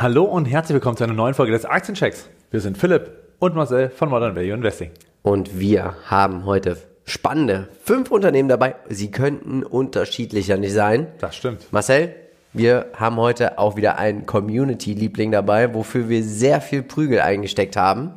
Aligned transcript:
Hallo 0.00 0.22
und 0.22 0.44
herzlich 0.44 0.74
willkommen 0.74 0.96
zu 0.96 1.02
einer 1.02 1.12
neuen 1.12 1.34
Folge 1.34 1.50
des 1.50 1.64
Aktienchecks. 1.64 2.28
Wir 2.52 2.60
sind 2.60 2.78
Philipp 2.78 3.10
und 3.40 3.56
Marcel 3.56 3.90
von 3.90 4.08
Modern 4.08 4.36
Value 4.36 4.54
Investing. 4.54 4.92
Und 5.22 5.58
wir 5.58 5.96
haben 6.06 6.44
heute 6.44 6.76
spannende 7.04 7.66
fünf 7.82 8.12
Unternehmen 8.12 8.48
dabei. 8.48 8.76
Sie 8.88 9.10
könnten 9.10 9.64
unterschiedlicher 9.64 10.56
nicht 10.56 10.72
sein. 10.72 11.08
Das 11.18 11.34
stimmt. 11.34 11.72
Marcel, 11.72 12.14
wir 12.52 12.86
haben 12.94 13.16
heute 13.16 13.58
auch 13.58 13.74
wieder 13.74 13.98
einen 13.98 14.24
Community-Liebling 14.24 15.32
dabei, 15.32 15.74
wofür 15.74 16.08
wir 16.08 16.22
sehr 16.22 16.60
viel 16.60 16.84
Prügel 16.84 17.18
eingesteckt 17.18 17.76
haben. 17.76 18.12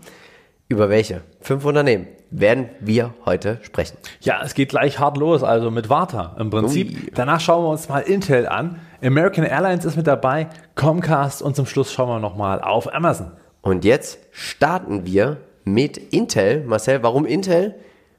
Über 0.68 0.88
welche 0.88 1.21
fünf 1.39 1.66
Unternehmen 1.66 2.05
werden 2.29 2.70
wir 2.79 3.16
heute 3.25 3.57
sprechen? 3.63 3.98
Ja, 4.20 4.43
es 4.43 4.54
geht 4.54 4.70
gleich 4.70 5.00
hart 5.00 5.18
los, 5.18 5.41
also 5.41 5.71
mit 5.71 5.89
Warta 5.89 6.36
im 6.39 6.52
Prinzip. 6.52 6.89
Ui. 6.91 7.11
Danach 7.16 7.41
schauen 7.41 7.66
wir 7.66 7.70
uns 7.70 7.89
mal 7.89 8.02
Intel 8.02 8.48
an. 8.48 8.79
American 9.04 9.44
Airlines 9.44 9.84
ist 9.84 9.96
mit 9.96 10.06
dabei, 10.06 10.48
Comcast 10.76 11.42
und 11.42 11.56
zum 11.56 11.66
Schluss 11.66 11.92
schauen 11.92 12.10
wir 12.10 12.20
nochmal 12.20 12.62
auf 12.62 12.94
Amazon. 12.94 13.32
Und 13.62 13.84
jetzt 13.84 14.20
starten 14.30 15.08
wir 15.08 15.38
mit 15.64 15.98
Intel. 15.98 16.64
Marcel, 16.66 17.02
warum 17.02 17.26
Intel? 17.26 17.76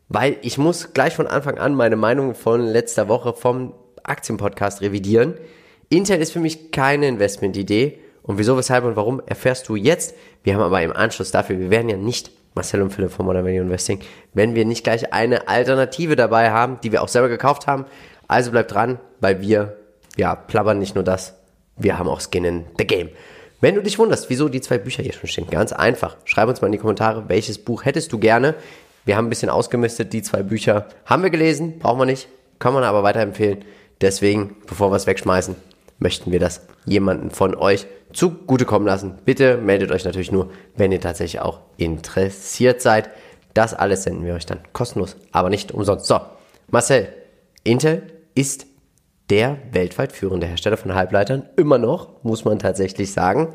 Weil 0.08 0.36
ich 0.42 0.58
muss 0.58 0.92
gleich 0.92 1.14
von 1.14 1.28
Anfang 1.28 1.58
an 1.58 1.76
meine 1.76 1.94
Meinung 1.94 2.34
von 2.34 2.60
letzter 2.60 3.06
Woche 3.06 3.32
vom 3.32 3.74
Aktienpodcast 4.02 4.80
revidieren. 4.80 5.34
Intel 5.88 6.20
ist 6.20 6.32
für 6.32 6.40
mich 6.40 6.72
keine 6.72 7.06
Investmentidee. 7.06 8.00
Und 8.24 8.38
wieso, 8.38 8.56
weshalb 8.56 8.84
und 8.84 8.96
warum 8.96 9.22
erfährst 9.24 9.68
du 9.68 9.76
jetzt. 9.76 10.16
Wir 10.42 10.54
haben 10.54 10.62
aber 10.62 10.82
im 10.82 10.92
Anschluss 10.92 11.30
dafür, 11.30 11.60
wir 11.60 11.70
werden 11.70 11.88
ja 11.90 11.96
nicht, 11.96 12.32
Marcel 12.54 12.82
und 12.82 12.90
Philipp 12.90 13.12
von 13.12 13.24
Modern 13.26 13.44
Value 13.44 13.60
Investing, 13.60 14.00
wenn 14.34 14.56
wir 14.56 14.64
nicht 14.64 14.82
gleich 14.82 15.12
eine 15.12 15.46
Alternative 15.46 16.16
dabei 16.16 16.50
haben, 16.50 16.78
die 16.82 16.90
wir 16.90 17.02
auch 17.02 17.08
selber 17.08 17.28
gekauft 17.28 17.68
haben. 17.68 17.84
Also 18.26 18.50
bleibt 18.50 18.72
dran, 18.72 18.98
weil 19.20 19.40
wir, 19.40 19.76
ja, 20.16 20.34
plappern 20.34 20.78
nicht 20.78 20.94
nur 20.94 21.04
das, 21.04 21.34
wir 21.76 21.98
haben 21.98 22.08
auch 22.08 22.20
Skin 22.20 22.44
in 22.44 22.64
the 22.78 22.86
Game. 22.86 23.08
Wenn 23.60 23.76
du 23.76 23.82
dich 23.82 23.98
wunderst, 23.98 24.28
wieso 24.28 24.48
die 24.48 24.60
zwei 24.60 24.78
Bücher 24.78 25.02
hier 25.02 25.12
schon 25.12 25.28
stehen, 25.28 25.48
ganz 25.48 25.72
einfach. 25.72 26.16
Schreib 26.24 26.48
uns 26.48 26.60
mal 26.60 26.66
in 26.66 26.72
die 26.72 26.78
Kommentare, 26.78 27.28
welches 27.28 27.58
Buch 27.58 27.84
hättest 27.84 28.12
du 28.12 28.18
gerne. 28.18 28.54
Wir 29.04 29.16
haben 29.16 29.26
ein 29.26 29.30
bisschen 29.30 29.50
ausgemistet, 29.50 30.12
die 30.12 30.22
zwei 30.22 30.42
Bücher 30.42 30.86
haben 31.06 31.22
wir 31.22 31.30
gelesen, 31.30 31.78
brauchen 31.78 32.00
wir 32.00 32.06
nicht, 32.06 32.28
kann 32.58 32.74
man 32.74 32.84
aber 32.84 33.02
weiterempfehlen. 33.02 33.64
Deswegen, 34.00 34.56
bevor 34.66 34.90
wir 34.90 34.96
es 34.96 35.06
wegschmeißen, 35.06 35.54
möchten 35.98 36.32
wir 36.32 36.40
das 36.40 36.62
jemanden 36.84 37.30
von 37.30 37.54
euch 37.54 37.86
zugutekommen 38.12 38.86
lassen. 38.86 39.18
Bitte 39.24 39.56
meldet 39.56 39.92
euch 39.92 40.04
natürlich 40.04 40.32
nur, 40.32 40.50
wenn 40.76 40.92
ihr 40.92 41.00
tatsächlich 41.00 41.40
auch 41.40 41.60
interessiert 41.76 42.82
seid. 42.82 43.10
Das 43.54 43.74
alles 43.74 44.02
senden 44.02 44.24
wir 44.24 44.34
euch 44.34 44.46
dann 44.46 44.60
kostenlos, 44.72 45.16
aber 45.30 45.50
nicht 45.50 45.72
umsonst. 45.72 46.06
So, 46.06 46.20
Marcel, 46.70 47.08
Intel 47.64 48.02
ist 48.34 48.66
der 49.32 49.56
weltweit 49.70 50.12
führende 50.12 50.46
Hersteller 50.46 50.76
von 50.76 50.94
Halbleitern. 50.94 51.44
Immer 51.56 51.78
noch, 51.78 52.22
muss 52.22 52.44
man 52.44 52.58
tatsächlich 52.58 53.14
sagen. 53.14 53.48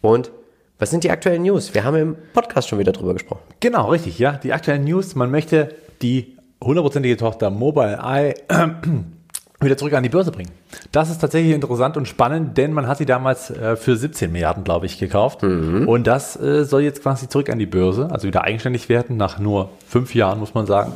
Und 0.00 0.30
was 0.78 0.90
sind 0.90 1.02
die 1.02 1.10
aktuellen 1.10 1.42
News? 1.42 1.74
Wir 1.74 1.82
haben 1.82 1.96
im 1.96 2.16
Podcast 2.32 2.68
schon 2.68 2.78
wieder 2.78 2.92
drüber 2.92 3.14
gesprochen. 3.14 3.42
Genau, 3.58 3.90
richtig, 3.90 4.20
ja. 4.20 4.34
Die 4.34 4.52
aktuellen 4.52 4.84
News, 4.84 5.16
man 5.16 5.32
möchte 5.32 5.74
die 6.00 6.36
hundertprozentige 6.62 7.16
Tochter 7.16 7.50
Mobileye 7.50 8.34
wieder 9.60 9.76
zurück 9.76 9.94
an 9.94 10.04
die 10.04 10.10
Börse 10.10 10.30
bringen. 10.30 10.52
Das 10.92 11.10
ist 11.10 11.18
tatsächlich 11.18 11.56
interessant 11.56 11.96
und 11.96 12.06
spannend, 12.06 12.56
denn 12.56 12.72
man 12.72 12.86
hat 12.86 12.98
sie 12.98 13.04
damals 13.04 13.50
äh, 13.50 13.74
für 13.74 13.96
17 13.96 14.30
Milliarden, 14.30 14.62
glaube 14.62 14.86
ich, 14.86 14.96
gekauft. 15.00 15.42
Und 15.42 16.06
das 16.06 16.40
äh, 16.40 16.64
soll 16.64 16.82
jetzt 16.82 17.02
quasi 17.02 17.28
zurück 17.28 17.50
an 17.50 17.58
die 17.58 17.66
Börse, 17.66 18.08
also 18.12 18.28
wieder 18.28 18.44
eigenständig 18.44 18.88
werden, 18.88 19.16
nach 19.16 19.40
nur 19.40 19.70
fünf 19.88 20.14
Jahren, 20.14 20.38
muss 20.38 20.54
man 20.54 20.66
sagen. 20.66 20.92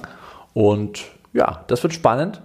Und 0.53 1.03
ja, 1.33 1.65
das 1.67 1.83
wird 1.83 1.95
spannend. 1.95 2.41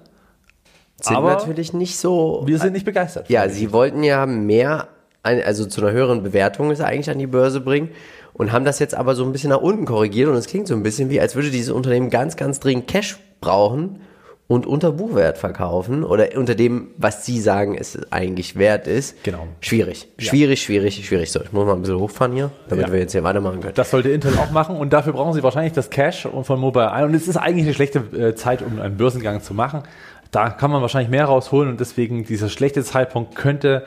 Sind 1.01 1.15
Aber 1.15 1.29
natürlich 1.29 1.73
nicht 1.73 1.97
so. 1.97 2.41
Wir 2.45 2.59
sind 2.59 2.73
nicht 2.73 2.85
begeistert. 2.85 3.29
Ja, 3.29 3.47
sie 3.49 3.71
wollten 3.71 4.03
ja 4.03 4.25
mehr, 4.25 4.87
also 5.23 5.65
zu 5.65 5.81
einer 5.81 5.91
höheren 5.91 6.23
Bewertung 6.23 6.71
es 6.71 6.81
eigentlich 6.81 7.09
an 7.09 7.19
die 7.19 7.27
Börse 7.27 7.61
bringen 7.61 7.89
und 8.33 8.51
haben 8.51 8.65
das 8.65 8.79
jetzt 8.79 8.95
aber 8.95 9.15
so 9.15 9.23
ein 9.23 9.31
bisschen 9.31 9.49
nach 9.49 9.61
unten 9.61 9.85
korrigiert 9.85 10.27
und 10.29 10.35
es 10.35 10.47
klingt 10.47 10.67
so 10.67 10.73
ein 10.75 10.83
bisschen 10.83 11.09
wie, 11.09 11.19
als 11.21 11.35
würde 11.35 11.51
dieses 11.51 11.71
Unternehmen 11.71 12.09
ganz, 12.09 12.35
ganz 12.35 12.59
dringend 12.59 12.87
Cash 12.87 13.17
brauchen 13.41 14.01
und 14.47 14.65
unter 14.65 14.91
Buchwert 14.91 15.37
verkaufen 15.37 16.03
oder 16.03 16.29
unter 16.35 16.55
dem, 16.55 16.87
was 16.97 17.23
sie 17.25 17.39
sagen, 17.39 17.77
es 17.79 17.99
eigentlich 18.11 18.55
wert 18.57 18.87
ist. 18.87 19.23
Genau. 19.23 19.47
Schwierig. 19.61 20.07
Schwierig, 20.17 20.63
schwierig, 20.63 21.05
schwierig. 21.05 21.31
So, 21.31 21.39
ich 21.41 21.51
muss 21.51 21.65
mal 21.67 21.73
ein 21.75 21.81
bisschen 21.81 21.99
hochfahren 21.99 22.33
hier, 22.33 22.49
damit 22.67 22.87
Ja. 22.87 22.91
wir 22.93 22.99
jetzt 22.99 23.11
hier 23.11 23.23
weitermachen 23.23 23.59
können. 23.61 23.75
Das 23.75 23.91
sollte 23.91 24.09
Intel 24.09 24.33
auch 24.39 24.49
machen 24.49 24.75
und 24.75 24.91
dafür 24.91 25.13
brauchen 25.13 25.33
sie 25.33 25.43
wahrscheinlich 25.43 25.73
das 25.73 25.91
Cash 25.91 26.27
von 26.41 26.59
Mobileye. 26.59 27.05
Und 27.05 27.13
es 27.13 27.27
ist 27.27 27.37
eigentlich 27.37 27.65
eine 27.65 27.75
schlechte 27.75 27.99
äh, 27.99 28.33
Zeit, 28.35 28.63
um 28.63 28.79
einen 28.81 28.97
Börsengang 28.97 29.41
zu 29.43 29.53
machen. 29.53 29.83
Da 30.31 30.49
kann 30.49 30.71
man 30.71 30.81
wahrscheinlich 30.81 31.09
mehr 31.09 31.25
rausholen 31.25 31.69
und 31.69 31.79
deswegen 31.79 32.23
dieser 32.25 32.49
schlechte 32.49 32.83
Zeitpunkt 32.83 33.35
könnte 33.35 33.83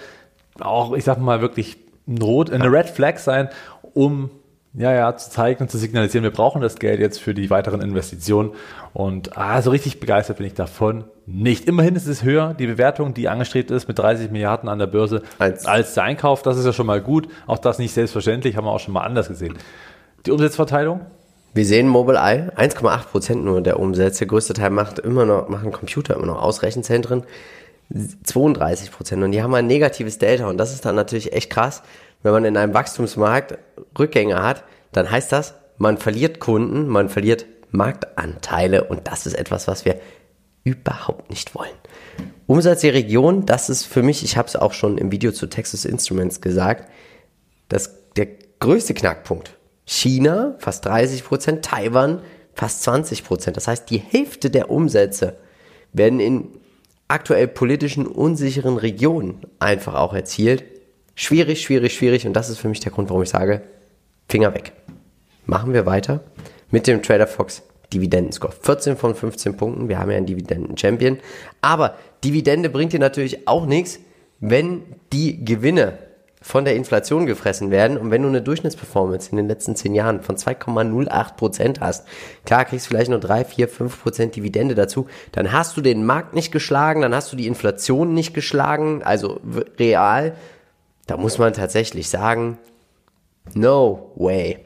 auch, 0.60 0.92
ich 0.94 1.04
sag 1.04 1.18
mal, 1.18 1.40
wirklich 1.40 1.76
ein 2.08 2.20
Rot, 2.20 2.50
eine 2.50 2.70
Red 2.70 2.90
Flag 2.90 3.18
sein, 3.18 3.48
um 3.94 4.30
ja, 4.74 4.90
ja, 4.90 5.14
zu 5.16 5.30
zeigen 5.30 5.64
und 5.64 5.70
zu 5.70 5.76
signalisieren, 5.76 6.24
wir 6.24 6.30
brauchen 6.30 6.62
das 6.62 6.76
Geld 6.76 6.98
jetzt 6.98 7.20
für 7.20 7.34
die 7.34 7.50
weiteren 7.50 7.82
Investitionen. 7.82 8.52
Und 8.94 9.36
ah, 9.36 9.60
so 9.60 9.70
richtig 9.70 10.00
begeistert 10.00 10.38
bin 10.38 10.46
ich 10.46 10.54
davon 10.54 11.04
nicht. 11.26 11.66
Immerhin 11.66 11.94
ist 11.94 12.06
es 12.06 12.22
höher, 12.24 12.54
die 12.54 12.66
Bewertung, 12.66 13.12
die 13.12 13.28
angestrebt 13.28 13.70
ist 13.70 13.86
mit 13.86 13.98
30 13.98 14.30
Milliarden 14.30 14.70
an 14.70 14.78
der 14.78 14.86
Börse, 14.86 15.22
Als- 15.38 15.66
als 15.66 15.92
der 15.92 16.04
Einkauf. 16.04 16.40
Das 16.40 16.56
ist 16.56 16.64
ja 16.64 16.72
schon 16.72 16.86
mal 16.86 17.02
gut. 17.02 17.28
Auch 17.46 17.58
das 17.58 17.78
nicht 17.78 17.92
selbstverständlich, 17.92 18.56
haben 18.56 18.64
wir 18.64 18.70
auch 18.70 18.80
schon 18.80 18.94
mal 18.94 19.02
anders 19.02 19.28
gesehen. 19.28 19.58
Die 20.24 20.30
Umsatzverteilung? 20.30 21.02
Wir 21.54 21.66
sehen 21.66 21.86
Mobileye, 21.86 22.50
1,8 22.56 23.06
Prozent 23.08 23.44
nur 23.44 23.60
der 23.60 23.78
Umsätze. 23.78 24.20
Der 24.20 24.28
größte 24.28 24.54
Teil 24.54 24.70
macht 24.70 24.98
immer 24.98 25.26
noch, 25.26 25.48
machen 25.48 25.70
Computer 25.70 26.16
immer 26.16 26.26
noch 26.26 26.40
aus, 26.40 26.62
Rechenzentren. 26.62 27.24
32 28.24 28.90
Prozent. 28.90 29.22
Und 29.22 29.32
die 29.32 29.42
haben 29.42 29.54
ein 29.54 29.66
negatives 29.66 30.16
Delta. 30.16 30.48
Und 30.48 30.56
das 30.56 30.72
ist 30.72 30.86
dann 30.86 30.94
natürlich 30.94 31.34
echt 31.34 31.50
krass. 31.50 31.82
Wenn 32.22 32.32
man 32.32 32.46
in 32.46 32.56
einem 32.56 32.72
Wachstumsmarkt 32.72 33.58
Rückgänge 33.98 34.42
hat, 34.42 34.64
dann 34.92 35.10
heißt 35.10 35.30
das, 35.30 35.54
man 35.76 35.98
verliert 35.98 36.40
Kunden, 36.40 36.86
man 36.86 37.10
verliert 37.10 37.44
Marktanteile. 37.70 38.84
Und 38.84 39.08
das 39.08 39.26
ist 39.26 39.34
etwas, 39.34 39.68
was 39.68 39.84
wir 39.84 40.00
überhaupt 40.64 41.28
nicht 41.28 41.54
wollen. 41.54 41.70
Umsatz 42.46 42.80
der 42.80 42.94
Region, 42.94 43.44
das 43.44 43.68
ist 43.68 43.84
für 43.84 44.02
mich, 44.02 44.24
ich 44.24 44.38
habe 44.38 44.48
es 44.48 44.56
auch 44.56 44.72
schon 44.72 44.96
im 44.96 45.12
Video 45.12 45.32
zu 45.32 45.48
Texas 45.48 45.84
Instruments 45.84 46.40
gesagt, 46.40 46.88
das, 47.68 47.94
der 48.16 48.28
größte 48.60 48.94
Knackpunkt. 48.94 49.56
China 49.92 50.54
fast 50.58 50.86
30 50.86 51.24
Prozent, 51.24 51.64
Taiwan 51.64 52.22
fast 52.54 52.82
20 52.82 53.24
Prozent. 53.24 53.56
Das 53.56 53.68
heißt, 53.68 53.90
die 53.90 53.98
Hälfte 53.98 54.50
der 54.50 54.70
Umsätze 54.70 55.36
werden 55.92 56.18
in 56.18 56.48
aktuell 57.08 57.46
politischen 57.46 58.06
unsicheren 58.06 58.78
Regionen 58.78 59.42
einfach 59.58 59.94
auch 59.94 60.14
erzielt. 60.14 60.64
Schwierig, 61.14 61.60
schwierig, 61.60 61.94
schwierig. 61.94 62.26
Und 62.26 62.32
das 62.32 62.48
ist 62.48 62.58
für 62.58 62.68
mich 62.68 62.80
der 62.80 62.90
Grund, 62.90 63.10
warum 63.10 63.22
ich 63.22 63.28
sage, 63.28 63.62
Finger 64.28 64.54
weg. 64.54 64.72
Machen 65.44 65.74
wir 65.74 65.84
weiter 65.84 66.24
mit 66.70 66.86
dem 66.86 67.02
Trader 67.02 67.26
Fox 67.26 67.62
Dividendenscore. 67.92 68.54
14 68.58 68.96
von 68.96 69.14
15 69.14 69.58
Punkten. 69.58 69.88
Wir 69.90 69.98
haben 69.98 70.10
ja 70.10 70.16
einen 70.16 70.24
Dividenden-Champion. 70.24 71.18
Aber 71.60 71.96
Dividende 72.24 72.70
bringt 72.70 72.94
dir 72.94 72.98
natürlich 72.98 73.46
auch 73.46 73.66
nichts, 73.66 73.98
wenn 74.40 74.82
die 75.12 75.44
Gewinne 75.44 75.98
von 76.42 76.64
der 76.64 76.76
Inflation 76.76 77.26
gefressen 77.26 77.70
werden 77.70 77.96
und 77.96 78.10
wenn 78.10 78.22
du 78.22 78.28
eine 78.28 78.42
Durchschnittsperformance 78.42 79.30
in 79.30 79.36
den 79.36 79.48
letzten 79.48 79.76
10 79.76 79.94
Jahren 79.94 80.20
von 80.20 80.36
2,08 80.36 81.36
Prozent 81.36 81.80
hast, 81.80 82.06
klar 82.44 82.64
kriegst 82.64 82.86
du 82.86 82.90
vielleicht 82.90 83.10
nur 83.10 83.20
3, 83.20 83.44
4, 83.44 83.68
5 83.68 84.02
Prozent 84.02 84.36
Dividende 84.36 84.74
dazu, 84.74 85.06
dann 85.30 85.52
hast 85.52 85.76
du 85.76 85.80
den 85.80 86.04
Markt 86.04 86.34
nicht 86.34 86.52
geschlagen, 86.52 87.02
dann 87.02 87.14
hast 87.14 87.32
du 87.32 87.36
die 87.36 87.46
Inflation 87.46 88.12
nicht 88.12 88.34
geschlagen, 88.34 89.02
also 89.02 89.40
real. 89.78 90.34
Da 91.06 91.16
muss 91.16 91.38
man 91.38 91.52
tatsächlich 91.52 92.08
sagen, 92.08 92.58
no 93.54 94.12
way. 94.16 94.58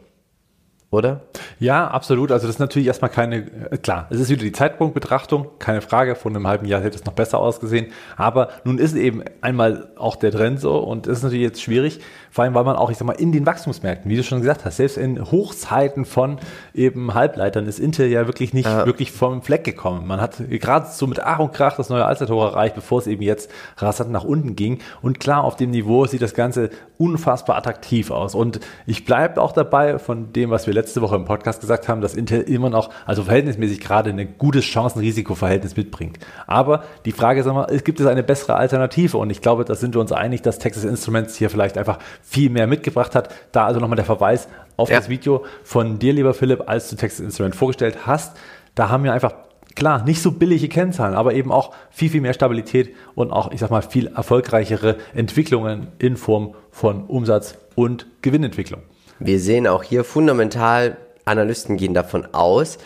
Oder? 0.97 1.21
Ja, 1.59 1.89
absolut. 1.89 2.33
Also 2.33 2.47
das 2.47 2.57
ist 2.57 2.59
natürlich 2.59 2.89
erstmal 2.89 3.11
keine, 3.11 3.45
äh, 3.71 3.77
klar, 3.77 4.07
es 4.09 4.19
ist 4.19 4.31
wieder 4.31 4.43
die 4.43 4.53
Zeitpunktbetrachtung, 4.53 5.49
keine 5.59 5.83
Frage, 5.83 6.15
vor 6.15 6.31
einem 6.31 6.47
halben 6.47 6.65
Jahr 6.65 6.81
hätte 6.81 6.97
es 6.97 7.05
noch 7.05 7.12
besser 7.12 7.39
ausgesehen, 7.39 7.89
aber 8.17 8.49
nun 8.65 8.79
ist 8.79 8.97
eben 8.97 9.23
einmal 9.43 9.89
auch 9.97 10.17
der 10.17 10.33
Trend 10.33 10.59
so 10.59 10.79
und 10.79 11.06
es 11.06 11.19
ist 11.19 11.25
natürlich 11.25 11.43
jetzt 11.43 11.61
schwierig, 11.61 12.01
vor 12.31 12.45
allem 12.45 12.55
weil 12.55 12.65
man 12.65 12.76
auch, 12.76 12.91
ich 12.91 12.97
sag 12.97 13.06
mal, 13.06 13.12
in 13.12 13.31
den 13.31 13.44
Wachstumsmärkten, 13.44 14.11
wie 14.11 14.17
du 14.17 14.23
schon 14.23 14.41
gesagt 14.41 14.65
hast, 14.65 14.79
selbst 14.79 14.97
in 14.97 15.31
Hochzeiten 15.31 16.06
von 16.06 16.38
eben 16.73 17.12
Halbleitern 17.12 17.67
ist 17.67 17.79
Intel 17.79 18.09
ja 18.09 18.26
wirklich 18.26 18.55
nicht 18.55 18.67
wirklich 18.87 19.12
vom 19.12 19.43
Fleck 19.43 19.65
gekommen. 19.65 20.06
Man 20.06 20.23
hat 20.23 20.37
gerade 20.49 20.87
so 20.91 21.06
mit 21.06 21.20
Ach 21.20 21.41
und 21.41 21.53
Krach 21.53 21.76
das 21.76 21.91
neue 21.91 22.06
Allzeithoch 22.06 22.43
erreicht, 22.43 22.75
bevor 22.75 23.00
es 23.00 23.06
eben 23.06 23.23
jetzt 23.23 23.50
rasant 23.76 24.11
nach 24.11 24.25
unten 24.25 24.56
ging 24.56 24.79
und 25.03 25.20
klar, 25.20 25.44
auf 25.44 25.56
dem 25.56 25.70
Niveau 25.73 26.06
sieht 26.06 26.23
das 26.23 26.32
Ganze 26.32 26.70
unfassbar 26.98 27.56
attraktiv 27.56 28.10
aus 28.10 28.34
und 28.34 28.60
ich 28.87 29.04
bleibe 29.04 29.40
auch 29.40 29.52
dabei 29.52 29.98
von 29.98 30.32
dem, 30.32 30.50
was 30.50 30.66
wir 30.66 30.75
letzte 30.75 31.02
Woche 31.02 31.16
im 31.16 31.25
Podcast 31.25 31.60
gesagt 31.60 31.88
haben, 31.88 32.00
dass 32.00 32.14
Intel 32.14 32.40
immer 32.43 32.70
noch, 32.70 32.90
also 33.04 33.25
verhältnismäßig 33.25 33.81
gerade 33.81 34.10
ein 34.10 34.38
gutes 34.38 34.64
Chancen-Risiko-Verhältnis 34.64 35.76
mitbringt. 35.76 36.19
Aber 36.46 36.84
die 37.04 37.12
Frage 37.12 37.40
ist 37.40 37.46
immer, 37.46 37.66
gibt 37.66 38.00
es 38.00 38.06
eine 38.06 38.22
bessere 38.22 38.54
Alternative? 38.54 39.19
Und 39.19 39.31
ich 39.31 39.40
glaube, 39.40 39.64
da 39.64 39.75
sind 39.75 39.94
wir 39.94 40.00
uns 40.00 40.12
einig, 40.12 40.43
dass 40.43 40.58
Texas 40.58 40.84
Instruments 40.84 41.37
hier 41.37 41.50
vielleicht 41.50 41.78
einfach 41.78 41.98
viel 42.22 42.50
mehr 42.50 42.66
mitgebracht 42.66 43.14
hat. 43.14 43.28
Da 43.52 43.66
also 43.66 43.81
nochmal 43.81 43.96
der 43.96 44.04
Verweis 44.04 44.48
auf 44.76 44.90
Ja. 44.90 44.96
das 44.96 45.08
Video 45.08 45.44
von 45.62 45.98
dir, 45.98 46.12
lieber 46.12 46.34
Philipp, 46.34 46.64
als 46.66 46.90
du 46.90 46.96
Texas 46.96 47.20
Instruments 47.20 47.58
vorgestellt 47.58 48.06
hast. 48.06 48.37
Da 48.75 48.90
haben 48.90 49.04
wir 49.04 49.12
einfach 49.12 49.32
klar, 49.76 50.05
nicht 50.05 50.20
so 50.20 50.32
billige 50.32 50.69
Kennzahlen, 50.69 51.14
aber 51.14 51.34
eben 51.34 51.52
auch 51.52 51.73
viel, 51.90 52.11
viel 52.11 52.20
mehr 52.20 52.34
Stabilität 52.34 52.94
und 53.14 53.31
auch, 53.31 53.52
ich 53.52 53.61
sag 53.61 53.70
mal, 53.70 53.82
viel 53.82 54.08
erfolgreichere 54.08 54.96
Entwicklungen 55.14 55.88
in 55.99 56.17
Form 56.17 56.55
von 56.73 57.05
Umsatz 57.05 57.56
und 57.76 58.06
Gewinnentwicklung. 58.23 58.82
Wir 59.20 59.38
sehen 59.38 59.67
auch 59.67 59.82
hier 59.82 60.02
fundamental, 60.02 60.96
Analysten 61.25 61.76
gehen 61.76 61.94
davon 61.94 62.26
aus, 62.32 62.78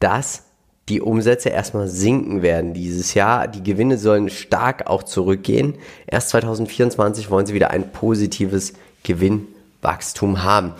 dass 0.00 0.44
die 0.88 1.00
Umsätze 1.00 1.48
erstmal 1.48 1.88
sinken 1.88 2.42
werden 2.42 2.72
dieses 2.72 3.14
Jahr. 3.14 3.48
Die 3.48 3.62
Gewinne 3.62 3.98
sollen 3.98 4.30
stark 4.30 4.86
auch 4.86 5.02
zurückgehen. 5.02 5.74
Erst 6.06 6.28
2024 6.30 7.30
wollen 7.30 7.46
sie 7.46 7.54
wieder 7.54 7.70
ein 7.70 7.90
positives 7.90 8.74
Gewinnwachstum 9.02 10.44
haben. 10.44 10.74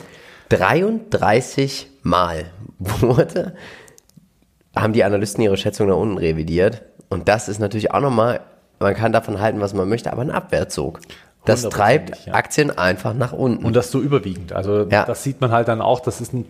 33 0.50 1.88
Mal 2.02 2.46
wurde, 2.78 3.54
haben 4.76 4.92
die 4.92 5.04
Analysten 5.04 5.42
ihre 5.42 5.56
Schätzung 5.56 5.88
nach 5.88 5.96
unten 5.96 6.18
revidiert. 6.18 6.82
Und 7.08 7.28
das 7.28 7.48
ist 7.48 7.58
natürlich 7.58 7.92
auch 7.92 8.00
nochmal, 8.00 8.40
man 8.78 8.94
kann 8.94 9.12
davon 9.12 9.40
halten, 9.40 9.60
was 9.60 9.74
man 9.74 9.88
möchte, 9.88 10.12
aber 10.12 10.22
ein 10.22 10.30
Abwärtszug. 10.30 11.00
Das 11.46 11.62
treibt 11.62 12.26
ja. 12.26 12.34
Aktien 12.34 12.76
einfach 12.76 13.14
nach 13.14 13.32
unten. 13.32 13.64
Und 13.64 13.74
das 13.76 13.90
so 13.90 14.00
überwiegend. 14.00 14.52
Also 14.52 14.86
ja. 14.90 15.04
das 15.04 15.22
sieht 15.22 15.40
man 15.40 15.50
halt 15.50 15.68
dann 15.68 15.80
auch, 15.80 16.00
das 16.00 16.20
ist 16.20 16.34
ein, 16.34 16.44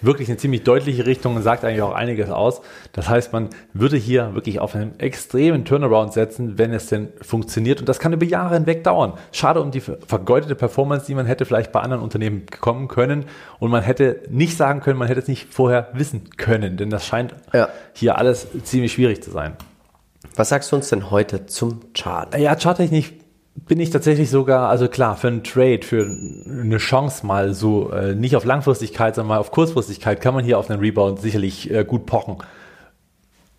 wirklich 0.00 0.28
eine 0.28 0.36
ziemlich 0.36 0.62
deutliche 0.62 1.06
Richtung 1.06 1.36
und 1.36 1.42
sagt 1.42 1.64
eigentlich 1.64 1.82
auch 1.82 1.92
einiges 1.92 2.30
aus. 2.30 2.60
Das 2.92 3.08
heißt, 3.08 3.32
man 3.32 3.48
würde 3.72 3.96
hier 3.96 4.34
wirklich 4.34 4.60
auf 4.60 4.74
einen 4.74 4.98
extremen 5.00 5.64
Turnaround 5.64 6.12
setzen, 6.12 6.56
wenn 6.56 6.72
es 6.72 6.86
denn 6.86 7.08
funktioniert. 7.20 7.80
Und 7.80 7.88
das 7.88 7.98
kann 7.98 8.12
über 8.12 8.24
Jahre 8.24 8.54
hinweg 8.54 8.84
dauern. 8.84 9.14
Schade 9.32 9.60
um 9.60 9.70
die 9.70 9.80
vergeudete 9.80 10.54
Performance, 10.54 11.06
die 11.06 11.14
man 11.14 11.26
hätte 11.26 11.44
vielleicht 11.44 11.72
bei 11.72 11.80
anderen 11.80 12.02
Unternehmen 12.02 12.46
bekommen 12.46 12.88
können. 12.88 13.26
Und 13.58 13.70
man 13.70 13.82
hätte 13.82 14.22
nicht 14.30 14.56
sagen 14.56 14.80
können, 14.80 14.98
man 14.98 15.08
hätte 15.08 15.20
es 15.20 15.28
nicht 15.28 15.52
vorher 15.52 15.88
wissen 15.92 16.30
können. 16.36 16.76
Denn 16.76 16.90
das 16.90 17.06
scheint 17.06 17.34
ja. 17.52 17.68
hier 17.92 18.18
alles 18.18 18.46
ziemlich 18.64 18.92
schwierig 18.92 19.22
zu 19.22 19.30
sein. 19.30 19.56
Was 20.36 20.50
sagst 20.50 20.70
du 20.70 20.76
uns 20.76 20.88
denn 20.88 21.10
heute 21.10 21.46
zum 21.46 21.80
Chart? 21.94 22.36
Ja, 22.38 22.54
charttechnisch 22.54 23.12
bin 23.66 23.80
ich 23.80 23.90
tatsächlich 23.90 24.30
sogar, 24.30 24.68
also 24.68 24.88
klar, 24.88 25.16
für 25.16 25.28
einen 25.28 25.42
Trade, 25.42 25.80
für 25.82 26.04
eine 26.04 26.78
Chance 26.78 27.26
mal 27.26 27.54
so, 27.54 27.90
äh, 27.90 28.14
nicht 28.14 28.36
auf 28.36 28.44
Langfristigkeit, 28.44 29.14
sondern 29.14 29.28
mal 29.28 29.38
auf 29.38 29.50
Kurzfristigkeit, 29.50 30.20
kann 30.20 30.34
man 30.34 30.44
hier 30.44 30.58
auf 30.58 30.70
einen 30.70 30.80
Rebound 30.80 31.20
sicherlich 31.20 31.70
äh, 31.70 31.84
gut 31.84 32.06
pochen. 32.06 32.38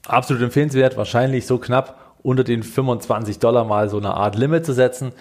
Absolut 0.07 0.42
empfehlenswert, 0.42 0.96
wahrscheinlich 0.98 1.46
so 1.46 1.57
knapp 1.57 2.16
unter 2.22 2.44
den 2.44 2.63
25 2.63 3.40
Dollar 3.40 3.66
mal 3.66 3.90
so 3.90 3.98
eine 3.98 4.13
Art 4.13 4.36
Limit 4.36 4.66
zu 4.66 4.74
setzen. 4.74 5.12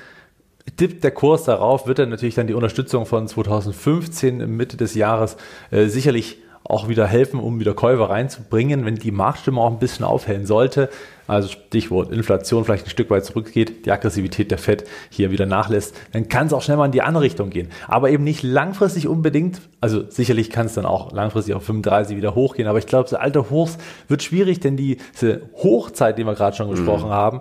Tippt 0.77 1.03
der 1.03 1.11
Kurs 1.11 1.45
darauf, 1.45 1.87
wird 1.87 1.99
er 1.99 2.07
natürlich 2.07 2.35
dann 2.35 2.47
die 2.47 2.55
Unterstützung 2.55 3.07
von 3.07 3.27
2015 3.27 4.49
Mitte 4.49 4.77
des 4.77 4.95
Jahres 4.95 5.37
äh, 5.71 5.87
sicherlich 5.87 6.39
auch 6.69 6.89
wieder 6.89 7.07
helfen, 7.07 7.41
um 7.41 7.59
wieder 7.61 7.75
Käufer 7.75 8.11
reinzubringen, 8.11 8.85
wenn 8.85 8.97
die 8.97 9.11
Marktstimme 9.11 9.61
auch 9.61 9.71
ein 9.71 9.79
bisschen 9.79 10.05
aufhellen 10.05 10.47
sollte. 10.47 10.91
Also 11.27 11.49
Stichwort 11.49 12.13
Inflation 12.13 12.65
vielleicht 12.65 12.87
ein 12.87 12.91
Stück 12.91 13.11
weit 13.11 13.25
zurückgeht, 13.25 13.87
die 13.87 13.91
Aggressivität 13.91 14.51
der 14.51 14.59
Fed 14.59 14.85
hier 15.11 15.31
wieder 15.31 15.47
nachlässt, 15.47 15.95
dann 16.13 16.29
kann 16.29 16.47
es 16.47 16.53
auch 16.53 16.63
schnell 16.63 16.77
mal 16.77 16.87
in 16.87 16.93
die 16.93 17.03
andere 17.03 17.25
Richtung 17.25 17.51
gehen. 17.51 17.69
Aber 17.87 18.11
eben 18.11 18.25
nicht 18.25 18.43
langfristig 18.43 19.09
unbedingt. 19.09 19.61
Also 19.81 20.05
sicherlich 20.09 20.51
kann 20.51 20.67
es 20.67 20.75
dann 20.75 20.87
auch 20.87 21.13
langfristig 21.13 21.55
auf 21.55 21.65
35 21.65 22.17
wieder 22.17 22.35
hochgehen. 22.35 22.69
Aber 22.69 22.79
ich 22.79 22.87
glaube, 22.87 23.09
so 23.09 23.17
alte 23.17 23.51
Hochs 23.51 23.79
wird 24.09 24.23
schwierig, 24.23 24.61
denn 24.61 24.77
diese 24.77 25.43
Hochzeit, 25.57 26.19
die 26.19 26.25
wir 26.25 26.35
gerade 26.35 26.57
schon 26.57 26.71
gesprochen 26.71 27.09
mhm. 27.09 27.15
haben, 27.15 27.41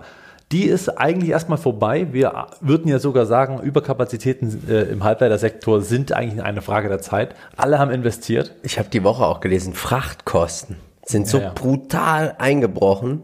die 0.51 0.63
ist 0.63 0.89
eigentlich 0.89 1.31
erstmal 1.31 1.57
vorbei. 1.57 2.07
Wir 2.11 2.47
würden 2.61 2.87
ja 2.87 2.99
sogar 2.99 3.25
sagen, 3.25 3.59
Überkapazitäten 3.59 4.63
äh, 4.69 4.83
im 4.83 5.03
Halbleitersektor 5.03 5.81
sind 5.81 6.13
eigentlich 6.13 6.41
eine 6.41 6.61
Frage 6.61 6.87
der 6.87 6.99
Zeit. 6.99 7.35
Alle 7.57 7.79
haben 7.79 7.91
investiert. 7.91 8.53
Ich 8.63 8.79
habe 8.79 8.89
die 8.89 9.03
Woche 9.03 9.25
auch 9.25 9.41
gelesen, 9.41 9.73
Frachtkosten 9.73 10.77
sind 11.05 11.27
so 11.27 11.37
ja, 11.37 11.45
ja. 11.45 11.53
brutal 11.53 12.35
eingebrochen. 12.37 13.23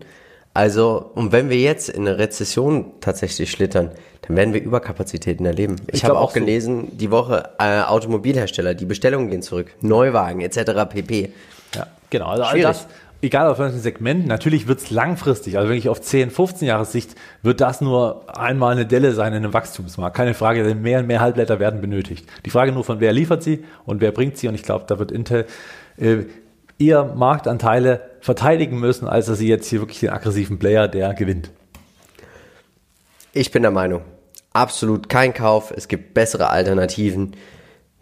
Also, 0.53 1.11
und 1.15 1.31
wenn 1.31 1.49
wir 1.49 1.57
jetzt 1.57 1.89
in 1.89 2.07
eine 2.07 2.17
Rezession 2.17 2.93
tatsächlich 3.01 3.51
schlittern, 3.51 3.91
dann 4.21 4.37
werden 4.37 4.53
wir 4.53 4.61
Überkapazitäten 4.61 5.45
erleben. 5.45 5.77
Ich, 5.87 5.95
ich 5.95 6.05
habe 6.05 6.17
auch, 6.17 6.29
auch 6.29 6.33
gelesen, 6.33 6.87
so. 6.91 6.97
die 6.97 7.11
Woche 7.11 7.49
äh, 7.59 7.81
Automobilhersteller, 7.81 8.73
die 8.73 8.85
Bestellungen 8.85 9.29
gehen 9.29 9.41
zurück, 9.41 9.73
Neuwagen 9.81 10.41
etc. 10.41 10.89
pp. 10.89 11.33
Ja, 11.75 11.87
genau. 12.09 12.27
Also 12.27 12.43
all 12.43 12.61
das, 12.61 12.87
egal 13.23 13.47
auf 13.47 13.57
welchem 13.57 13.79
Segment, 13.79 14.27
natürlich 14.27 14.67
wird 14.67 14.79
es 14.79 14.91
langfristig, 14.91 15.57
also 15.57 15.69
wenn 15.69 15.77
ich 15.77 15.87
auf 15.87 16.01
10, 16.01 16.29
15 16.29 16.67
Jahre 16.67 16.85
Sicht, 16.85 17.15
wird 17.41 17.61
das 17.61 17.79
nur 17.79 18.25
einmal 18.37 18.73
eine 18.73 18.85
Delle 18.85 19.13
sein 19.13 19.33
in 19.33 19.43
einem 19.43 19.53
Wachstumsmarkt. 19.53 20.15
Keine 20.15 20.33
Frage, 20.33 20.63
denn 20.63 20.81
mehr 20.81 20.99
und 20.99 21.07
mehr 21.07 21.21
Halbblätter 21.21 21.59
werden 21.59 21.79
benötigt. 21.79 22.27
Die 22.45 22.49
Frage 22.49 22.73
nur 22.73 22.83
von 22.83 22.99
wer 22.99 23.13
liefert 23.13 23.41
sie 23.41 23.63
und 23.85 24.01
wer 24.01 24.11
bringt 24.11 24.37
sie 24.37 24.49
und 24.49 24.55
ich 24.55 24.63
glaube, 24.63 24.85
da 24.87 24.99
wird 24.99 25.11
Intel 25.11 25.45
äh, 25.97 26.25
eher 26.77 27.05
Marktanteile 27.05 28.01
verteidigen 28.19 28.79
müssen, 28.79 29.07
als 29.07 29.27
dass 29.27 29.37
sie 29.37 29.47
jetzt 29.47 29.67
hier 29.67 29.79
wirklich 29.79 30.01
den 30.01 30.09
aggressiven 30.09 30.59
Player, 30.59 30.89
der 30.89 31.13
gewinnt. 31.13 31.49
Ich 33.31 33.51
bin 33.51 33.61
der 33.61 33.71
Meinung, 33.71 34.01
absolut 34.51 35.07
kein 35.07 35.33
Kauf. 35.33 35.71
Es 35.75 35.87
gibt 35.87 36.13
bessere 36.13 36.49
Alternativen. 36.49 37.35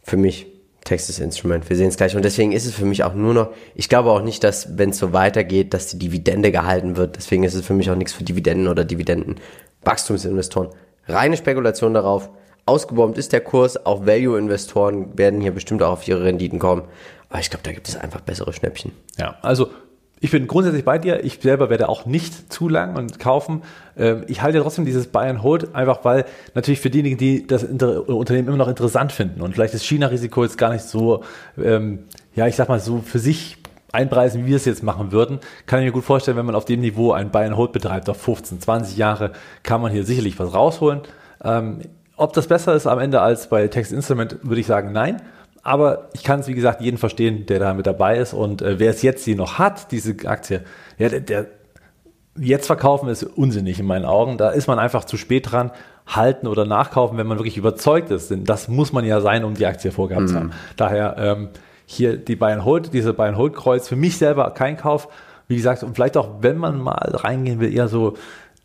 Für 0.04 0.18
mich 0.18 0.48
Texas 0.84 1.20
Instrument. 1.20 1.70
Wir 1.70 1.78
sehen 1.78 1.90
es 1.90 1.98
gleich. 1.98 2.16
Und 2.16 2.26
deswegen 2.26 2.52
ist 2.52 2.66
es 2.66 2.74
für 2.74 2.86
mich 2.86 3.04
auch 3.04 3.14
nur 3.14 3.34
noch, 3.34 3.50
ich 3.76 3.90
glaube 3.90 4.12
auch 4.12 4.22
nicht, 4.22 4.44
dass, 4.44 4.78
wenn 4.78 4.90
es 4.90 4.98
so 4.98 5.14
weitergeht, 5.14 5.74
dass 5.74 5.88
die 5.88 6.00
Dividende 6.00 6.52
gehalten 6.52 6.98
wird. 6.98 7.18
Deswegen 7.18 7.44
ist 7.44 7.54
es 7.54 7.66
für 7.66 7.74
mich 7.74 7.90
auch 7.92 7.96
nichts 7.96 8.14
für 8.14 8.24
Dividenden 8.24 8.68
oder 8.68 8.84
Dividendenwachstumsinvestoren. 8.84 10.70
Reine 11.08 11.38
Spekulation 11.38 11.94
darauf. 11.94 12.30
Ausgebombt 12.66 13.18
ist 13.18 13.34
der 13.34 13.42
Kurs. 13.42 13.86
Auch 13.86 14.06
Value-Investoren 14.06 15.18
werden 15.18 15.42
hier 15.42 15.52
bestimmt 15.52 15.84
auch 15.84 15.94
auf 15.94 16.08
ihre 16.08 16.24
Renditen 16.24 16.60
kommen. 16.60 16.84
Aber 17.30 17.40
ich 17.40 17.50
glaube, 17.50 17.64
da 17.64 17.72
gibt 17.72 17.88
es 17.88 17.96
einfach 17.96 18.22
bessere 18.22 18.54
Schnäppchen. 18.54 18.92
Ja, 19.18 19.38
also 19.42 19.70
ich 20.24 20.30
bin 20.30 20.46
grundsätzlich 20.46 20.86
bei 20.86 21.00
dir. 21.00 21.24
Ich 21.26 21.40
selber 21.42 21.72
werde 21.72 21.90
auch 21.90 22.06
nicht 22.06 22.54
zu 22.54 22.70
lang 22.70 22.96
und 22.96 23.18
kaufen. 23.18 23.64
Ähm, 23.98 24.24
ich 24.28 24.44
halte 24.44 24.62
trotzdem 24.62 24.86
dieses 24.86 25.08
Buy 25.08 25.28
and 25.28 25.42
Hold 25.42 25.74
einfach, 25.74 26.06
weil 26.06 26.26
natürlich 26.54 26.80
für 26.80 26.92
diejenigen, 26.92 27.18
die 27.18 27.48
das 27.48 27.64
Unternehmen 27.64 28.48
immer 28.48 28.58
noch 28.58 28.68
interessant 28.68 29.12
finden 29.12 29.42
und 29.42 29.54
vielleicht 29.56 29.74
das 29.74 29.84
China-Risiko 29.84 30.44
jetzt 30.44 30.60
gar 30.60 30.72
nicht 30.72 30.86
so, 30.86 31.24
ähm, 31.62 32.06
ja, 32.36 32.46
ich 32.46 32.56
sag 32.56 32.70
mal 32.70 32.80
so 32.80 33.00
für 33.00 33.18
sich 33.18 33.58
einpreisen, 33.92 34.46
wie 34.46 34.50
wir 34.50 34.56
es 34.58 34.66
jetzt 34.66 34.84
machen 34.84 35.12
würden, 35.12 35.40
kann 35.66 35.80
ich 35.80 35.86
mir 35.86 35.92
gut 35.92 36.06
vorstellen, 36.06 36.38
wenn 36.38 36.46
man 36.46 36.56
auf 36.56 36.66
dem 36.66 36.82
Niveau 36.82 37.14
ein 37.14 37.32
Buy 37.32 37.46
and 37.46 37.58
Hold 37.58 37.72
betreibt, 37.72 38.08
auf 38.08 38.22
15, 38.22 38.62
20 38.62 38.98
Jahre, 38.98 39.32
kann 39.64 39.82
man 39.82 39.92
hier 39.92 40.06
sicherlich 40.06 40.38
was 40.40 40.54
rausholen. 40.54 41.02
Ähm, 41.44 41.80
ob 42.16 42.34
das 42.34 42.46
besser 42.46 42.76
ist 42.76 42.86
am 42.86 43.00
Ende 43.00 43.22
als 43.22 43.50
bei 43.50 43.68
Text 43.68 43.92
Instrument, 43.92 44.38
würde 44.44 44.62
ich 44.62 44.68
sagen, 44.68 44.92
nein. 44.92 45.20
Aber 45.64 46.10
ich 46.14 46.24
kann 46.24 46.40
es, 46.40 46.48
wie 46.48 46.54
gesagt, 46.54 46.82
jeden 46.82 46.98
verstehen, 46.98 47.46
der 47.46 47.60
da 47.60 47.74
mit 47.74 47.86
dabei 47.86 48.18
ist. 48.18 48.34
Und 48.34 48.62
äh, 48.62 48.80
wer 48.80 48.90
es 48.90 49.02
jetzt 49.02 49.26
hier 49.26 49.36
noch 49.36 49.60
hat, 49.60 49.92
diese 49.92 50.16
Aktie, 50.28 50.64
ja, 50.98 51.10
der, 51.10 51.20
der 51.20 51.48
jetzt 52.38 52.68
verkaufen 52.68 53.10
ist 53.10 53.24
unsinnig 53.24 53.80
in 53.80 53.86
meinen 53.86 54.06
Augen. 54.06 54.38
Da 54.38 54.50
ist 54.50 54.68
man 54.68 54.80
einfach 54.80 55.06
zu 55.06 55.18
spät 55.18 55.52
dran. 55.52 55.72
Halten 56.08 56.48
oder 56.48 56.66
nachkaufen, 56.66 57.18
wenn 57.18 57.28
man 57.28 57.38
wirklich 57.38 57.58
überzeugt 57.58 58.10
ist. 58.10 58.32
Denn 58.32 58.44
das 58.44 58.68
muss 58.68 58.92
man 58.92 59.06
ja 59.06 59.22
sein, 59.22 59.44
um 59.44 59.54
die 59.54 59.66
Aktie 59.66 59.92
vorgehabt 59.92 60.30
zu 60.30 60.36
mhm. 60.36 60.40
haben. 60.40 60.52
Daher 60.76 61.16
ähm, 61.18 61.50
hier 61.86 62.18
die 62.18 62.36
Bayern 62.36 62.66
Hold, 62.66 62.94
diese 62.94 63.14
Bayern 63.14 63.38
Hold 63.38 63.56
Kreuz, 63.56 63.88
für 63.88 63.96
mich 63.96 64.18
selber 64.18 64.50
kein 64.52 64.78
Kauf. 64.78 65.10
Wie 65.48 65.56
gesagt, 65.56 65.84
und 65.84 65.96
vielleicht 65.96 66.18
auch, 66.18 66.30
wenn 66.42 66.58
man 66.58 66.80
mal 66.80 67.12
reingehen 67.14 67.60
will, 67.60 67.74
eher 67.74 67.88
so 67.88 68.16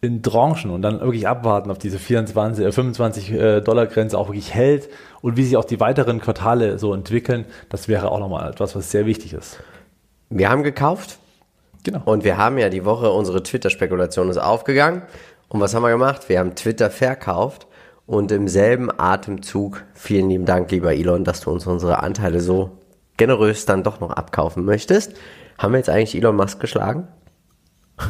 in 0.00 0.22
Tranchen 0.22 0.70
und 0.70 0.82
dann 0.82 1.00
wirklich 1.00 1.26
abwarten, 1.26 1.70
ob 1.70 1.78
diese 1.78 1.98
24, 1.98 2.66
äh, 2.66 2.72
25 2.72 3.32
äh, 3.32 3.60
Dollar 3.60 3.86
Grenze 3.86 4.18
auch 4.18 4.28
wirklich 4.28 4.52
hält 4.54 4.88
und 5.22 5.36
wie 5.36 5.44
sich 5.44 5.56
auch 5.56 5.64
die 5.64 5.80
weiteren 5.80 6.20
Quartale 6.20 6.78
so 6.78 6.92
entwickeln. 6.94 7.46
Das 7.68 7.88
wäre 7.88 8.10
auch 8.10 8.20
nochmal 8.20 8.50
etwas, 8.50 8.76
was 8.76 8.90
sehr 8.90 9.06
wichtig 9.06 9.32
ist. 9.32 9.58
Wir 10.28 10.50
haben 10.50 10.62
gekauft. 10.62 11.18
Genau. 11.84 12.02
Und 12.04 12.24
wir 12.24 12.36
haben 12.36 12.58
ja 12.58 12.68
die 12.68 12.84
Woche 12.84 13.10
unsere 13.10 13.42
Twitter-Spekulation 13.42 14.28
ist 14.28 14.38
aufgegangen. 14.38 15.02
Und 15.48 15.60
was 15.60 15.74
haben 15.74 15.82
wir 15.82 15.90
gemacht? 15.90 16.28
Wir 16.28 16.40
haben 16.40 16.56
Twitter 16.56 16.90
verkauft 16.90 17.68
und 18.06 18.32
im 18.32 18.48
selben 18.48 18.88
Atemzug, 18.96 19.84
vielen 19.94 20.28
lieben 20.28 20.46
Dank, 20.46 20.70
lieber 20.70 20.94
Elon, 20.94 21.24
dass 21.24 21.40
du 21.40 21.50
uns 21.50 21.66
unsere 21.66 22.02
Anteile 22.02 22.40
so 22.40 22.72
generös 23.16 23.66
dann 23.66 23.82
doch 23.82 24.00
noch 24.00 24.10
abkaufen 24.10 24.64
möchtest. 24.64 25.14
Haben 25.58 25.72
wir 25.72 25.78
jetzt 25.78 25.88
eigentlich 25.88 26.16
Elon 26.16 26.36
Musk 26.36 26.60
geschlagen? 26.60 27.08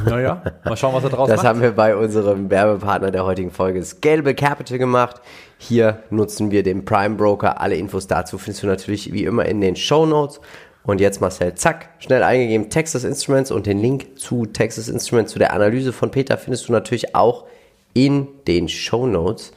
Naja, 0.05 0.43
mal 0.65 0.77
schauen, 0.77 0.95
was 0.95 1.05
er 1.05 1.11
draus 1.11 1.29
das 1.29 1.37
macht. 1.37 1.45
Das 1.45 1.49
haben 1.49 1.63
wir 1.63 1.73
bei 1.73 1.95
unserem 1.95 2.51
Werbepartner 2.51 3.13
der 3.13 3.25
heutigen 3.25 3.53
Folge 3.53 3.83
Scalable 3.85 4.35
Capital 4.35 4.79
gemacht. 4.79 5.21
Hier 5.59 6.03
nutzen 6.11 6.51
wir 6.51 6.63
den 6.63 6.85
Prime 6.85 7.15
Broker. 7.15 7.61
Alle 7.61 7.77
Infos 7.77 8.07
dazu 8.07 8.37
findest 8.37 8.65
du 8.65 8.67
natürlich 8.67 9.13
wie 9.13 9.25
immer 9.25 9.47
in 9.47 9.61
den 9.61 9.77
Show 9.77 10.05
Notes. 10.05 10.41
Und 10.83 11.01
jetzt 11.01 11.21
Marcel, 11.21 11.55
zack, 11.55 11.91
schnell 11.99 12.23
eingegeben 12.23 12.69
Texas 12.71 13.05
Instruments 13.05 13.51
und 13.51 13.67
den 13.67 13.79
Link 13.79 14.19
zu 14.19 14.47
Texas 14.47 14.89
Instruments, 14.89 15.33
zu 15.33 15.39
der 15.39 15.53
Analyse 15.53 15.93
von 15.93 16.11
Peter 16.11 16.37
findest 16.37 16.69
du 16.69 16.73
natürlich 16.73 17.15
auch 17.15 17.45
in 17.93 18.29
den 18.47 18.69
Show 18.69 19.07
Notes. 19.07 19.53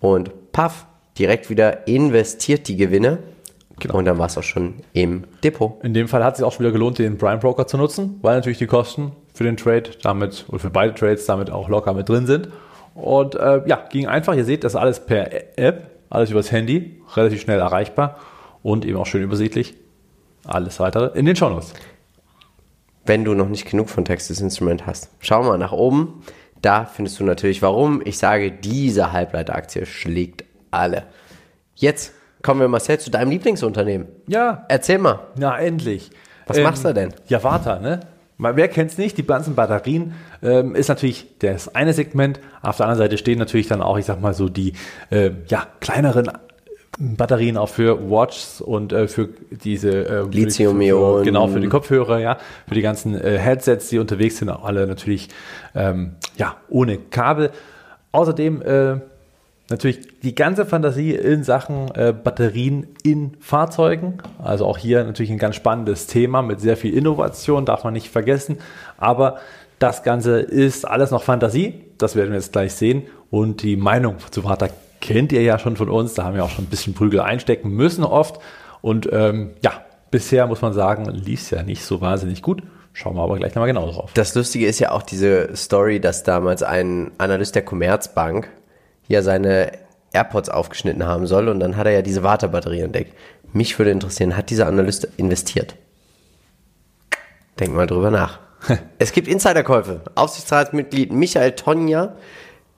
Und 0.00 0.52
paff, 0.52 0.86
direkt 1.18 1.50
wieder 1.50 1.86
investiert 1.86 2.68
die 2.68 2.76
Gewinne. 2.76 3.18
Genau. 3.80 3.98
Und 3.98 4.04
dann 4.04 4.18
war 4.18 4.26
es 4.26 4.38
auch 4.38 4.42
schon 4.42 4.74
im 4.92 5.24
Depot. 5.42 5.82
In 5.82 5.94
dem 5.94 6.06
Fall 6.06 6.22
hat 6.22 6.34
es 6.34 6.38
sich 6.38 6.46
auch 6.46 6.52
schon 6.52 6.60
wieder 6.60 6.72
gelohnt, 6.72 6.98
den 6.98 7.18
Prime 7.18 7.38
Broker 7.38 7.66
zu 7.66 7.76
nutzen, 7.76 8.18
weil 8.22 8.36
natürlich 8.36 8.58
die 8.58 8.66
Kosten 8.66 9.12
für 9.34 9.44
den 9.44 9.56
Trade 9.58 9.90
damit 10.02 10.46
oder 10.48 10.58
für 10.60 10.70
beide 10.70 10.94
Trades 10.94 11.26
damit 11.26 11.50
auch 11.50 11.68
locker 11.68 11.92
mit 11.92 12.08
drin 12.08 12.26
sind. 12.26 12.48
Und 12.94 13.34
äh, 13.34 13.60
ja, 13.66 13.84
ging 13.90 14.06
einfach. 14.06 14.34
Ihr 14.34 14.44
seht, 14.44 14.64
das 14.64 14.76
alles 14.76 15.00
per 15.04 15.58
App, 15.58 15.90
alles 16.08 16.30
übers 16.30 16.50
Handy, 16.52 17.02
relativ 17.16 17.40
schnell 17.42 17.58
erreichbar 17.58 18.18
und 18.62 18.84
eben 18.86 18.96
auch 18.96 19.06
schön 19.06 19.22
übersichtlich. 19.22 19.74
Alles 20.46 20.78
weitere 20.80 21.18
in 21.18 21.26
den 21.26 21.36
Shownotes. 21.36 21.74
wenn 23.06 23.24
du 23.24 23.34
noch 23.34 23.48
nicht 23.48 23.68
genug 23.70 23.90
von 23.90 24.04
Texas 24.06 24.40
Instrument 24.40 24.86
hast. 24.86 25.10
Schau 25.20 25.42
mal 25.42 25.58
nach 25.58 25.72
oben. 25.72 26.22
Da 26.62 26.84
findest 26.86 27.20
du 27.20 27.24
natürlich 27.24 27.60
warum. 27.60 28.00
Ich 28.04 28.16
sage, 28.16 28.50
diese 28.52 29.12
Halbleiteraktie 29.12 29.84
schlägt 29.84 30.44
alle. 30.70 31.02
Jetzt 31.74 32.12
kommen 32.42 32.60
wir, 32.60 32.68
Marcel, 32.68 32.98
zu 33.00 33.10
deinem 33.10 33.30
Lieblingsunternehmen. 33.30 34.06
Ja, 34.28 34.64
Erzähl 34.68 34.98
mal. 34.98 35.18
na 35.36 35.58
endlich. 35.58 36.10
Was 36.46 36.58
machst 36.60 36.84
du 36.84 36.94
denn? 36.94 37.12
Ja, 37.26 37.42
Warta, 37.42 37.78
ne? 37.80 38.00
Wer 38.38 38.68
kennt's 38.68 38.98
nicht? 38.98 39.16
Die 39.16 39.26
ganzen 39.26 39.54
Batterien 39.54 40.14
ähm, 40.42 40.74
ist 40.74 40.88
natürlich 40.88 41.26
das 41.38 41.74
eine 41.74 41.92
Segment. 41.92 42.40
Auf 42.62 42.76
der 42.76 42.86
anderen 42.86 42.98
Seite 42.98 43.18
stehen 43.18 43.38
natürlich 43.38 43.68
dann 43.68 43.80
auch, 43.80 43.96
ich 43.96 44.06
sag 44.06 44.20
mal 44.20 44.34
so, 44.34 44.48
die 44.48 44.72
äh, 45.10 45.30
ja, 45.48 45.66
kleineren 45.80 46.30
Batterien 46.98 47.56
auch 47.56 47.68
für 47.68 48.10
Watches 48.10 48.60
und 48.60 48.92
äh, 48.92 49.08
für 49.08 49.28
diese 49.50 50.06
äh, 50.06 50.22
Lithium-Ionen. 50.30 51.24
Genau, 51.24 51.48
für 51.48 51.60
die 51.60 51.68
Kopfhörer, 51.68 52.18
ja, 52.18 52.38
für 52.68 52.74
die 52.74 52.82
ganzen 52.82 53.14
äh, 53.14 53.38
Headsets, 53.38 53.88
die 53.88 53.98
unterwegs 53.98 54.38
sind, 54.38 54.50
auch 54.50 54.64
alle 54.64 54.86
natürlich 54.86 55.28
ähm, 55.74 56.16
ja, 56.36 56.56
ohne 56.68 56.98
Kabel. 56.98 57.50
Außerdem 58.12 58.62
äh, 58.62 58.96
natürlich 59.70 60.20
die 60.22 60.34
ganze 60.34 60.66
Fantasie 60.66 61.14
in 61.14 61.44
Sachen 61.44 61.90
äh, 61.94 62.12
Batterien 62.12 62.86
in 63.02 63.36
Fahrzeugen. 63.40 64.18
Also 64.42 64.66
auch 64.66 64.78
hier 64.78 65.04
natürlich 65.04 65.30
ein 65.30 65.38
ganz 65.38 65.56
spannendes 65.56 66.06
Thema 66.06 66.42
mit 66.42 66.60
sehr 66.60 66.76
viel 66.76 66.94
Innovation, 66.94 67.64
darf 67.64 67.84
man 67.84 67.94
nicht 67.94 68.10
vergessen. 68.10 68.58
Aber 68.98 69.38
das 69.78 70.02
Ganze 70.02 70.40
ist 70.40 70.86
alles 70.86 71.10
noch 71.10 71.22
Fantasie. 71.22 71.84
Das 71.98 72.16
werden 72.16 72.30
wir 72.30 72.36
jetzt 72.36 72.52
gleich 72.52 72.74
sehen. 72.74 73.04
Und 73.30 73.62
die 73.62 73.76
Meinung 73.76 74.16
zu 74.30 74.42
Vater 74.42 74.68
kennt 75.00 75.32
ihr 75.32 75.42
ja 75.42 75.58
schon 75.58 75.76
von 75.76 75.88
uns. 75.88 76.14
Da 76.14 76.24
haben 76.24 76.34
wir 76.34 76.44
auch 76.44 76.50
schon 76.50 76.64
ein 76.64 76.70
bisschen 76.70 76.94
Prügel 76.94 77.20
einstecken 77.20 77.70
müssen 77.70 78.04
oft. 78.04 78.40
Und 78.80 79.08
ähm, 79.12 79.52
ja, 79.62 79.72
bisher 80.10 80.46
muss 80.46 80.62
man 80.62 80.72
sagen, 80.72 81.06
lief 81.06 81.50
ja 81.50 81.62
nicht 81.62 81.84
so 81.84 82.00
wahnsinnig 82.00 82.42
gut. 82.42 82.62
Schauen 82.92 83.16
wir 83.16 83.22
aber 83.22 83.36
gleich 83.36 83.54
nochmal 83.54 83.68
genau 83.68 83.90
drauf. 83.90 84.12
Das 84.14 84.34
Lustige 84.36 84.66
ist 84.66 84.78
ja 84.78 84.92
auch 84.92 85.02
diese 85.02 85.56
Story, 85.56 86.00
dass 86.00 86.22
damals 86.22 86.62
ein 86.62 87.10
Analyst 87.18 87.56
der 87.56 87.64
Commerzbank 87.64 88.48
ja 89.08 89.22
seine 89.22 89.72
AirPods 90.12 90.48
aufgeschnitten 90.48 91.04
haben 91.04 91.26
soll 91.26 91.48
und 91.48 91.60
dann 91.60 91.76
hat 91.76 91.86
er 91.86 91.92
ja 91.92 92.02
diese 92.02 92.22
Wartebatterie 92.22 92.80
entdeckt. 92.80 93.14
Mich 93.52 93.78
würde 93.78 93.90
interessieren, 93.90 94.36
hat 94.36 94.50
dieser 94.50 94.66
Analyst 94.66 95.08
investiert? 95.16 95.76
Denk 97.60 97.74
mal 97.74 97.86
drüber 97.86 98.10
nach. 98.10 98.40
es 98.98 99.12
gibt 99.12 99.28
Insiderkäufe. 99.28 100.00
Aufsichtsratsmitglied 100.14 101.12
Michael 101.12 101.52
Tonja 101.52 102.16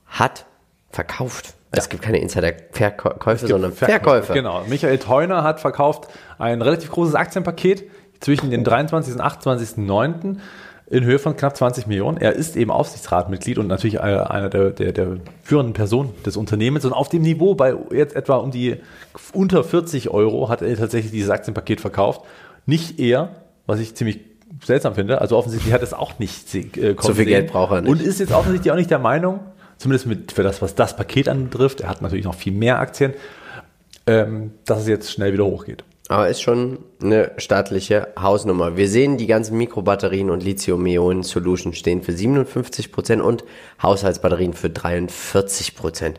hat 0.07 0.47
verkauft. 0.91 1.55
Es 1.73 1.89
gibt 1.89 2.03
keine 2.03 2.19
Insiderverkäufe, 2.19 3.47
sondern 3.47 3.73
Verkäufe. 3.73 4.33
Genau. 4.33 4.65
Michael 4.67 4.99
Theuner 4.99 5.43
hat 5.43 5.61
verkauft 5.61 6.09
ein 6.39 6.63
relativ 6.63 6.91
großes 6.91 7.15
Aktienpaket 7.15 7.85
zwischen 8.21 8.51
den 8.51 8.65
23. 8.65 9.15
und 9.15 9.21
28.09. 9.21 10.39
in 10.89 11.05
Höhe 11.05 11.19
von 11.19 11.37
knapp 11.37 11.57
20 11.57 11.87
Millionen. 11.87 12.17
Er 12.17 12.35
ist 12.35 12.57
eben 12.57 12.71
Aufsichtsratmitglied 12.71 13.59
und 13.59 13.67
natürlich 13.67 13.97
äh, 13.97 13.99
einer 13.99 14.49
der, 14.49 14.71
der, 14.71 14.93
der 14.93 15.17
führenden 15.43 15.73
Personen 15.73 16.15
des 16.25 16.37
Unternehmens. 16.37 16.85
Und 16.85 16.93
auf 16.93 17.09
dem 17.09 17.23
Niveau 17.23 17.55
bei 17.55 17.75
jetzt 17.91 18.15
etwa 18.15 18.37
um 18.37 18.53
die 18.53 18.77
unter 19.33 19.65
40 19.65 20.11
Euro 20.11 20.49
hat 20.49 20.63
er 20.63 20.77
tatsächlich 20.77 21.11
dieses 21.11 21.31
Aktienpaket 21.31 21.81
verkauft. 21.81 22.23
Nicht 22.67 23.01
er, 23.01 23.31
was 23.67 23.81
ich 23.81 23.95
ziemlich 23.97 24.21
seltsam 24.65 24.95
finde. 24.95 25.21
Also 25.21 25.37
offensichtlich 25.37 25.73
hat 25.73 25.83
es 25.83 25.93
auch 25.93 26.19
nicht 26.21 26.55
äh, 26.55 26.95
So 27.01 27.09
viel 27.09 27.15
sehen. 27.17 27.27
Geld 27.27 27.53
braucht 27.53 27.73
er 27.73 27.81
nicht. 27.83 27.91
Und 27.91 28.01
ist 28.01 28.21
jetzt 28.21 28.33
offensichtlich 28.33 28.71
auch 28.71 28.77
nicht 28.77 28.91
der 28.91 29.01
Meinung, 29.01 29.41
zumindest 29.79 30.07
mit, 30.07 30.33
für 30.33 30.45
das, 30.45 30.63
was 30.63 30.77
das 30.77 30.97
Paket 30.97 31.29
anbetrifft, 31.29 31.81
er 31.81 31.89
hat 31.89 32.01
natürlich 32.01 32.25
noch 32.25 32.35
viel 32.35 32.53
mehr 32.53 32.79
Aktien, 32.79 33.15
ähm, 34.07 34.53
dass 34.65 34.81
es 34.81 34.89
jetzt 34.89 35.11
schnell 35.11 35.33
wieder 35.33 35.45
hochgeht. 35.45 35.83
Aber 36.09 36.29
ist 36.29 36.41
schon 36.41 36.79
eine 37.03 37.33
staatliche 37.37 38.09
Hausnummer. 38.19 38.77
Wir 38.77 38.89
sehen, 38.89 39.17
die 39.17 39.27
ganzen 39.27 39.59
Mikrobatterien 39.59 40.31
und 40.31 40.45
Lithium-Ionen-Solutions 40.45 41.77
stehen 41.77 42.03
für 42.03 42.13
57% 42.13 43.21
und 43.21 43.43
Haushaltsbatterien 43.83 44.53
für 44.53 44.69
43%. 44.69 46.15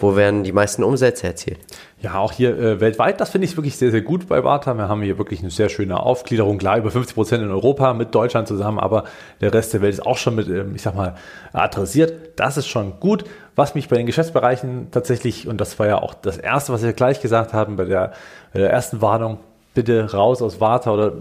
Wo 0.00 0.16
werden 0.16 0.44
die 0.44 0.52
meisten 0.52 0.82
Umsätze 0.82 1.26
erzielt? 1.26 1.58
Ja, 2.00 2.18
auch 2.18 2.32
hier 2.32 2.58
äh, 2.58 2.80
weltweit, 2.80 3.20
das 3.20 3.30
finde 3.30 3.46
ich 3.46 3.56
wirklich 3.56 3.76
sehr, 3.76 3.90
sehr 3.90 4.00
gut 4.00 4.26
bei 4.26 4.42
Warta. 4.42 4.74
Wir 4.74 4.88
haben 4.88 5.02
hier 5.02 5.18
wirklich 5.18 5.40
eine 5.40 5.50
sehr 5.50 5.68
schöne 5.68 6.00
Aufgliederung. 6.00 6.56
Klar, 6.56 6.78
über 6.78 6.90
50 6.90 7.14
Prozent 7.14 7.42
in 7.42 7.50
Europa 7.50 7.92
mit 7.92 8.14
Deutschland 8.14 8.48
zusammen, 8.48 8.78
aber 8.78 9.04
der 9.42 9.52
Rest 9.52 9.74
der 9.74 9.82
Welt 9.82 9.92
ist 9.92 10.06
auch 10.06 10.16
schon 10.16 10.34
mit, 10.36 10.48
ähm, 10.48 10.74
ich 10.74 10.82
sag 10.82 10.94
mal, 10.94 11.16
adressiert. 11.52 12.38
Das 12.40 12.56
ist 12.56 12.68
schon 12.68 12.98
gut. 13.00 13.24
Was 13.56 13.74
mich 13.74 13.88
bei 13.88 13.96
den 13.96 14.06
Geschäftsbereichen 14.06 14.90
tatsächlich, 14.90 15.46
und 15.46 15.60
das 15.60 15.78
war 15.78 15.86
ja 15.86 16.00
auch 16.00 16.14
das 16.14 16.38
Erste, 16.38 16.72
was 16.72 16.82
wir 16.82 16.94
gleich 16.94 17.20
gesagt 17.20 17.52
haben 17.52 17.76
bei 17.76 17.84
der, 17.84 18.12
bei 18.54 18.60
der 18.60 18.70
ersten 18.70 19.02
Warnung, 19.02 19.38
bitte 19.74 20.12
raus 20.12 20.42
aus 20.42 20.60
Warta 20.60 20.92
oder 20.92 21.12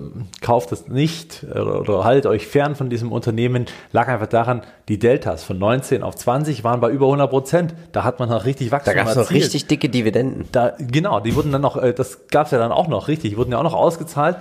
kauft 0.41 0.71
es 0.71 0.87
nicht 0.87 1.45
oder, 1.51 1.81
oder 1.81 2.03
haltet 2.03 2.25
euch 2.25 2.47
fern 2.47 2.75
von 2.75 2.89
diesem 2.89 3.11
Unternehmen, 3.11 3.65
lag 3.91 4.07
einfach 4.07 4.27
daran, 4.27 4.63
die 4.87 4.97
Deltas 4.97 5.43
von 5.43 5.59
19 5.59 6.01
auf 6.01 6.15
20 6.15 6.63
waren 6.63 6.79
bei 6.79 6.89
über 6.89 7.05
100 7.05 7.29
Prozent. 7.29 7.75
Da 7.91 8.03
hat 8.03 8.19
man 8.19 8.29
noch 8.29 8.45
richtig 8.45 8.69
Da 8.69 8.77
Wachstum 8.77 8.95
gab 8.95 9.07
es 9.07 9.15
noch 9.15 9.29
richtig 9.29 9.67
dicke 9.67 9.89
Dividenden. 9.89 10.45
Da, 10.51 10.73
genau, 10.79 11.19
die 11.19 11.35
wurden 11.35 11.51
dann 11.51 11.61
noch, 11.61 11.77
äh, 11.77 11.93
das 11.93 12.27
gab 12.27 12.47
es 12.47 12.51
ja 12.51 12.57
dann 12.57 12.71
auch 12.71 12.87
noch, 12.87 13.07
richtig, 13.07 13.31
die 13.31 13.37
wurden 13.37 13.51
ja 13.51 13.59
auch 13.59 13.63
noch 13.63 13.75
ausgezahlt. 13.75 14.37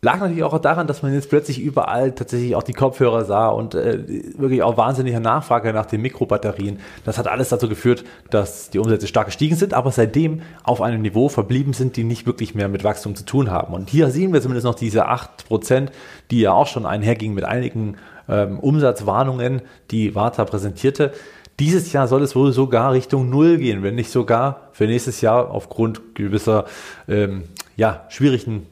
Lag 0.00 0.20
natürlich 0.20 0.44
auch 0.44 0.56
daran, 0.60 0.86
dass 0.86 1.02
man 1.02 1.12
jetzt 1.12 1.28
plötzlich 1.28 1.60
überall 1.60 2.12
tatsächlich 2.12 2.54
auch 2.54 2.62
die 2.62 2.72
Kopfhörer 2.72 3.24
sah 3.24 3.48
und 3.48 3.74
äh, 3.74 3.98
wirklich 4.38 4.62
auch 4.62 4.76
wahnsinnige 4.76 5.18
Nachfrage 5.18 5.72
nach 5.72 5.86
den 5.86 6.02
Mikrobatterien. 6.02 6.78
Das 7.04 7.18
hat 7.18 7.26
alles 7.26 7.48
dazu 7.48 7.68
geführt, 7.68 8.04
dass 8.30 8.70
die 8.70 8.78
Umsätze 8.78 9.08
stark 9.08 9.26
gestiegen 9.26 9.56
sind, 9.56 9.74
aber 9.74 9.90
seitdem 9.90 10.42
auf 10.62 10.82
einem 10.82 11.02
Niveau 11.02 11.28
verblieben 11.28 11.72
sind, 11.72 11.96
die 11.96 12.04
nicht 12.04 12.26
wirklich 12.26 12.54
mehr 12.54 12.68
mit 12.68 12.84
Wachstum 12.84 13.16
zu 13.16 13.24
tun 13.24 13.50
haben. 13.50 13.74
Und 13.74 13.90
hier 13.90 14.10
sehen 14.10 14.32
wir 14.32 14.40
zumindest 14.40 14.66
noch 14.66 14.76
diese 14.76 15.08
8%, 15.08 15.88
die 16.30 16.42
ja 16.42 16.52
auch 16.52 16.68
schon 16.68 16.86
einhergingen 16.86 17.34
mit 17.34 17.44
einigen 17.44 17.96
ähm, 18.28 18.60
Umsatzwarnungen, 18.60 19.62
die 19.90 20.14
Warta 20.14 20.44
präsentierte. 20.44 21.10
Dieses 21.58 21.92
Jahr 21.92 22.06
soll 22.06 22.22
es 22.22 22.36
wohl 22.36 22.52
sogar 22.52 22.92
Richtung 22.92 23.30
Null 23.30 23.58
gehen, 23.58 23.82
wenn 23.82 23.96
nicht 23.96 24.12
sogar 24.12 24.68
für 24.70 24.86
nächstes 24.86 25.22
Jahr 25.22 25.50
aufgrund 25.50 26.14
gewisser 26.14 26.66
ähm, 27.08 27.48
ja, 27.76 28.04
schwierigen 28.10 28.64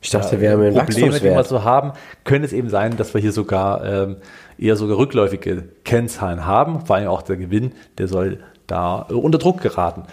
Ich 0.00 0.10
dachte, 0.10 0.40
wir 0.40 0.50
haben 0.52 0.62
Probleme, 0.94 1.10
die 1.20 1.24
wir 1.36 1.44
so 1.44 1.64
haben, 1.64 1.92
könnte 2.24 2.46
es 2.46 2.52
eben 2.52 2.68
sein, 2.70 2.96
dass 2.96 3.14
wir 3.14 3.20
hier 3.20 3.32
sogar 3.32 3.84
ähm, 3.84 4.16
eher 4.58 4.76
sogar 4.76 4.96
rückläufige 4.98 5.64
Kennzahlen 5.84 6.46
haben. 6.46 6.86
Vor 6.86 6.96
allem 6.96 7.08
auch 7.08 7.22
der 7.22 7.36
Gewinn, 7.36 7.72
der 7.98 8.06
soll 8.08 8.38
da 8.66 9.06
äh, 9.10 9.14
unter 9.14 9.38
Druck 9.38 9.60
geraten. 9.60 10.04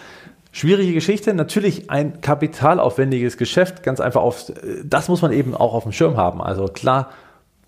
Schwierige 0.50 0.92
Geschichte, 0.94 1.34
natürlich 1.34 1.90
ein 1.90 2.20
kapitalaufwendiges 2.20 3.36
Geschäft, 3.36 3.82
ganz 3.82 4.00
einfach 4.00 4.22
auf, 4.22 4.48
äh, 4.48 4.54
das 4.84 5.08
muss 5.08 5.22
man 5.22 5.32
eben 5.32 5.54
auch 5.54 5.74
auf 5.74 5.84
dem 5.84 5.92
Schirm 5.92 6.16
haben. 6.16 6.42
Also 6.42 6.64
klar, 6.66 7.10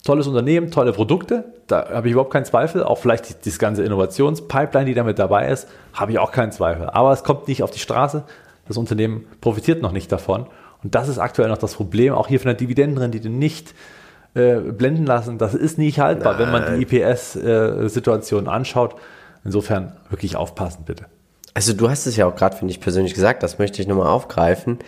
tolles 0.05 0.27
Unternehmen, 0.27 0.71
tolle 0.71 0.93
Produkte, 0.93 1.45
da 1.67 1.89
habe 1.91 2.09
ich 2.09 2.13
überhaupt 2.13 2.33
keinen 2.33 2.47
Zweifel. 2.47 2.83
Auch 2.83 2.99
vielleicht 2.99 3.29
die- 3.29 3.35
das 3.51 3.59
ganze 3.59 3.85
Innovationspipeline, 3.85 4.87
die 4.87 4.95
damit 4.95 5.19
dabei 5.19 5.49
ist, 5.51 5.69
habe 5.93 6.13
ich 6.13 6.19
auch 6.19 6.33
keinen 6.33 6.51
Zweifel. 6.51 6.89
Aber 6.91 7.13
es 7.13 7.23
kommt 7.23 7.47
nicht 7.47 7.63
auf 7.63 7.71
die 7.71 7.79
Straße. 7.79 8.25
Das 8.67 8.77
Unternehmen 8.77 9.25
profitiert 9.41 9.83
noch 9.83 9.93
nicht 9.93 10.11
davon. 10.11 10.47
Und 10.83 10.95
das 10.95 11.09
ist 11.09 11.19
aktuell 11.19 11.49
noch 11.49 11.59
das 11.59 11.75
Problem. 11.75 12.13
Auch 12.15 12.29
hier 12.29 12.41
von 12.41 12.49
der 12.49 12.55
Dividendenrendite 12.55 13.29
nicht 13.29 13.75
äh, 14.35 14.57
blenden 14.57 15.07
lassen. 15.07 15.39
Das 15.39 15.55
ist 15.55 15.79
nicht 15.79 15.99
haltbar, 15.99 16.39
wenn 16.39 16.51
man 16.51 16.79
die 16.79 16.83
IPS-Situation 16.83 18.49
anschaut. 18.49 18.95
Insofern 19.45 19.93
wirklich 20.11 20.37
aufpassen, 20.37 20.85
bitte. 20.85 21.07
Also 21.55 21.73
du 21.73 21.91
hast 21.91 22.07
es 22.07 22.17
ja 22.17 22.27
auch 22.27 22.37
gerade, 22.37 22.57
finde 22.57 22.73
ich 22.73 22.81
persönlich 22.81 23.15
gesagt, 23.15 23.43
das 23.43 23.59
möchte 23.59 23.83
ich 23.83 23.89
nochmal 23.89 24.07
aufgreifen. 24.07 24.79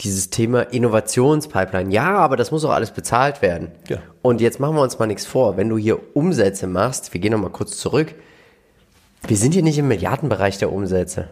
Dieses 0.00 0.30
Thema 0.30 0.62
Innovationspipeline. 0.62 1.92
Ja, 1.92 2.16
aber 2.16 2.36
das 2.36 2.50
muss 2.50 2.64
auch 2.64 2.70
alles 2.70 2.92
bezahlt 2.92 3.42
werden. 3.42 3.72
Ja. 3.88 3.98
Und 4.22 4.40
jetzt 4.40 4.58
machen 4.58 4.74
wir 4.76 4.82
uns 4.82 4.98
mal 4.98 5.06
nichts 5.06 5.26
vor. 5.26 5.56
Wenn 5.56 5.68
du 5.68 5.76
hier 5.76 5.98
Umsätze 6.16 6.66
machst, 6.66 7.12
wir 7.12 7.20
gehen 7.20 7.32
nochmal 7.32 7.50
kurz 7.50 7.78
zurück. 7.78 8.14
Wir 9.26 9.36
sind 9.36 9.52
hier 9.52 9.62
nicht 9.62 9.78
im 9.78 9.88
Milliardenbereich 9.88 10.58
der 10.58 10.72
Umsätze. 10.72 11.28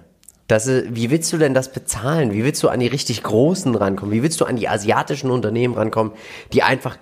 Das 0.48 0.66
ist, 0.66 0.94
wie 0.94 1.10
willst 1.10 1.32
du 1.32 1.38
denn 1.38 1.54
das 1.54 1.72
bezahlen? 1.72 2.32
Wie 2.32 2.44
willst 2.44 2.62
du 2.62 2.68
an 2.68 2.80
die 2.80 2.86
richtig 2.86 3.22
Großen 3.22 3.74
rankommen? 3.74 4.12
Wie 4.12 4.22
willst 4.22 4.40
du 4.40 4.44
an 4.44 4.56
die 4.56 4.68
asiatischen 4.68 5.30
Unternehmen 5.30 5.74
rankommen, 5.74 6.12
die 6.52 6.62
einfach 6.62 6.96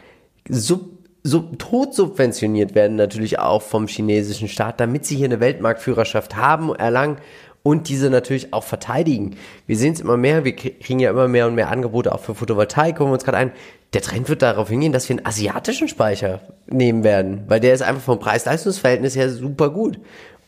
sub, 0.49 0.83
sub, 1.23 1.59
tot 1.59 1.95
subventioniert 1.95 2.75
werden, 2.75 2.97
natürlich 2.97 3.39
auch 3.39 3.63
vom 3.63 3.87
chinesischen 3.87 4.49
Staat, 4.49 4.81
damit 4.81 5.05
sie 5.05 5.17
hier 5.17 5.27
eine 5.27 5.41
Weltmarktführerschaft 5.41 6.37
haben, 6.37 6.75
erlangen 6.75 7.19
und 7.63 7.89
diese 7.89 8.11
natürlich 8.11 8.53
auch 8.53 8.63
verteidigen. 8.63 9.37
Wir 9.67 9.77
sehen 9.77 9.95
es 9.95 10.01
immer 10.01 10.17
mehr, 10.17 10.45
wir 10.45 10.55
kriegen 10.55 11.01
ja 11.01 11.11
immer 11.11 11.29
mehr 11.29 11.47
und 11.47 11.55
mehr 11.55 11.71
Angebote 11.71 12.15
auch 12.15 12.21
für 12.21 12.35
Photovoltaik, 12.35 12.97
gucken 12.97 13.11
wir 13.11 13.15
uns 13.15 13.25
gerade 13.25 13.39
ein. 13.39 13.53
Der 13.95 14.03
Trend 14.03 14.29
wird 14.29 14.43
darauf 14.43 14.69
hingehen, 14.69 14.93
dass 14.93 15.09
wir 15.09 15.17
einen 15.17 15.27
asiatischen 15.27 15.89
Speicher 15.89 16.41
nehmen 16.67 17.05
werden, 17.05 17.45
weil 17.47 17.61
der 17.61 17.75
ist 17.75 17.83
einfach 17.83 18.03
vom 18.03 18.19
Preis-Leistungs-Verhältnis 18.19 19.17
her 19.17 19.31
super 19.31 19.71
gut. 19.71 19.99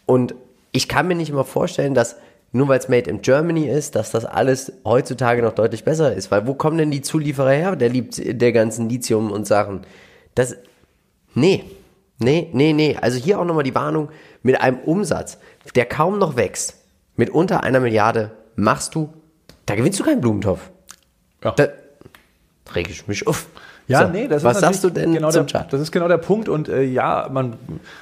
Und 0.05 0.35
ich 0.73 0.89
kann 0.89 1.09
mir 1.09 1.15
nicht 1.15 1.31
immer 1.31 1.45
vorstellen, 1.45 1.95
dass 1.95 2.17
nur 2.53 2.69
weil 2.69 2.79
es 2.79 2.89
Made 2.89 3.11
in 3.11 3.21
Germany 3.23 3.69
ist, 3.69 3.95
dass 3.97 4.11
das 4.11 4.25
alles 4.25 4.73
heutzutage 4.85 5.43
noch 5.43 5.55
deutlich 5.55 5.85
besser 5.85 6.15
ist. 6.15 6.31
Weil 6.31 6.47
wo 6.47 6.55
kommen 6.55 6.79
denn 6.79 6.91
die 6.91 7.03
Zulieferer 7.03 7.51
her, 7.51 7.77
der, 7.77 7.91
Lieb- 7.91 8.39
der 8.39 8.53
ganzen 8.53 8.89
Lithium 8.89 9.31
und 9.31 9.47
Sachen? 9.47 9.83
Das, 10.35 10.57
nee, 11.35 11.65
nee, 12.19 12.49
nee, 12.53 12.73
nee. 12.73 12.97
Also 13.01 13.19
hier 13.19 13.39
auch 13.41 13.45
nochmal 13.45 13.65
die 13.65 13.75
Warnung, 13.75 14.09
mit 14.43 14.61
einem 14.61 14.79
Umsatz, 14.79 15.39
der 15.75 15.87
kaum 15.87 16.19
noch 16.19 16.37
wächst, 16.37 16.77
mit 17.17 17.31
unter 17.31 17.63
einer 17.63 17.81
Milliarde 17.81 18.31
machst 18.55 18.95
du, 18.95 19.13
da 19.67 19.75
gewinnst 19.75 19.99
du 20.01 20.05
keinen 20.05 20.21
Blumentopf. 20.21 20.61
Ja. 21.43 21.51
Da 21.53 21.69
reg 22.75 22.89
ich 22.89 23.07
mich 23.09 23.27
auf. 23.27 23.47
Ja, 23.89 24.07
So, 24.07 24.09
nee, 24.13 24.27
das 24.29 24.43
was 24.43 24.57
ist 24.57 24.61
sagst 24.63 24.85
du 24.85 24.91
denn 24.91 25.15
genau 25.15 25.31
zum 25.31 25.47
der, 25.47 25.61
Chart? 25.61 25.73
Das 25.73 25.81
ist 25.81 25.93
genau 25.93 26.09
der 26.09 26.19
Punkt. 26.19 26.49
Und 26.49 26.69
äh, 26.69 26.83
ja, 26.83 27.29
man 27.31 27.55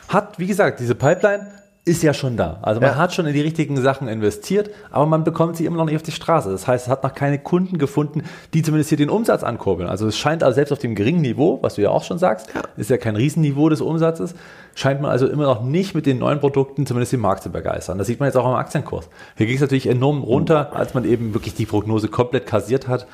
hat, 0.08 0.38
wie 0.38 0.46
gesagt, 0.46 0.80
diese 0.80 0.94
Pipeline 0.94 1.46
ist 1.86 2.02
ja 2.02 2.14
schon 2.14 2.38
da. 2.38 2.58
Also 2.62 2.80
man 2.80 2.90
Ja. 2.92 2.96
hat 2.96 3.12
schon 3.12 3.26
in 3.26 3.34
die 3.34 3.42
richtigen 3.42 3.76
Sachen 3.82 4.08
investiert, 4.08 4.70
aber 4.90 5.04
man 5.04 5.22
bekommt 5.22 5.56
sie 5.58 5.66
immer 5.66 5.76
noch 5.76 5.84
nicht 5.84 5.96
auf 5.96 6.02
die 6.02 6.12
Straße. 6.12 6.50
Das 6.50 6.66
heißt, 6.66 6.86
es 6.86 6.90
hat 6.90 7.02
noch 7.04 7.14
keine 7.14 7.38
Kunden 7.38 7.76
gefunden, 7.76 8.22
die 8.54 8.62
zumindest 8.62 8.88
hier 8.88 8.96
den 8.96 9.10
Umsatz 9.10 9.42
ankurbeln. 9.42 9.88
Also 9.90 10.06
es 10.06 10.16
scheint 10.16 10.42
also 10.42 10.54
selbst 10.54 10.72
auf 10.72 10.78
dem 10.78 10.94
geringen 10.94 11.20
Niveau, 11.20 11.58
was 11.60 11.74
du 11.74 11.82
ja 11.82 11.90
auch 11.90 12.02
schon 12.02 12.16
sagst, 12.18 12.48
ist 12.78 12.88
ja 12.88 12.96
kein 12.96 13.16
Riesenniveau 13.16 13.68
des 13.68 13.82
Umsatzes, 13.82 14.34
scheint 14.74 15.02
man 15.02 15.10
also 15.10 15.26
immer 15.26 15.44
noch 15.44 15.62
nicht 15.62 15.94
mit 15.94 16.06
den 16.06 16.18
neuen 16.18 16.40
Produkten 16.40 16.86
zumindest 16.86 17.12
den 17.12 17.20
Markt 17.20 17.42
zu 17.42 17.50
begeistern. 17.50 17.98
Das 17.98 18.06
sieht 18.06 18.18
man 18.18 18.28
jetzt 18.28 18.36
auch 18.36 18.46
am 18.46 18.54
Aktienkurs. 18.54 19.10
Hier 19.36 19.44
ging 19.44 19.56
es 19.56 19.60
natürlich 19.60 19.86
enorm 19.86 20.22
runter, 20.22 20.74
als 20.74 20.94
man 20.94 21.04
eben 21.04 21.34
wirklich 21.34 21.54
die 21.54 21.66
Prognose 21.66 22.08
komplett 22.08 22.46
kassiert 22.46 22.88
hat. 22.88 23.06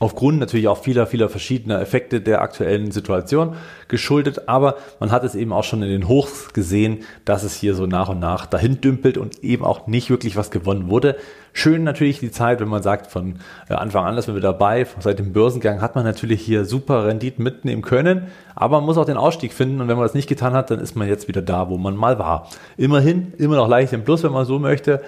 Aufgrund 0.00 0.38
natürlich 0.38 0.68
auch 0.68 0.80
vieler, 0.80 1.08
vieler 1.08 1.28
verschiedener 1.28 1.80
Effekte 1.80 2.20
der 2.20 2.40
aktuellen 2.40 2.92
Situation 2.92 3.56
geschuldet. 3.88 4.48
Aber 4.48 4.76
man 5.00 5.10
hat 5.10 5.24
es 5.24 5.34
eben 5.34 5.52
auch 5.52 5.64
schon 5.64 5.82
in 5.82 5.88
den 5.88 6.06
Hochs 6.06 6.52
gesehen, 6.52 7.00
dass 7.24 7.42
es 7.42 7.56
hier 7.56 7.74
so 7.74 7.86
nach 7.86 8.08
und 8.08 8.20
nach 8.20 8.46
dahin 8.46 8.80
dümpelt 8.80 9.18
und 9.18 9.42
eben 9.42 9.64
auch 9.64 9.88
nicht 9.88 10.08
wirklich 10.08 10.36
was 10.36 10.52
gewonnen 10.52 10.88
wurde. 10.88 11.16
Schön 11.52 11.84
natürlich 11.84 12.20
die 12.20 12.30
Zeit, 12.30 12.60
wenn 12.60 12.68
man 12.68 12.82
sagt, 12.82 13.08
von 13.08 13.36
äh, 13.68 13.74
Anfang 13.74 14.04
an, 14.04 14.16
dass 14.16 14.28
wir 14.28 14.40
dabei, 14.40 14.86
seit 15.00 15.18
dem 15.18 15.32
Börsengang 15.32 15.80
hat 15.80 15.94
man 15.94 16.04
natürlich 16.04 16.40
hier 16.42 16.64
super 16.64 17.06
Renditen 17.06 17.42
mitnehmen 17.42 17.82
können, 17.82 18.28
aber 18.54 18.78
man 18.78 18.86
muss 18.86 18.98
auch 18.98 19.04
den 19.04 19.16
Ausstieg 19.16 19.52
finden 19.52 19.80
und 19.80 19.88
wenn 19.88 19.96
man 19.96 20.04
das 20.04 20.14
nicht 20.14 20.28
getan 20.28 20.52
hat, 20.52 20.70
dann 20.70 20.80
ist 20.80 20.96
man 20.96 21.08
jetzt 21.08 21.28
wieder 21.28 21.42
da, 21.42 21.68
wo 21.68 21.78
man 21.78 21.96
mal 21.96 22.18
war. 22.18 22.48
Immerhin, 22.76 23.32
immer 23.38 23.56
noch 23.56 23.68
leicht 23.68 23.92
im 23.92 24.04
Plus, 24.04 24.22
wenn 24.22 24.32
man 24.32 24.44
so 24.44 24.58
möchte, 24.58 25.02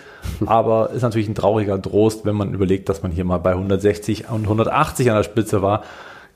aber 0.47 0.90
ist 0.90 1.02
natürlich 1.02 1.28
ein 1.28 1.35
trauriger 1.35 1.80
Trost, 1.80 2.25
wenn 2.25 2.37
man 2.37 2.54
überlegt, 2.54 2.88
dass 2.88 3.02
man 3.02 3.12
hier 3.12 3.25
mal 3.25 3.38
bei 3.38 3.52
160 3.52 4.30
und 4.30 4.42
180 4.42 5.11
an 5.11 5.16
der 5.16 5.25
Spitze 5.25 5.62
war. 5.62 5.82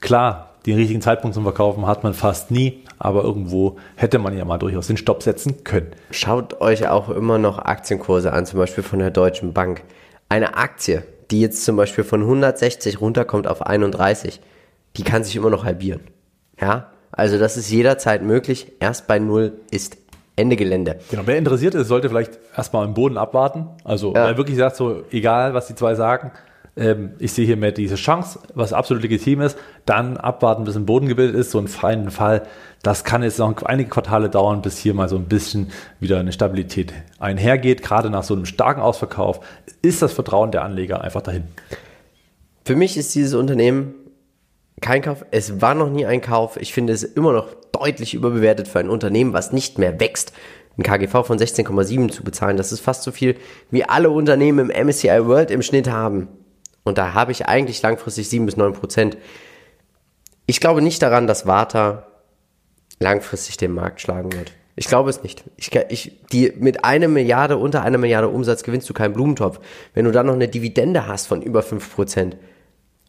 Klar, 0.01 0.54
den 0.67 0.77
richtigen 0.77 1.01
Zeitpunkt 1.01 1.35
zum 1.35 1.45
Verkaufen 1.45 1.87
hat 1.87 2.05
man 2.05 2.15
fast 2.15 2.51
nie, 2.51 2.83
aber 2.99 3.23
irgendwo 3.23 3.77
hätte 3.97 4.19
man 4.19 4.37
ja 4.37 4.45
mal 4.45 4.59
durchaus 4.59 4.87
den 4.87 4.97
Stopp 4.97 5.23
setzen 5.23 5.63
können. 5.65 5.93
Schaut 6.11 6.61
euch 6.61 6.89
auch 6.89 7.11
immer 7.11 7.39
noch 7.39 7.59
Aktienkurse 7.59 8.33
an, 8.33 8.47
zum 8.47 8.59
Beispiel 8.59 8.83
von 8.83 8.99
der 8.99 9.11
Deutschen 9.11 9.53
Bank. 9.53 9.83
Eine 10.29 10.57
Aktie, 10.57 11.03
die 11.31 11.41
jetzt 11.41 11.65
zum 11.65 11.77
Beispiel 11.77 12.05
von 12.05 12.23
160 12.23 13.01
runterkommt 13.01 13.47
auf 13.47 13.67
31, 13.67 14.41
die 14.97 15.03
kann 15.03 15.23
sich 15.23 15.37
immer 15.37 15.51
noch 15.51 15.65
halbieren. 15.65 16.01
Ja, 16.59 16.93
also 17.13 17.39
das 17.39 17.57
ist 17.57 17.71
jederzeit 17.71 18.23
möglich. 18.23 18.73
Erst 18.81 19.07
bei 19.07 19.19
Null 19.19 19.53
ist 19.71 19.99
Ende 20.37 20.57
Gelände. 20.57 20.99
Genau, 21.11 21.23
wer 21.27 21.37
interessiert 21.37 21.75
ist, 21.75 21.89
sollte 21.89 22.09
vielleicht 22.09 22.39
erstmal 22.57 22.85
im 22.87 22.95
Boden 22.95 23.19
abwarten. 23.19 23.69
Also 23.85 24.15
wer 24.15 24.37
wirklich 24.37 24.57
sagt, 24.57 24.77
so 24.77 25.05
egal, 25.11 25.55
was 25.55 25.69
die 25.69 25.75
zwei 25.75 25.95
sagen, 25.95 26.33
ähm, 26.77 27.13
ich 27.19 27.33
sehe 27.33 27.47
hier 27.47 27.57
mehr 27.57 27.73
diese 27.73 27.95
Chance, 27.95 28.41
was 28.55 28.73
absolut 28.73 29.03
legitim 29.03 29.41
ist, 29.41 29.57
dann 29.87 30.17
abwarten, 30.17 30.65
bis 30.65 30.77
ein 30.77 30.87
Boden 30.87 31.09
gebildet 31.09 31.37
ist, 31.37 31.51
so 31.51 31.59
einen 31.59 31.69
freien 31.69 32.11
Fall. 32.11 32.43
Das 32.83 33.05
kann 33.05 33.23
jetzt 33.23 33.39
noch 33.39 33.63
einige 33.63 33.91
Quartale 33.91 34.29
dauern, 34.29 34.63
bis 34.63 34.79
hier 34.79 34.95
mal 34.95 35.09
so 35.09 35.17
ein 35.17 35.27
bisschen 35.27 35.71
wieder 36.01 36.19
eine 36.19 36.33
Stabilität 36.33 36.93
einhergeht. 37.19 37.83
Gerade 37.83 38.11
nach 38.11 38.25
so 38.25 38.35
einem 38.35 38.47
starken 38.47 38.81
Ausverkauf 38.81 39.41
ist 39.83 40.03
das 40.03 40.13
Vertrauen 40.13 40.51
der 40.51 40.65
Anleger 40.65 41.01
einfach 41.01 41.23
dahin. 41.23 41.45
Für 42.65 42.77
mich 42.77 42.97
ist 42.97 43.15
dieses 43.15 43.35
Unternehmen 43.35 43.95
kein 44.81 45.03
Kauf. 45.03 45.25
Es 45.31 45.61
war 45.61 45.75
noch 45.75 45.91
nie 45.91 46.07
ein 46.07 46.21
Kauf. 46.21 46.57
Ich 46.57 46.75
finde 46.75 46.93
es 46.93 47.05
immer 47.05 47.33
noch 47.33 47.49
deutlich 47.73 48.15
überbewertet 48.15 48.69
für 48.69 48.81
ein 48.81 48.91
Unternehmen, 48.91 49.33
was 49.33 49.53
nicht 49.53 49.79
mehr 49.79 50.01
wächst. 50.01 50.33
Ein 50.77 50.83
KGV 50.83 51.25
von 51.25 51.39
16,7 51.39 52.11
zu 52.11 52.25
bezahlen, 52.25 52.57
das 52.57 52.73
ist 52.73 52.81
fast 52.81 53.05
so 53.05 53.13
viel, 53.13 53.37
wie 53.71 53.85
alle 53.85 54.11
Unternehmen 54.11 54.71
im 54.71 54.87
MSCI 54.87 55.25
World 55.27 55.53
im 55.53 55.63
Schnitt 55.63 55.89
haben. 55.89 56.27
Und 56.85 56.99
da 56.99 57.15
habe 57.15 57.33
ich 57.33 57.47
eigentlich 57.47 57.83
langfristig 57.83 58.29
7 58.29 58.47
bis 58.47 58.57
9 58.57 58.75
Prozent. 58.75 59.17
Ich 60.47 60.61
glaube 60.61 60.83
nicht 60.83 61.03
daran, 61.03 61.27
dass 61.27 61.47
Warta 61.47 62.07
langfristig 63.01 63.57
den 63.57 63.73
Markt 63.73 64.01
schlagen 64.01 64.33
wird. 64.33 64.53
Ich 64.77 64.87
glaube 64.87 65.09
es 65.09 65.23
nicht. 65.23 65.45
Ich, 65.57 65.75
ich, 65.89 66.21
die, 66.33 66.53
mit 66.57 66.85
einer 66.85 67.09
Milliarde, 67.09 67.57
unter 67.57 67.83
einer 67.83 67.99
Milliarde 67.99 68.29
Umsatz 68.29 68.65
gewinnst 68.65 68.89
du 68.91 68.95
keinen 68.95 69.15
Blumentopf. 69.15 69.61
Wenn 69.95 70.05
du 70.05 70.11
dann 70.11 70.27
noch 70.27 70.35
eine 70.35 70.49
Dividende 70.49 71.07
hast 71.07 71.27
von 71.27 71.43
über 71.43 71.63
5 71.63 71.95
Prozent, 71.95 72.37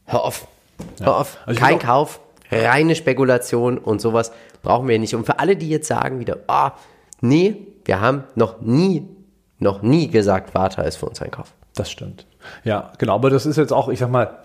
hör 0.06 0.24
auf. 0.24 0.48
Hör 1.00 1.18
auf. 1.18 1.38
Also 1.46 1.60
Kein 1.60 1.80
Kauf, 1.80 2.20
reine 2.52 2.96
Spekulation 2.96 3.78
und 3.78 4.00
sowas 4.00 4.32
brauchen 4.62 4.88
wir 4.88 5.00
nicht. 5.00 5.16
Und 5.16 5.26
für 5.26 5.40
alle, 5.40 5.56
die 5.56 5.70
jetzt 5.70 5.88
sagen 5.88 6.20
wieder, 6.20 6.40
ah, 6.48 6.74
nee, 7.22 7.56
wir 7.86 8.00
haben 8.00 8.26
noch 8.36 8.62
nie, 8.62 9.08
noch 9.60 9.82
nie 9.82 10.08
gesagt, 10.10 10.54
Warta 10.54 10.84
ist 10.84 10.98
für 10.98 11.08
uns 11.08 11.22
ein 11.22 11.32
Kauf. 11.32 11.54
Das 11.74 11.90
stimmt. 11.90 12.28
Ja, 12.64 12.92
genau. 12.98 13.16
Aber 13.16 13.30
das 13.30 13.46
ist 13.46 13.58
jetzt 13.58 13.74
auch, 13.74 13.90
ich 13.90 14.00
sag 14.00 14.10
mal, 14.10 14.40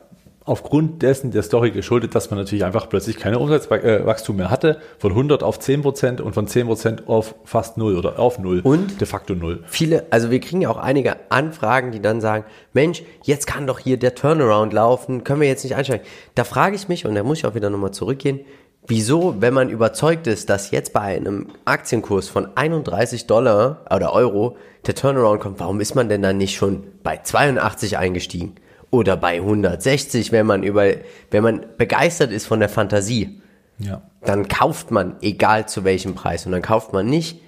aufgrund 0.44 1.02
dessen 1.02 1.30
der 1.30 1.42
Story 1.42 1.70
geschuldet, 1.70 2.14
dass 2.14 2.30
man 2.30 2.38
natürlich 2.38 2.64
einfach 2.64 2.88
plötzlich 2.88 3.16
keine 3.18 3.38
Umsatzwachstum 3.38 4.36
mehr 4.36 4.50
hatte, 4.50 4.80
von 4.98 5.12
100 5.12 5.42
auf 5.42 5.58
10 5.58 5.82
Prozent 5.82 6.20
und 6.20 6.34
von 6.34 6.46
10 6.46 6.66
Prozent 6.66 7.08
auf 7.08 7.34
fast 7.44 7.76
null 7.76 7.96
oder 7.96 8.18
auf 8.18 8.38
null. 8.38 8.60
Und? 8.64 9.00
De 9.00 9.06
facto 9.06 9.34
null. 9.34 9.62
Viele, 9.66 10.06
also 10.10 10.30
wir 10.30 10.40
kriegen 10.40 10.62
ja 10.62 10.70
auch 10.70 10.78
einige 10.78 11.16
Anfragen, 11.30 11.92
die 11.92 12.00
dann 12.00 12.20
sagen, 12.20 12.44
Mensch, 12.72 13.02
jetzt 13.22 13.46
kann 13.46 13.66
doch 13.66 13.78
hier 13.78 13.98
der 13.98 14.14
Turnaround 14.14 14.72
laufen, 14.72 15.24
können 15.24 15.40
wir 15.40 15.48
jetzt 15.48 15.62
nicht 15.62 15.76
einsteigen. 15.76 16.06
Da 16.34 16.44
frage 16.44 16.74
ich 16.74 16.88
mich, 16.88 17.06
und 17.06 17.14
da 17.14 17.22
muss 17.22 17.38
ich 17.38 17.46
auch 17.46 17.54
wieder 17.54 17.70
nochmal 17.70 17.92
zurückgehen, 17.92 18.40
wieso, 18.86 19.40
wenn 19.40 19.54
man 19.54 19.68
überzeugt 19.70 20.26
ist, 20.26 20.50
dass 20.50 20.70
jetzt 20.70 20.92
bei 20.92 21.00
einem 21.00 21.48
Aktienkurs 21.64 22.28
von 22.28 22.48
31 22.56 23.26
Dollar 23.26 23.84
oder 23.94 24.12
Euro 24.12 24.56
der 24.86 24.94
Turnaround 24.94 25.40
kommt, 25.40 25.60
warum 25.60 25.80
ist 25.80 25.94
man 25.94 26.08
denn 26.08 26.22
dann 26.22 26.38
nicht 26.38 26.56
schon 26.56 26.84
bei 27.02 27.18
82 27.22 27.98
eingestiegen? 27.98 28.56
Oder 28.90 29.16
bei 29.16 29.36
160, 29.36 30.32
wenn 30.32 30.46
man 30.46 30.64
über, 30.64 30.84
wenn 31.30 31.42
man 31.44 31.64
begeistert 31.76 32.32
ist 32.32 32.46
von 32.46 32.58
der 32.58 32.68
Fantasie 32.68 33.40
Ja. 33.78 34.02
dann 34.22 34.48
kauft 34.48 34.90
man, 34.90 35.16
egal 35.22 35.68
zu 35.68 35.84
welchem 35.84 36.14
Preis. 36.14 36.44
Und 36.44 36.52
dann 36.52 36.62
kauft 36.62 36.92
man 36.92 37.06
nicht, 37.06 37.40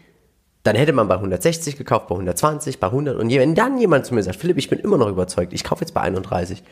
dann 0.62 0.76
hätte 0.76 0.92
man 0.92 1.08
bei 1.08 1.16
160 1.16 1.76
gekauft, 1.76 2.06
bei 2.06 2.14
120, 2.14 2.78
bei 2.78 2.86
100. 2.86 3.18
Und 3.18 3.28
wenn 3.30 3.56
dann 3.56 3.76
jemand 3.78 4.06
zu 4.06 4.14
mir 4.14 4.22
sagt, 4.22 4.36
Philipp, 4.36 4.56
ich 4.58 4.70
bin 4.70 4.78
immer 4.78 4.98
noch 4.98 5.08
überzeugt, 5.08 5.52
ich 5.52 5.64
kaufe 5.64 5.80
jetzt 5.80 5.92
bei 5.92 6.02
31, 6.02 6.62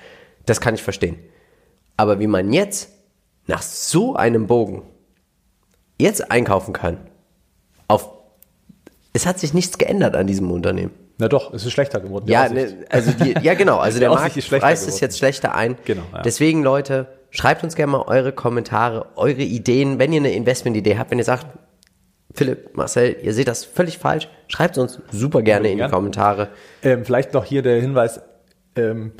das 0.46 0.60
kann 0.60 0.74
ich 0.74 0.82
verstehen. 0.84 1.18
Aber 1.96 2.20
wie 2.20 2.28
man 2.28 2.52
jetzt 2.52 2.90
nach 3.46 3.62
so 3.62 4.14
einem 4.14 4.46
Bogen 4.46 4.82
jetzt 5.98 6.30
einkaufen 6.30 6.72
kann, 6.72 6.98
auf, 7.88 8.08
es 9.12 9.26
hat 9.26 9.38
sich 9.38 9.54
nichts 9.54 9.78
geändert 9.78 10.16
an 10.16 10.26
diesem 10.26 10.50
Unternehmen. 10.50 10.92
Na 11.18 11.28
doch, 11.28 11.52
es 11.52 11.66
ist 11.66 11.72
schlechter 11.72 12.00
geworden. 12.00 12.26
Ja, 12.28 12.48
ne, 12.48 12.86
also 12.88 13.12
die, 13.12 13.34
ja 13.42 13.54
genau, 13.54 13.78
also 13.78 13.98
der 13.98 14.08
Markt 14.08 14.34
preist 14.48 14.88
es 14.88 15.00
jetzt 15.00 15.18
schlechter 15.18 15.54
ein. 15.54 15.76
Genau, 15.84 16.04
ja. 16.14 16.22
Deswegen 16.22 16.62
Leute, 16.62 17.08
schreibt 17.30 17.62
uns 17.62 17.74
gerne 17.74 17.92
mal 17.92 18.02
eure 18.02 18.32
Kommentare, 18.32 19.06
eure 19.16 19.42
Ideen, 19.42 19.98
wenn 19.98 20.12
ihr 20.12 20.20
eine 20.20 20.32
Investmentidee 20.32 20.96
habt, 20.96 21.10
wenn 21.10 21.18
ihr 21.18 21.24
sagt, 21.24 21.46
Philipp, 22.34 22.76
Marcel, 22.76 23.16
ihr 23.22 23.34
seht 23.34 23.48
das 23.48 23.64
völlig 23.64 23.98
falsch, 23.98 24.28
schreibt 24.48 24.76
es 24.76 24.82
uns 24.82 25.00
super 25.10 25.42
gerne 25.42 25.70
in 25.70 25.78
die. 25.78 25.88
Kommentare. 25.88 26.48
Ähm, 26.82 27.04
vielleicht 27.04 27.34
noch 27.34 27.44
hier 27.44 27.62
der 27.62 27.80
Hinweis, 27.80 28.20
ähm, 28.76 29.12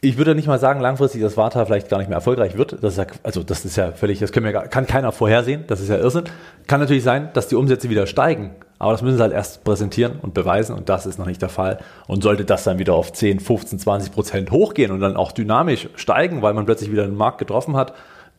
ich 0.00 0.16
würde 0.16 0.34
nicht 0.34 0.46
mal 0.46 0.60
sagen, 0.60 0.80
langfristig, 0.80 1.22
dass 1.22 1.36
Warta 1.36 1.64
vielleicht 1.64 1.88
gar 1.88 1.98
nicht 1.98 2.08
mehr 2.08 2.16
erfolgreich 2.16 2.56
wird. 2.56 2.82
Das 2.82 2.92
ist 2.92 2.98
ja, 2.98 3.06
also 3.24 3.42
das 3.42 3.64
ist 3.64 3.76
ja 3.76 3.92
völlig, 3.92 4.20
das 4.20 4.30
können 4.30 4.46
wir 4.46 4.52
kann 4.52 4.86
keiner 4.86 5.10
vorhersehen. 5.10 5.64
Das 5.66 5.80
ist 5.80 5.88
ja 5.88 5.96
Irrsinn. 5.96 6.24
Kann 6.68 6.80
natürlich 6.80 7.02
sein, 7.02 7.30
dass 7.32 7.48
die 7.48 7.56
Umsätze 7.56 7.90
wieder 7.90 8.06
steigen. 8.06 8.54
Aber 8.78 8.92
das 8.92 9.02
müssen 9.02 9.16
sie 9.16 9.22
halt 9.22 9.32
erst 9.32 9.64
präsentieren 9.64 10.20
und 10.22 10.34
beweisen 10.34 10.76
und 10.76 10.88
das 10.88 11.04
ist 11.04 11.18
noch 11.18 11.26
nicht 11.26 11.42
der 11.42 11.48
Fall. 11.48 11.78
Und 12.06 12.22
sollte 12.22 12.44
das 12.44 12.62
dann 12.62 12.78
wieder 12.78 12.94
auf 12.94 13.12
10, 13.12 13.40
15, 13.40 13.80
20 13.80 14.12
Prozent 14.12 14.50
hochgehen 14.52 14.92
und 14.92 15.00
dann 15.00 15.16
auch 15.16 15.32
dynamisch 15.32 15.88
steigen, 15.96 16.42
weil 16.42 16.54
man 16.54 16.64
plötzlich 16.64 16.92
wieder 16.92 17.02
einen 17.02 17.16
Markt 17.16 17.38
getroffen 17.38 17.76
hat, 17.76 17.92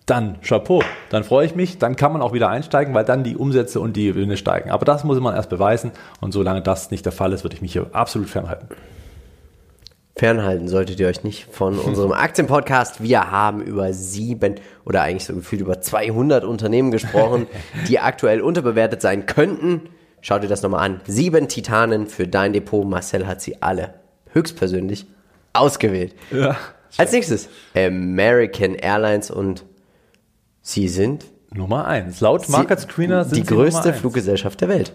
dann 0.05 0.39
Chapeau. 0.41 0.81
Dann 1.09 1.25
freue 1.25 1.45
ich 1.45 1.55
mich, 1.55 1.77
dann 1.77 1.97
kann 1.97 2.13
man 2.13 2.21
auch 2.21 2.31
wieder 2.31 2.47
einsteigen, 2.47 2.93
weil 2.93 3.03
dann 3.03 3.25
die 3.25 3.35
Umsätze 3.35 3.81
und 3.81 3.97
die 3.97 4.07
Gewinne 4.07 4.37
steigen. 4.37 4.71
Aber 4.71 4.85
das 4.85 5.03
muss 5.03 5.19
man 5.19 5.35
erst 5.35 5.49
beweisen 5.49 5.91
und 6.21 6.31
solange 6.31 6.61
das 6.61 6.89
nicht 6.89 7.03
der 7.03 7.11
Fall 7.11 7.33
ist, 7.33 7.43
würde 7.43 7.57
ich 7.57 7.61
mich 7.61 7.73
hier 7.73 7.87
absolut 7.91 8.29
fernhalten. 8.29 8.69
Fernhalten 10.19 10.67
solltet 10.67 10.99
ihr 10.99 11.07
euch 11.07 11.23
nicht 11.23 11.45
von 11.49 11.79
unserem 11.85 12.11
Aktienpodcast. 12.11 13.01
Wir 13.01 13.31
haben 13.31 13.61
über 13.61 13.93
sieben 13.93 14.55
oder 14.83 15.01
eigentlich 15.01 15.23
so 15.23 15.33
gefühlt 15.33 15.61
über 15.61 15.79
200 15.79 16.43
Unternehmen 16.43 16.91
gesprochen, 16.91 17.47
die 17.87 17.99
aktuell 17.99 18.41
unterbewertet 18.41 19.01
sein 19.01 19.25
könnten. 19.25 19.89
Schaut 20.19 20.43
dir 20.43 20.49
das 20.49 20.61
nochmal 20.61 20.85
an. 20.85 20.99
Sieben 21.07 21.47
Titanen 21.47 22.07
für 22.07 22.27
dein 22.27 22.51
Depot. 22.51 22.85
Marcel 22.85 23.27
hat 23.27 23.39
sie 23.39 23.61
alle 23.61 23.93
höchstpersönlich 24.33 25.07
ausgewählt. 25.53 26.13
Ja. 26.31 26.57
Als 26.97 27.13
nächstes 27.13 27.47
American 27.73 28.75
Airlines 28.75 29.31
und 29.31 29.63
sie 30.61 30.89
sind 30.89 31.23
Nummer 31.53 31.87
eins. 31.87 32.19
Laut 32.19 32.49
Market 32.49 32.81
Screener 32.81 33.23
sind 33.23 33.37
die 33.37 33.43
größte. 33.43 33.93
Fluggesellschaft 33.93 34.59
der 34.59 34.67
Welt. 34.67 34.93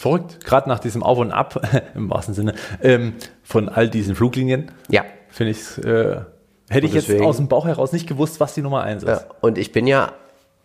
Verrückt, 0.00 0.42
gerade 0.46 0.66
nach 0.66 0.78
diesem 0.78 1.02
Auf 1.02 1.18
und 1.18 1.30
Ab, 1.30 1.60
im 1.94 2.08
wahrsten 2.08 2.34
Sinne, 2.34 2.54
ähm, 2.82 3.12
von 3.42 3.68
all 3.68 3.90
diesen 3.90 4.14
Fluglinien, 4.14 4.70
Ja. 4.88 5.04
finde 5.28 5.50
ich, 5.52 5.76
äh, 5.84 6.22
hätte 6.70 6.86
ich 6.86 6.94
jetzt 6.94 7.08
deswegen- 7.08 7.26
aus 7.26 7.36
dem 7.36 7.48
Bauch 7.48 7.66
heraus 7.66 7.92
nicht 7.92 8.06
gewusst, 8.08 8.40
was 8.40 8.54
die 8.54 8.62
Nummer 8.62 8.82
eins 8.82 9.02
ist. 9.02 9.10
Ja, 9.10 9.20
und 9.42 9.58
ich 9.58 9.72
bin 9.72 9.86
ja 9.86 10.12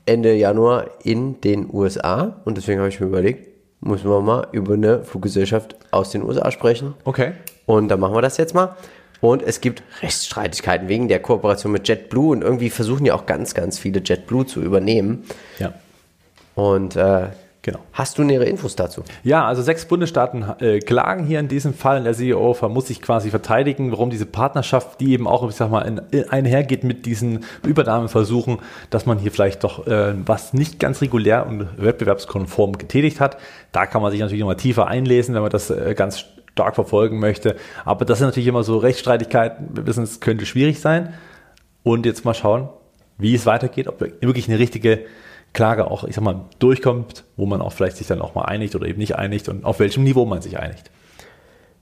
Ende 0.05 0.33
Januar 0.35 0.85
in 1.03 1.41
den 1.41 1.67
USA 1.69 2.37
und 2.45 2.55
deswegen 2.55 2.79
habe 2.79 2.87
ich 2.87 3.01
mir 3.01 3.07
überlegt, 3.07 3.49
müssen 3.81 4.09
wir 4.09 4.21
mal 4.21 4.47
über 4.53 4.75
eine 4.75 5.03
Fluggesellschaft 5.03 5.75
aus 5.91 6.11
den 6.11 6.23
USA 6.23 6.49
sprechen. 6.51 6.93
Okay. 7.03 7.33
Und 7.65 7.89
dann 7.89 7.99
machen 7.99 8.15
wir 8.15 8.21
das 8.21 8.37
jetzt 8.37 8.55
mal. 8.55 8.77
Und 9.19 9.41
es 9.43 9.59
gibt 9.59 9.83
Rechtsstreitigkeiten 10.01 10.87
wegen 10.87 11.09
der 11.09 11.19
Kooperation 11.19 11.73
mit 11.73 11.89
JetBlue 11.89 12.29
und 12.31 12.41
irgendwie 12.41 12.69
versuchen 12.69 13.05
ja 13.05 13.13
auch 13.15 13.25
ganz, 13.25 13.53
ganz 13.53 13.77
viele 13.79 13.99
JetBlue 13.99 14.45
zu 14.45 14.61
übernehmen. 14.61 15.25
Ja. 15.59 15.73
Und 16.55 16.95
äh, 16.95 17.27
Genau. 17.65 17.79
hast 17.93 18.19
du 18.19 18.23
nähere 18.23 18.45
Infos 18.45 18.75
dazu? 18.75 19.01
Ja, 19.23 19.47
also 19.47 19.63
sechs 19.63 19.85
Bundesstaaten 19.85 20.45
äh, 20.59 20.77
klagen 20.77 21.25
hier 21.25 21.39
in 21.39 21.47
diesem 21.47 21.73
Fall. 21.73 22.03
Der 22.03 22.13
CEO 22.13 22.55
muss 22.69 22.85
sich 22.85 23.01
quasi 23.01 23.31
verteidigen, 23.31 23.91
warum 23.91 24.11
diese 24.11 24.27
Partnerschaft, 24.27 25.01
die 25.01 25.13
eben 25.13 25.27
auch, 25.27 25.49
ich 25.49 25.55
sag 25.55 25.71
mal, 25.71 25.81
in, 25.81 25.99
in 26.11 26.29
einhergeht 26.29 26.83
mit 26.83 27.07
diesen 27.07 27.43
Übernahmeversuchen, 27.63 28.59
dass 28.91 29.07
man 29.07 29.17
hier 29.17 29.31
vielleicht 29.31 29.63
doch 29.63 29.87
äh, 29.87 30.13
was 30.27 30.53
nicht 30.53 30.79
ganz 30.79 31.01
regulär 31.01 31.47
und 31.47 31.67
wettbewerbskonform 31.83 32.77
getätigt 32.77 33.19
hat. 33.19 33.37
Da 33.71 33.87
kann 33.87 34.03
man 34.03 34.11
sich 34.11 34.19
natürlich 34.19 34.41
nochmal 34.41 34.57
tiefer 34.57 34.85
einlesen, 34.85 35.33
wenn 35.33 35.41
man 35.41 35.49
das 35.49 35.71
äh, 35.71 35.95
ganz 35.95 36.25
stark 36.51 36.75
verfolgen 36.75 37.17
möchte. 37.17 37.55
Aber 37.83 38.05
das 38.05 38.19
sind 38.19 38.27
natürlich 38.27 38.47
immer 38.47 38.61
so 38.61 38.77
Rechtsstreitigkeiten. 38.77 39.69
Wir 39.73 39.87
wissen, 39.87 40.03
es 40.03 40.19
könnte 40.19 40.45
schwierig 40.45 40.79
sein. 40.81 41.15
Und 41.81 42.05
jetzt 42.05 42.25
mal 42.25 42.35
schauen, 42.35 42.69
wie 43.17 43.33
es 43.33 43.47
weitergeht, 43.47 43.87
ob 43.87 44.01
wirklich 44.01 44.47
eine 44.49 44.59
richtige 44.59 45.05
Klage 45.55 45.89
auch, 45.89 46.03
ich 46.03 46.13
sag 46.15 46.23
mal, 46.23 46.41
durchkommt, 46.59 47.23
wo 47.37 47.47
man 47.47 47.61
auch 47.61 47.73
vielleicht 47.73 47.97
sich 47.97 48.05
dann 48.05 48.21
auch 48.21 48.35
mal 48.35 48.43
einigt 48.43 48.75
oder 48.75 48.85
eben 48.85 48.99
nicht 48.99 49.15
einigt 49.15 49.49
und 49.49 49.65
auf 49.65 49.79
welchem 49.79 50.03
Niveau 50.03 50.25
man 50.25 50.41
sich 50.41 50.59
einigt. 50.59 50.91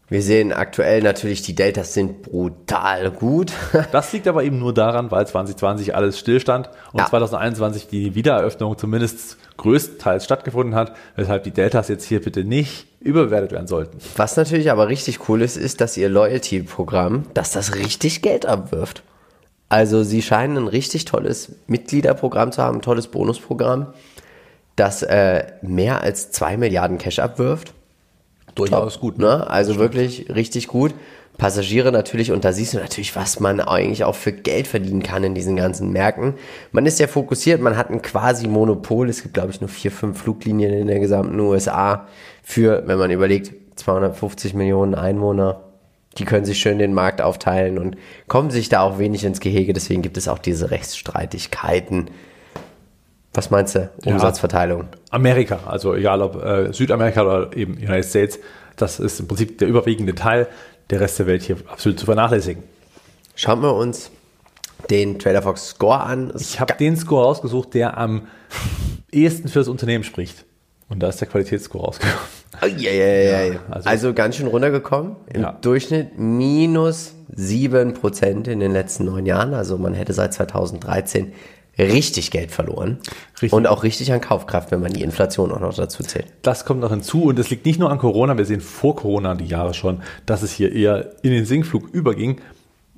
Wir 0.10 0.22
sehen 0.22 0.54
aktuell 0.54 1.02
natürlich, 1.02 1.42
die 1.42 1.56
Deltas 1.56 1.94
sind 1.94 2.22
brutal 2.22 3.10
gut. 3.10 3.52
Das 3.92 4.14
liegt 4.14 4.28
aber 4.28 4.44
eben 4.44 4.60
nur 4.60 4.74
daran, 4.74 5.10
weil 5.12 5.26
2020 5.26 5.96
alles 5.96 6.20
stillstand 6.20 6.70
und 6.92 7.00
Ja. 7.00 7.08
2021 7.08 7.88
die 7.88 8.14
Wiedereröffnung 8.14 8.78
zumindest 8.78 9.38
größtenteils 9.58 10.24
stattgefunden 10.26 10.76
hat, 10.76 10.96
weshalb 11.16 11.44
die 11.44 11.52
Deltas 11.52 11.88
jetzt 11.88 12.06
hier 12.06 12.22
bitte 12.22 12.44
nicht 12.44 12.86
überbewertet 13.00 13.52
werden 13.54 13.68
sollten. 13.68 13.98
Was 14.16 14.36
natürlich 14.38 14.72
aber 14.72 14.88
richtig 14.88 15.28
cool 15.30 15.42
ist, 15.42 15.58
ist, 15.58 15.82
dass 15.82 15.98
ihr 15.98 16.10
Loyalty-Programm, 16.10 17.24
dass 17.34 17.52
das 17.52 17.76
richtig 17.76 18.22
Geld 18.22 18.46
abwirft. 18.46 19.04
Also 19.74 20.04
sie 20.04 20.22
scheinen 20.22 20.56
ein 20.58 20.68
richtig 20.68 21.06
tolles 21.06 21.54
Mitgliederprogramm 21.66 22.52
zu 22.52 22.62
haben, 22.62 22.78
ein 22.78 22.82
tolles 22.84 23.08
Bonusprogramm, 23.08 23.88
das 24.76 25.02
äh, 25.02 25.46
mehr 25.64 26.02
als 26.02 26.30
2 26.30 26.58
Milliarden 26.58 27.00
Cash 27.00 27.18
abwirft. 27.18 27.74
Durchaus 28.54 29.00
gut. 29.00 29.18
Ne? 29.18 29.50
Also 29.50 29.78
wirklich 29.78 30.30
richtig 30.30 30.68
gut. 30.68 30.94
Passagiere 31.40 31.92
natürlich, 31.92 32.32
und 32.32 32.46
da 32.46 32.54
siehst 32.54 32.76
du 32.76 32.78
natürlich, 32.78 33.16
was 33.16 33.40
man 33.40 33.60
eigentlich 33.62 34.04
auch 34.04 34.14
für 34.14 34.32
Geld 34.32 34.68
verdienen 34.68 35.02
kann 35.02 35.24
in 35.24 35.34
diesen 35.34 35.56
ganzen 35.56 35.92
Märkten. 35.92 36.36
Man 36.72 36.86
ist 36.86 37.00
ja 37.00 37.08
fokussiert, 37.08 37.60
man 37.60 37.76
hat 37.76 37.90
ein 37.90 38.04
quasi 38.04 38.48
Monopol. 38.48 39.10
Es 39.10 39.24
gibt, 39.24 39.34
glaube 39.34 39.50
ich, 39.50 39.60
nur 39.60 39.72
vier, 39.72 39.90
fünf 39.90 40.22
Fluglinien 40.22 40.72
in 40.72 40.86
der 40.86 41.00
gesamten 41.00 41.40
USA 41.40 42.06
für, 42.44 42.84
wenn 42.86 43.00
man 43.00 43.10
überlegt, 43.10 43.54
250 43.80 44.54
Millionen 44.54 44.94
Einwohner. 44.94 45.73
Die 46.18 46.26
können 46.26 46.46
sich 46.46 46.60
schön 46.60 46.80
den 46.80 46.94
Markt 46.94 47.22
aufteilen 47.22 47.78
und 47.80 47.98
kommen 48.28 48.52
sich 48.52 48.70
da 48.70 48.82
auch 48.82 49.00
wenig 49.00 49.24
ins 49.24 49.40
Gehege. 49.40 49.74
Deswegen 49.74 50.02
gibt 50.02 50.18
es 50.18 50.28
auch 50.28 50.40
diese 50.40 50.72
Rechtsstreitigkeiten. 50.72 52.10
Was 53.34 53.50
meinst 53.50 53.76
du? 53.76 53.90
Ja. 54.04 54.14
Umsatzverteilung. 54.14 54.90
Amerika, 55.10 55.60
also 55.66 55.96
egal 55.96 56.22
ob 56.22 56.44
äh, 56.44 56.72
Südamerika 56.72 57.24
oder 57.24 57.58
eben 57.58 57.74
United 57.74 58.06
States, 58.06 58.40
das 58.76 59.00
ist 59.00 59.20
im 59.20 59.28
Prinzip 59.28 59.58
der 59.58 59.68
überwiegende 59.68 60.16
Teil. 60.16 60.48
Der 60.90 61.00
Rest 61.00 61.18
der 61.18 61.28
Welt 61.28 61.42
hier 61.42 61.58
absolut 61.68 62.00
zu 62.00 62.06
vernachlässigen. 62.06 62.64
Schauen 63.36 63.62
wir 63.62 63.74
uns 63.74 64.12
den 64.90 65.18
Trader 65.18 65.42
Fox 65.42 65.70
Score 65.70 66.02
an. 66.02 66.32
Es 66.36 66.54
Ich 66.54 66.60
habe 66.60 66.74
den 66.74 66.98
Score 66.98 67.24
rausgesucht, 67.26 67.74
der 67.74 67.98
am 67.98 68.28
ehesten 69.12 69.48
für 69.48 69.60
das 69.60 69.68
Unternehmen 69.68 70.04
spricht. 70.04 70.46
Und 70.90 71.00
da 71.00 71.10
ist 71.10 71.22
der 71.22 71.28
Qualitätsscore 71.28 71.86
rausgekommen. 71.86 72.43
Oh, 72.62 72.66
ja, 72.66 72.92
ja, 72.92 73.44
ja. 73.46 73.60
also- 73.70 73.90
Also, 73.90 74.14
ganz 74.14 74.36
schön 74.36 74.48
runtergekommen. 74.48 75.16
Im 75.34 75.42
Ja. 75.42 75.58
Durchschnitt 75.62 76.18
minus 76.20 77.14
7% 77.36 78.48
in 78.48 78.60
den 78.60 78.72
letzten 78.72 79.06
neun 79.06 79.26
Jahren. 79.26 79.54
Also 79.54 79.78
man 79.78 79.94
hätte 79.94 80.14
seit 80.14 80.34
2013 80.34 81.34
richtig 81.80 82.30
Geld 82.30 82.52
verloren. 82.52 83.00
Richtig. 83.42 83.52
Und 83.54 83.66
auch 83.66 83.82
richtig 83.84 84.14
an 84.14 84.22
Kaufkraft, 84.22 84.70
wenn 84.72 84.80
man 84.82 84.94
die 84.94 85.02
Inflation 85.02 85.52
auch 85.52 85.60
noch 85.60 85.74
dazu 85.74 86.04
zählt. 86.04 86.28
Das 86.44 86.66
kommt 86.66 86.82
noch 86.82 86.92
hinzu 86.92 87.24
und 87.24 87.40
es 87.40 87.50
liegt 87.50 87.66
nicht 87.66 87.80
nur 87.80 87.90
an 87.90 87.98
Corona, 87.98 88.38
wir 88.38 88.46
sehen 88.46 88.62
vor 88.62 88.96
Corona 88.96 89.34
die 89.34 89.46
Jahre 89.48 89.74
schon, 89.74 90.02
dass 90.28 90.44
es 90.44 90.52
hier 90.52 90.72
eher 90.72 91.14
in 91.24 91.32
den 91.32 91.46
Sinkflug 91.46 91.90
überging. 91.92 92.40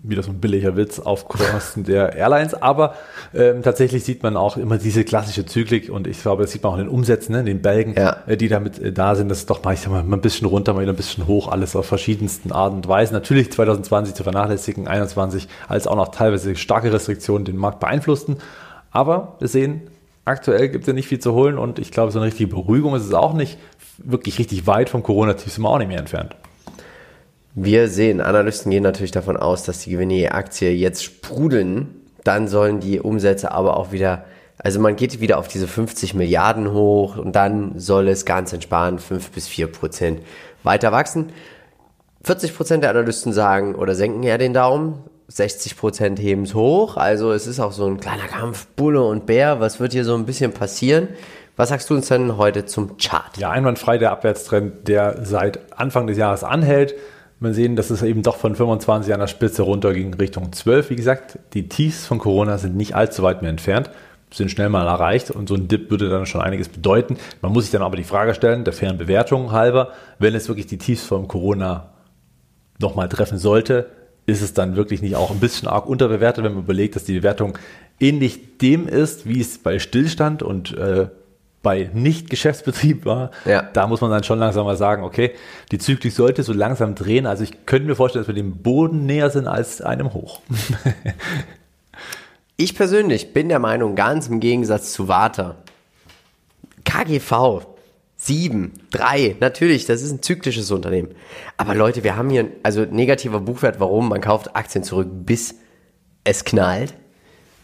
Wieder 0.07 0.23
so 0.23 0.31
ein 0.31 0.39
billiger 0.39 0.75
Witz 0.75 0.99
auf 0.99 1.27
Kosten 1.27 1.83
der 1.83 2.15
Airlines, 2.15 2.53
aber 2.53 2.95
ähm, 3.33 3.63
tatsächlich 3.63 4.03
sieht 4.03 4.23
man 4.23 4.37
auch 4.37 4.57
immer 4.57 4.77
diese 4.77 5.03
klassische 5.03 5.45
Zyklik 5.45 5.89
und 5.89 6.05
ich 6.07 6.21
glaube, 6.21 6.43
das 6.43 6.51
sieht 6.51 6.63
man 6.63 6.73
auch 6.73 6.77
in 6.77 6.83
den 6.85 6.89
Umsätzen, 6.89 7.33
ne, 7.33 7.39
in 7.39 7.45
den 7.45 7.61
Belgen, 7.61 7.93
Ja. 7.97 8.17
äh, 8.27 8.37
die 8.37 8.47
damit 8.47 8.79
äh, 8.79 8.91
da 8.91 9.15
sind, 9.15 9.29
das 9.29 9.39
ist 9.39 9.49
doch 9.49 9.63
mal, 9.63 9.73
ich 9.73 9.79
sag 9.81 9.91
mal, 9.91 10.03
mal 10.03 10.17
ein 10.17 10.21
bisschen 10.21 10.47
runter, 10.47 10.73
mal 10.73 10.81
wieder 10.81 10.93
ein 10.93 10.97
bisschen 10.97 11.27
hoch, 11.27 11.47
alles 11.47 11.75
auf 11.75 11.85
verschiedensten 11.85 12.51
Arten 12.51 12.75
und 12.77 12.87
Weisen. 12.87 13.13
Natürlich 13.13 13.51
2020 13.51 14.13
zu 14.15 14.23
vernachlässigen, 14.23 14.87
21 14.87 15.47
als 15.67 15.87
auch 15.87 15.95
noch 15.95 16.09
teilweise 16.09 16.55
starke 16.55 16.91
Restriktionen 16.93 17.45
den 17.45 17.57
Markt 17.57 17.79
beeinflussten, 17.79 18.37
aber 18.91 19.35
wir 19.39 19.47
sehen, 19.47 19.81
aktuell 20.23 20.69
gibt 20.69 20.83
es 20.83 20.87
ja 20.87 20.93
nicht 20.93 21.07
viel 21.07 21.19
zu 21.19 21.33
holen 21.33 21.57
und 21.57 21.79
ich 21.79 21.91
glaube, 21.91 22.11
so 22.11 22.19
eine 22.19 22.27
richtige 22.27 22.49
Beruhigung 22.49 22.95
ist 22.95 23.05
es 23.05 23.13
auch 23.13 23.33
nicht. 23.33 23.57
Wirklich 23.97 24.39
richtig 24.39 24.67
weit 24.67 24.89
vom 24.89 25.03
Corona-Tief 25.03 25.53
sind 25.53 25.63
wir 25.63 25.69
auch 25.69 25.77
nicht 25.77 25.87
mehr 25.87 25.99
entfernt. 25.99 26.35
Wir 27.57 27.87
sehen, 27.87 28.19
Analysten 28.19 28.69
gehen 28.69 28.83
natürlich 28.83 29.11
davon 29.11 29.37
aus, 29.37 29.63
dass 29.63 29.79
die 29.79 29.91
Gewinne 29.91 30.13
je 30.13 30.27
Aktie 30.27 30.71
jetzt 30.71 31.05
sprudeln. 31.05 31.87
Dann 32.25 32.49
sollen 32.49 32.81
die 32.81 32.99
Umsätze 32.99 33.53
aber 33.53 33.77
auch 33.77 33.93
wieder, 33.93 34.25
also 34.57 34.81
man 34.81 34.97
geht 34.97 35.21
wieder 35.21 35.37
auf 35.37 35.47
diese 35.47 35.65
50 35.65 36.15
Milliarden 36.15 36.73
hoch 36.73 37.17
und 37.17 37.33
dann 37.33 37.79
soll 37.79 38.09
es 38.09 38.25
ganz 38.25 38.51
entspannt 38.51 38.99
5 38.99 39.31
bis 39.31 39.47
4 39.47 39.67
Prozent 39.67 40.19
weiter 40.63 40.91
wachsen. 40.91 41.31
40 42.25 42.57
Prozent 42.57 42.83
der 42.83 42.89
Analysten 42.89 43.31
sagen 43.31 43.75
oder 43.75 43.95
senken 43.95 44.23
eher 44.23 44.37
den 44.37 44.53
Daumen. 44.53 45.03
60 45.29 45.77
Prozent 45.77 46.19
heben 46.19 46.43
es 46.43 46.55
hoch. 46.55 46.97
Also 46.97 47.31
es 47.31 47.47
ist 47.47 47.61
auch 47.61 47.71
so 47.71 47.85
ein 47.85 48.01
kleiner 48.01 48.27
Kampf 48.27 48.67
Bulle 48.75 49.03
und 49.03 49.27
Bär. 49.27 49.61
Was 49.61 49.79
wird 49.79 49.93
hier 49.93 50.03
so 50.03 50.15
ein 50.15 50.25
bisschen 50.25 50.51
passieren? 50.51 51.07
Was 51.55 51.69
sagst 51.69 51.89
du 51.89 51.93
uns 51.93 52.09
denn 52.09 52.35
heute 52.35 52.65
zum 52.65 52.97
Chart? 52.97 53.37
Ja, 53.37 53.51
einwandfrei 53.51 53.97
der 53.97 54.11
Abwärtstrend, 54.11 54.89
der 54.89 55.25
seit 55.25 55.79
Anfang 55.79 56.07
des 56.07 56.17
Jahres 56.17 56.43
anhält. 56.43 56.95
Wir 57.39 57.53
sehen, 57.53 57.75
dass 57.75 57.89
es 57.89 58.01
eben 58.01 58.23
doch 58.23 58.37
von 58.37 58.55
25 58.55 59.13
an 59.13 59.19
der 59.19 59.27
Spitze 59.27 59.63
runterging 59.63 60.13
Richtung 60.13 60.53
12. 60.53 60.89
Wie 60.89 60.95
gesagt, 60.95 61.37
die 61.53 61.67
Tiefs 61.67 62.05
von 62.05 62.17
Corona 62.17 62.57
sind 62.57 62.75
nicht 62.77 62.95
allzu 62.95 63.23
weit 63.23 63.41
mehr 63.41 63.51
entfernt, 63.51 63.89
sind 64.31 64.49
schnell 64.51 64.69
mal 64.69 64.87
erreicht 64.87 65.31
und 65.31 65.49
so 65.49 65.55
ein 65.55 65.67
Dip 65.67 65.91
würde 65.91 66.09
dann 66.09 66.25
schon 66.25 66.41
einiges 66.41 66.69
bedeuten. 66.69 67.17
Man 67.41 67.51
muss 67.51 67.65
sich 67.65 67.71
dann 67.71 67.81
aber 67.81 67.97
die 67.97 68.03
Frage 68.03 68.33
stellen, 68.33 68.63
der 68.63 68.73
fairen 68.73 68.97
Bewertung 68.97 69.51
halber, 69.51 69.91
wenn 70.17 70.33
es 70.33 70.47
wirklich 70.47 70.67
die 70.67 70.77
Tiefs 70.77 71.03
von 71.03 71.27
Corona 71.27 71.91
nochmal 72.79 73.09
treffen 73.09 73.37
sollte, 73.37 73.89
ist 74.25 74.41
es 74.41 74.53
dann 74.53 74.75
wirklich 74.75 75.01
nicht 75.01 75.15
auch 75.15 75.31
ein 75.31 75.39
bisschen 75.39 75.67
arg 75.67 75.87
unterbewertet, 75.87 76.43
wenn 76.43 76.53
man 76.53 76.63
überlegt, 76.63 76.95
dass 76.95 77.03
die 77.03 77.13
Bewertung 77.13 77.57
ähnlich 77.99 78.57
dem 78.57 78.87
ist, 78.87 79.27
wie 79.27 79.39
es 79.39 79.57
bei 79.57 79.79
Stillstand 79.79 80.41
und 80.41 80.75
äh, 80.77 81.07
bei 81.65 81.89
Nicht-Geschäftsbetrieb 81.93 83.05
war. 83.05 83.31
Ja. 83.43 83.63
Da 83.73 83.87
muss 83.87 83.99
man 83.99 84.11
dann 84.11 84.23
schon 84.23 84.37
langsam 84.37 84.65
mal 84.65 84.77
sagen, 84.77 85.03
okay, 85.03 85.31
die 85.71 85.79
Zyklik 85.79 86.13
sollte 86.13 86.43
so 86.43 86.53
langsam 86.53 86.93
drehen. 86.93 87.25
Also 87.25 87.43
ich 87.43 87.65
könnte 87.65 87.87
mir 87.87 87.95
vorstellen, 87.95 88.21
dass 88.21 88.27
wir 88.27 88.35
dem 88.35 88.61
Boden 88.61 89.07
näher 89.07 89.31
sind 89.31 89.47
als 89.47 89.81
einem 89.81 90.13
Hoch. 90.13 90.41
Ich 92.57 92.73
persönlich 92.73 93.33
bin 93.33 93.49
der 93.49 93.59
Meinung, 93.59 93.95
ganz 93.95 94.29
im 94.29 94.39
Gegensatz 94.39 94.93
zu 94.93 95.09
Warta, 95.09 95.57
KGV 96.85 97.65
7, 98.15 98.71
3, 98.91 99.35
natürlich, 99.41 99.85
das 99.85 100.01
ist 100.01 100.11
ein 100.13 100.21
zyklisches 100.21 100.71
Unternehmen. 100.71 101.09
Aber 101.57 101.75
Leute, 101.75 102.05
wir 102.05 102.15
haben 102.15 102.29
hier, 102.29 102.47
also 102.63 102.85
negativer 102.85 103.41
Buchwert, 103.41 103.81
warum? 103.81 104.07
Man 104.07 104.21
kauft 104.21 104.55
Aktien 104.55 104.85
zurück, 104.85 105.09
bis 105.11 105.55
es 106.23 106.45
knallt. 106.45 106.93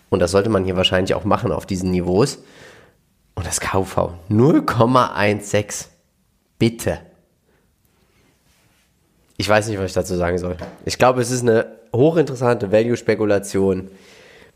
Und 0.10 0.20
das 0.20 0.32
sollte 0.32 0.50
man 0.50 0.66
hier 0.66 0.76
wahrscheinlich 0.76 1.14
auch 1.14 1.24
machen 1.24 1.54
auf 1.54 1.66
diesen 1.66 1.90
Niveaus. 1.92 2.40
Und 3.42 3.48
das 3.48 3.60
KV 3.60 4.12
0,16. 4.30 5.88
Bitte. 6.60 7.00
Ich 9.36 9.50
weiß 9.50 9.68
nicht, 9.68 9.80
was 9.80 9.88
ich 9.88 9.94
dazu 9.94 10.16
sagen 10.16 10.38
soll. 10.38 10.58
Ich 10.86 11.00
glaube, 11.00 11.22
es 11.22 11.32
ist 11.32 11.42
eine 11.42 11.66
hochinteressante 11.92 12.72
Value-Spekulation. 12.72 13.90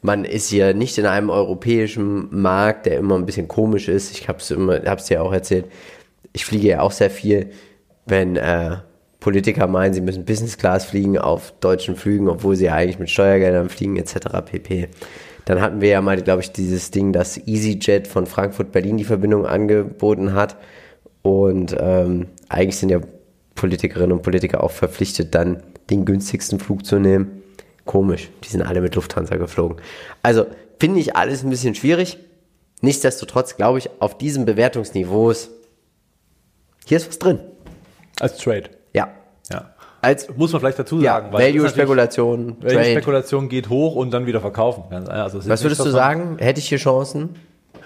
Man 0.04 0.24
ist 0.24 0.50
hier 0.50 0.76
nicht 0.76 1.00
in 1.00 1.08
einem 1.08 1.32
europäischen 1.32 2.28
Markt, 2.30 2.86
der 2.86 2.98
immer 2.98 3.16
ein 3.16 3.26
bisschen 3.26 3.48
komisch 3.48 3.88
ist. 3.88 4.12
Ich 4.12 4.28
habe 4.28 4.38
es 4.38 5.06
dir 5.06 5.24
auch 5.24 5.34
erzählt. 5.34 5.66
Ich 6.32 6.46
fliege 6.46 6.68
ja 6.68 6.82
auch 6.82 6.92
sehr 6.92 7.10
viel, 7.10 7.54
wenn 8.06 8.36
äh, 8.36 8.78
Politiker 9.20 9.66
meinen, 9.66 9.96
sie 9.96 10.02
müssen 10.02 10.26
Business 10.26 10.60
Class 10.60 10.86
fliegen 10.86 11.18
auf 11.18 11.56
deutschen 11.60 11.96
Flügen, 11.96 12.30
obwohl 12.30 12.56
sie 12.56 12.66
ja 12.66 12.76
eigentlich 12.76 13.00
mit 13.00 13.10
Steuergeldern 13.10 13.70
fliegen 13.70 13.98
etc. 13.98 14.28
pp. 14.46 14.90
Dann 15.46 15.62
hatten 15.62 15.82
wir 15.82 15.90
ja 15.90 16.02
mal, 16.02 16.22
glaube 16.22 16.42
ich, 16.42 16.52
dieses 16.52 16.92
Ding, 16.92 17.14
dass 17.14 17.38
EasyJet 17.38 18.08
von 18.08 18.26
Frankfurt 18.26 18.72
Berlin 18.72 18.98
die 18.98 19.04
Verbindung 19.04 19.46
angeboten 19.46 20.34
hat. 20.34 20.58
Und 21.22 21.76
ähm, 21.80 22.28
eigentlich 22.50 22.78
sind 22.78 22.90
ja 22.90 23.00
Politikerinnen 23.54 24.12
und 24.12 24.22
Politiker 24.22 24.64
auch 24.64 24.72
verpflichtet, 24.72 25.34
dann 25.34 25.64
den 25.90 26.06
günstigsten 26.06 26.60
Flug 26.60 26.86
zu 26.86 27.00
nehmen. 27.00 27.44
Komisch, 27.86 28.30
die 28.44 28.50
sind 28.50 28.64
alle 28.64 28.82
mit 28.82 28.96
Lufthansa 28.96 29.38
geflogen. 29.38 29.78
Also 30.24 30.48
finde 30.80 31.00
ich 31.00 31.16
alles 31.16 31.44
ein 31.44 31.50
bisschen 31.50 31.76
schwierig. 31.76 32.18
Nichtsdestotrotz 32.82 33.56
glaube 33.56 33.78
ich, 33.78 33.90
auf 34.00 34.18
diesen 34.18 34.46
Bewertungsniveaus, 34.46 35.50
hier 36.86 36.98
ist 36.98 37.08
was 37.08 37.20
drin. 37.20 37.40
Als 38.20 38.38
Trade. 38.38 38.70
Ja. 38.94 39.14
Ja. 39.52 39.75
Als 40.06 40.28
muss 40.38 40.52
man 40.52 40.60
vielleicht 40.62 40.78
dazu 40.78 41.00
ja, 41.00 41.14
sagen. 41.14 41.26
es 41.28 41.32
natürlich- 41.32 41.56
Value-Spekulation. 41.56 42.58
Value-Spekulation 42.62 43.50
geht 43.50 43.70
hoch 43.70 43.96
und 43.96 44.12
dann 44.12 44.28
wieder 44.28 44.40
verkaufen. 44.40 44.84
Also 45.08 45.40
es 45.40 45.50
Was 45.50 45.64
würdest 45.64 45.84
du 45.84 45.90
sagen? 45.90 46.38
Hätte 46.38 46.60
ich 46.60 46.70
hier 46.70 46.78
Chancen? 46.78 47.30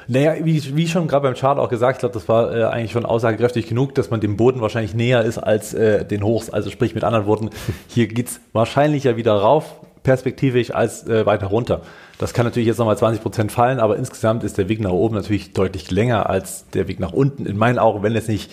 Naja, 0.07 0.35
wie, 0.43 0.75
wie 0.75 0.87
schon 0.87 1.07
gerade 1.07 1.23
beim 1.23 1.35
Chart 1.35 1.57
auch 1.59 1.69
gesagt, 1.69 1.97
ich 1.97 1.99
glaube, 1.99 2.13
das 2.13 2.27
war 2.27 2.53
äh, 2.53 2.63
eigentlich 2.63 2.91
schon 2.91 3.05
aussagekräftig 3.05 3.67
genug, 3.67 3.95
dass 3.95 4.09
man 4.09 4.19
dem 4.19 4.37
Boden 4.37 4.59
wahrscheinlich 4.59 4.95
näher 4.95 5.23
ist 5.23 5.37
als 5.37 5.73
äh, 5.73 6.03
den 6.03 6.23
Hochs. 6.23 6.49
Also 6.49 6.69
sprich 6.71 6.95
mit 6.95 7.03
anderen 7.03 7.25
Worten, 7.25 7.51
hier 7.87 8.07
geht's 8.07 8.41
wahrscheinlich 8.51 9.03
ja 9.05 9.15
wieder 9.15 9.33
rauf, 9.33 9.75
perspektivisch, 10.03 10.71
als 10.71 11.07
äh, 11.07 11.25
weiter 11.25 11.47
runter. 11.47 11.81
Das 12.17 12.33
kann 12.33 12.45
natürlich 12.45 12.67
jetzt 12.67 12.79
nochmal 12.79 12.97
20 12.97 13.21
Prozent 13.21 13.51
fallen, 13.51 13.79
aber 13.79 13.97
insgesamt 13.97 14.43
ist 14.43 14.57
der 14.57 14.67
Weg 14.67 14.81
nach 14.81 14.91
oben 14.91 15.15
natürlich 15.15 15.53
deutlich 15.53 15.89
länger 15.91 16.29
als 16.29 16.67
der 16.71 16.87
Weg 16.87 16.99
nach 16.99 17.13
unten. 17.13 17.45
In 17.45 17.55
meinen 17.55 17.79
Augen, 17.79 18.03
wenn 18.03 18.13
jetzt 18.13 18.27
nicht 18.27 18.51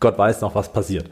Gott 0.00 0.16
weiß 0.16 0.42
noch, 0.42 0.54
was 0.54 0.72
passiert. 0.72 1.06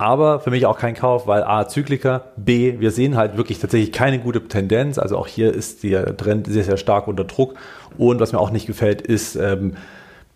Aber 0.00 0.38
für 0.38 0.50
mich 0.50 0.64
auch 0.64 0.78
kein 0.78 0.94
Kauf, 0.94 1.26
weil 1.26 1.42
A, 1.42 1.66
Zykliker, 1.66 2.26
B, 2.36 2.78
wir 2.78 2.92
sehen 2.92 3.16
halt 3.16 3.36
wirklich 3.36 3.58
tatsächlich 3.58 3.90
keine 3.90 4.20
gute 4.20 4.46
Tendenz. 4.46 4.96
Also 4.96 5.18
auch 5.18 5.26
hier 5.26 5.52
ist 5.52 5.82
der 5.82 6.16
Trend 6.16 6.46
sehr, 6.46 6.62
sehr 6.62 6.76
stark 6.76 7.08
unter 7.08 7.24
Druck. 7.24 7.54
Und 7.98 8.20
was 8.20 8.32
mir 8.32 8.38
auch 8.38 8.52
nicht 8.52 8.66
gefällt, 8.66 9.02
ist, 9.02 9.34
ähm, 9.34 9.76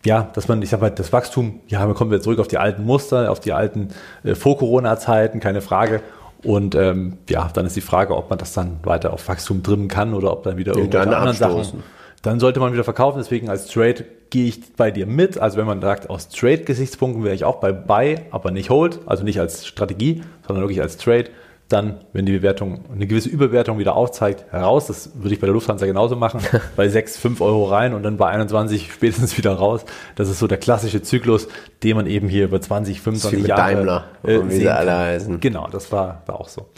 ja, 0.04 0.28
dass 0.34 0.48
man, 0.48 0.60
ich 0.62 0.70
sag 0.70 0.80
mal, 0.80 0.90
das 0.90 1.12
Wachstum, 1.12 1.60
ja, 1.68 1.86
wir 1.86 1.94
kommen 1.94 2.10
wieder 2.10 2.20
zurück 2.20 2.40
auf 2.40 2.48
die 2.48 2.58
alten 2.58 2.84
Muster, 2.84 3.30
auf 3.30 3.38
die 3.38 3.52
alten 3.52 3.90
äh, 4.24 4.34
Vor-Corona-Zeiten, 4.34 5.38
keine 5.38 5.60
Frage. 5.60 6.02
Und 6.42 6.74
ähm, 6.74 7.18
ja, 7.28 7.48
dann 7.54 7.64
ist 7.64 7.76
die 7.76 7.82
Frage, 7.82 8.16
ob 8.16 8.30
man 8.30 8.40
das 8.40 8.52
dann 8.52 8.80
weiter 8.82 9.12
auf 9.12 9.28
Wachstum 9.28 9.62
trimmen 9.62 9.86
kann 9.86 10.12
oder 10.12 10.32
ob 10.32 10.42
dann 10.42 10.56
wieder 10.56 10.74
irgendwelche 10.74 11.08
anderen 11.08 11.36
Sachen 11.36 11.58
abstoßen. 11.58 11.82
dann 12.22 12.40
sollte 12.40 12.58
man 12.58 12.72
wieder 12.72 12.82
verkaufen. 12.82 13.18
Deswegen 13.18 13.48
als 13.48 13.68
Trade 13.68 14.06
gehe 14.32 14.46
ich 14.46 14.74
bei 14.74 14.90
dir 14.90 15.06
mit. 15.06 15.38
Also 15.38 15.58
wenn 15.58 15.66
man 15.66 15.80
sagt, 15.80 16.10
aus 16.10 16.30
Trade-Gesichtspunkten 16.30 17.22
wäre 17.22 17.34
ich 17.34 17.44
auch 17.44 17.56
bei 17.56 17.70
Buy, 17.70 18.16
aber 18.30 18.50
nicht 18.50 18.70
Hold, 18.70 19.00
also 19.06 19.22
nicht 19.22 19.38
als 19.38 19.66
Strategie, 19.66 20.22
sondern 20.46 20.64
wirklich 20.64 20.80
als 20.80 20.96
Trade. 20.96 21.26
Dann, 21.68 22.00
wenn 22.12 22.26
die 22.26 22.32
Bewertung 22.32 22.84
eine 22.92 23.06
gewisse 23.06 23.28
Überwertung 23.28 23.78
wieder 23.78 23.94
aufzeigt, 23.94 24.46
heraus. 24.50 24.86
Das 24.86 25.10
würde 25.14 25.34
ich 25.34 25.40
bei 25.40 25.46
der 25.46 25.54
Lufthansa 25.54 25.84
genauso 25.86 26.16
machen. 26.16 26.40
bei 26.76 26.88
6, 26.88 27.18
5 27.18 27.40
Euro 27.42 27.64
rein 27.64 27.92
und 27.92 28.02
dann 28.02 28.16
bei 28.16 28.28
21 28.28 28.90
spätestens 28.94 29.36
wieder 29.36 29.52
raus. 29.52 29.84
Das 30.16 30.30
ist 30.30 30.38
so 30.38 30.46
der 30.46 30.58
klassische 30.58 31.02
Zyklus, 31.02 31.46
den 31.82 31.96
man 31.96 32.06
eben 32.06 32.28
hier 32.28 32.46
über 32.46 32.60
20, 32.60 33.02
25 33.02 33.40
mit 33.40 33.48
Jahre 33.48 33.74
Daimler 33.74 34.04
und 34.22 34.50
wie 34.50 34.56
sie 34.56 34.68
alle 34.68 34.96
heißen. 34.96 35.40
Genau, 35.40 35.68
das 35.70 35.92
war, 35.92 36.22
war 36.24 36.40
auch 36.40 36.48
so. 36.48 36.68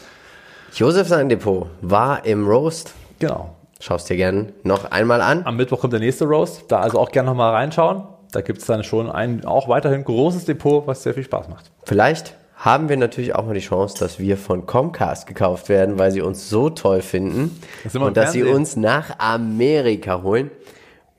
Josef 0.75 1.07
sein 1.07 1.29
Depot 1.29 1.69
war 1.83 2.25
im 2.27 2.49
Roast. 2.49 2.93
Genau. 3.21 3.55
Schaust 3.85 4.09
dir 4.09 4.17
gern 4.17 4.55
noch 4.63 4.91
einmal 4.93 5.21
an. 5.21 5.45
Am 5.45 5.59
Mittwoch 5.59 5.81
kommt 5.81 5.93
der 5.93 6.01
nächste 6.01 6.25
Roast. 6.25 6.65
Da 6.69 6.81
also 6.81 6.99
auch 6.99 7.11
gerne 7.11 7.29
nochmal 7.29 7.53
reinschauen. 7.53 8.05
Da 8.33 8.41
gibt 8.41 8.61
es 8.61 8.65
dann 8.65 8.83
schon 8.83 9.11
ein 9.11 9.45
auch 9.45 9.69
weiterhin 9.69 10.05
großes 10.05 10.47
Depot, 10.47 10.87
was 10.87 11.03
sehr 11.03 11.13
viel 11.13 11.25
Spaß 11.25 11.51
macht. 11.51 11.71
Vielleicht 11.85 12.35
haben 12.57 12.89
wir 12.89 12.97
natürlich 12.97 13.35
auch 13.35 13.45
mal 13.45 13.53
die 13.53 13.61
Chance, 13.61 13.99
dass 13.99 14.19
wir 14.19 14.39
von 14.39 14.65
Comcast 14.65 15.27
gekauft 15.27 15.69
werden, 15.69 15.99
weil 15.99 16.13
sie 16.13 16.23
uns 16.23 16.49
so 16.49 16.71
toll 16.71 17.03
finden 17.03 17.61
Das 17.85 17.95
und 17.95 18.17
dass 18.17 18.33
sie 18.33 18.45
uns 18.45 18.77
nach 18.77 19.19
Amerika 19.19 20.23
holen. 20.23 20.51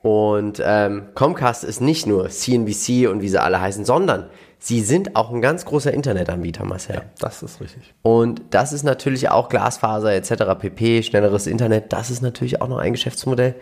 Und 0.02 0.60
ähm, 0.64 1.04
Comcast 1.14 1.62
ist 1.62 1.80
nicht 1.80 2.08
nur 2.08 2.28
CNBC 2.28 3.08
und 3.08 3.22
wie 3.22 3.28
sie 3.28 3.40
alle 3.40 3.60
heißen, 3.60 3.84
sondern 3.84 4.28
sie 4.58 4.80
sind 4.80 5.16
auch 5.16 5.30
ein 5.30 5.40
ganz 5.40 5.64
großer 5.64 5.92
Internetanbieter, 5.92 6.64
Marcel. 6.64 7.02
Das 7.18 7.42
ist 7.42 7.60
richtig. 7.60 7.94
Und 8.02 8.42
das 8.50 8.72
ist 8.72 8.82
natürlich 8.82 9.30
auch 9.30 9.48
Glasfaser 9.48 10.12
etc. 10.14 10.58
pp, 10.58 11.02
schnelleres 11.02 11.46
Internet. 11.46 11.92
Das 11.92 12.10
ist 12.10 12.22
natürlich 12.22 12.60
auch 12.62 12.68
noch 12.68 12.78
ein 12.78 12.92
Geschäftsmodell, 12.92 13.54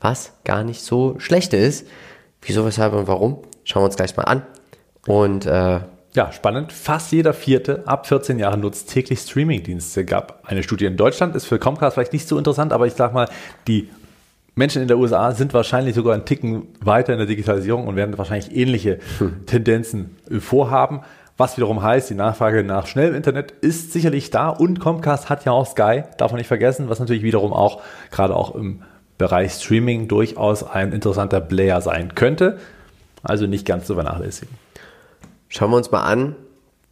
was 0.00 0.32
gar 0.44 0.64
nicht 0.64 0.82
so 0.82 1.18
schlecht 1.18 1.52
ist. 1.54 1.86
Wieso, 2.42 2.64
weshalb 2.64 2.92
und 2.94 3.06
warum? 3.06 3.38
Schauen 3.64 3.82
wir 3.82 3.86
uns 3.86 3.96
gleich 3.96 4.16
mal 4.16 4.24
an. 4.24 4.42
Und 5.06 5.46
äh, 5.46 5.80
Ja, 6.14 6.32
spannend. 6.32 6.72
Fast 6.72 7.12
jeder 7.12 7.32
Vierte 7.32 7.84
ab 7.86 8.06
14 8.06 8.38
Jahren 8.38 8.60
nutzt 8.60 8.90
täglich 8.90 9.20
Streamingdienste. 9.20 10.04
Gab 10.04 10.42
eine 10.44 10.62
Studie 10.62 10.86
in 10.86 10.96
Deutschland, 10.96 11.36
ist 11.36 11.46
für 11.46 11.58
Comcast 11.58 11.94
vielleicht 11.94 12.12
nicht 12.12 12.26
so 12.26 12.36
interessant, 12.36 12.72
aber 12.72 12.86
ich 12.86 12.94
sag 12.94 13.12
mal, 13.12 13.28
die 13.68 13.88
Menschen 14.54 14.82
in 14.82 14.88
der 14.88 14.98
USA 14.98 15.32
sind 15.32 15.54
wahrscheinlich 15.54 15.94
sogar 15.94 16.14
einen 16.14 16.24
Ticken 16.24 16.68
weiter 16.82 17.12
in 17.12 17.18
der 17.18 17.26
Digitalisierung 17.26 17.86
und 17.86 17.96
werden 17.96 18.18
wahrscheinlich 18.18 18.54
ähnliche 18.54 18.98
Tendenzen 19.46 20.16
äh, 20.30 20.40
vorhaben. 20.40 21.00
Was 21.36 21.56
wiederum 21.56 21.82
heißt, 21.82 22.10
die 22.10 22.14
Nachfrage 22.14 22.62
nach 22.64 22.86
schnellem 22.86 23.14
Internet 23.14 23.52
ist 23.62 23.92
sicherlich 23.92 24.30
da 24.30 24.50
und 24.50 24.78
Comcast 24.78 25.30
hat 25.30 25.46
ja 25.46 25.52
auch 25.52 25.66
Sky, 25.66 26.04
darf 26.18 26.32
man 26.32 26.38
nicht 26.38 26.48
vergessen, 26.48 26.90
was 26.90 27.00
natürlich 27.00 27.22
wiederum 27.22 27.54
auch 27.54 27.80
gerade 28.10 28.36
auch 28.36 28.54
im 28.54 28.82
Bereich 29.16 29.52
Streaming 29.52 30.06
durchaus 30.08 30.62
ein 30.62 30.92
interessanter 30.92 31.40
Player 31.40 31.80
sein 31.80 32.14
könnte. 32.14 32.58
Also 33.22 33.46
nicht 33.46 33.66
ganz 33.66 33.86
zu 33.86 33.94
vernachlässigen. 33.94 34.54
schauen 35.48 35.70
wir 35.70 35.76
uns 35.76 35.90
mal 35.90 36.02
an, 36.02 36.36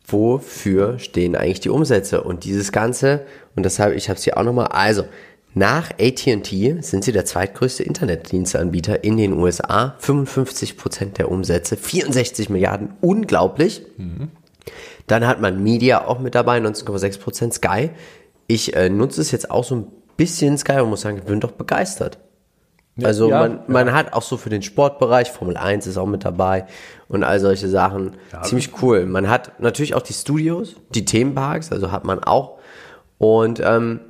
wofür 0.07 0.99
stehen 0.99 1.37
eigentlich 1.37 1.61
die 1.61 1.71
Umsätze 1.71 2.23
und 2.23 2.45
dieses 2.45 2.73
Ganze. 2.73 3.27
Und 3.57 3.65
deshalb, 3.65 3.95
ich 3.97 4.09
habe 4.09 4.19
es 4.19 4.25
hier 4.25 4.39
auch 4.39 4.45
nochmal. 4.45 4.69
Also, 4.69 5.05
nach 5.55 5.91
AT&T 5.99 6.83
sind 6.83 7.05
sie 7.05 7.13
der 7.13 7.25
zweitgrößte 7.25 7.83
Internetdiensteanbieter 7.83 9.03
in 9.03 9.17
den 9.17 9.33
USA. 9.33 9.97
55% 10.01 11.15
der 11.15 11.31
Umsätze, 11.31 11.77
64 11.77 12.51
Milliarden, 12.51 12.95
unglaublich. 13.01 13.83
Dann 15.07 15.27
hat 15.27 15.41
man 15.41 15.63
Media 15.63 16.07
auch 16.07 16.19
mit 16.19 16.35
dabei, 16.35 16.59
19,6% 16.59 17.53
Sky. 17.53 17.91
Ich 18.47 18.77
äh, 18.77 18.89
nutze 18.89 19.21
es 19.21 19.31
jetzt 19.31 19.51
auch 19.51 19.65
so 19.65 19.77
ein 19.77 19.87
bisschen 20.17 20.59
Sky 20.59 20.81
und 20.81 20.91
muss 20.91 21.01
sagen, 21.01 21.19
ich 21.19 21.25
bin 21.25 21.41
doch 21.41 21.53
begeistert. 21.53 22.19
Also 23.03 23.31
ja, 23.31 23.41
man, 23.41 23.61
man 23.69 23.93
hat 23.93 24.13
auch 24.13 24.23
so 24.23 24.37
für 24.37 24.51
den 24.51 24.63
Sportbereich, 24.63 25.31
Formel 25.31 25.57
1 25.57 25.87
ist 25.87 25.97
auch 25.97 26.07
mit 26.07 26.25
dabei 26.25 26.67
und 27.09 27.23
all 27.23 27.39
solche 27.39 27.69
Sachen. 27.69 28.17
Ziemlich 28.43 28.83
cool. 28.83 29.07
Man 29.07 29.31
hat 29.31 29.61
natürlich 29.61 29.95
auch 29.95 30.03
die 30.03 30.13
Studios, 30.13 30.75
die 30.91 31.05
Themenparks, 31.05 31.71
also 31.71 31.93
hat 31.93 32.05
man 32.05 32.23
auch. 32.25 32.59
Und 33.19 33.61
ähm, 33.65 34.01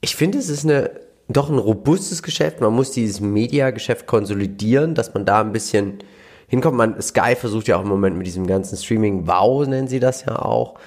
ich 0.00 0.16
finde, 0.16 0.38
es 0.38 0.48
ist 0.48 0.64
eine, 0.64 0.90
doch 1.28 1.50
ein 1.50 1.58
robustes 1.58 2.22
Geschäft. 2.22 2.60
Man 2.60 2.72
muss 2.72 2.92
dieses 2.92 3.20
Media-Geschäft 3.20 4.06
konsolidieren, 4.06 4.94
dass 4.94 5.14
man 5.14 5.24
da 5.24 5.40
ein 5.40 5.52
bisschen 5.52 5.98
hinkommt. 6.46 6.76
Man, 6.76 7.00
Sky 7.02 7.34
versucht 7.36 7.68
ja 7.68 7.76
auch 7.76 7.82
im 7.82 7.88
Moment 7.88 8.16
mit 8.16 8.26
diesem 8.26 8.46
ganzen 8.46 8.76
Streaming, 8.76 9.26
wow, 9.26 9.66
nennen 9.66 9.88
sie 9.88 10.00
das 10.00 10.24
ja 10.24 10.38
auch, 10.38 10.78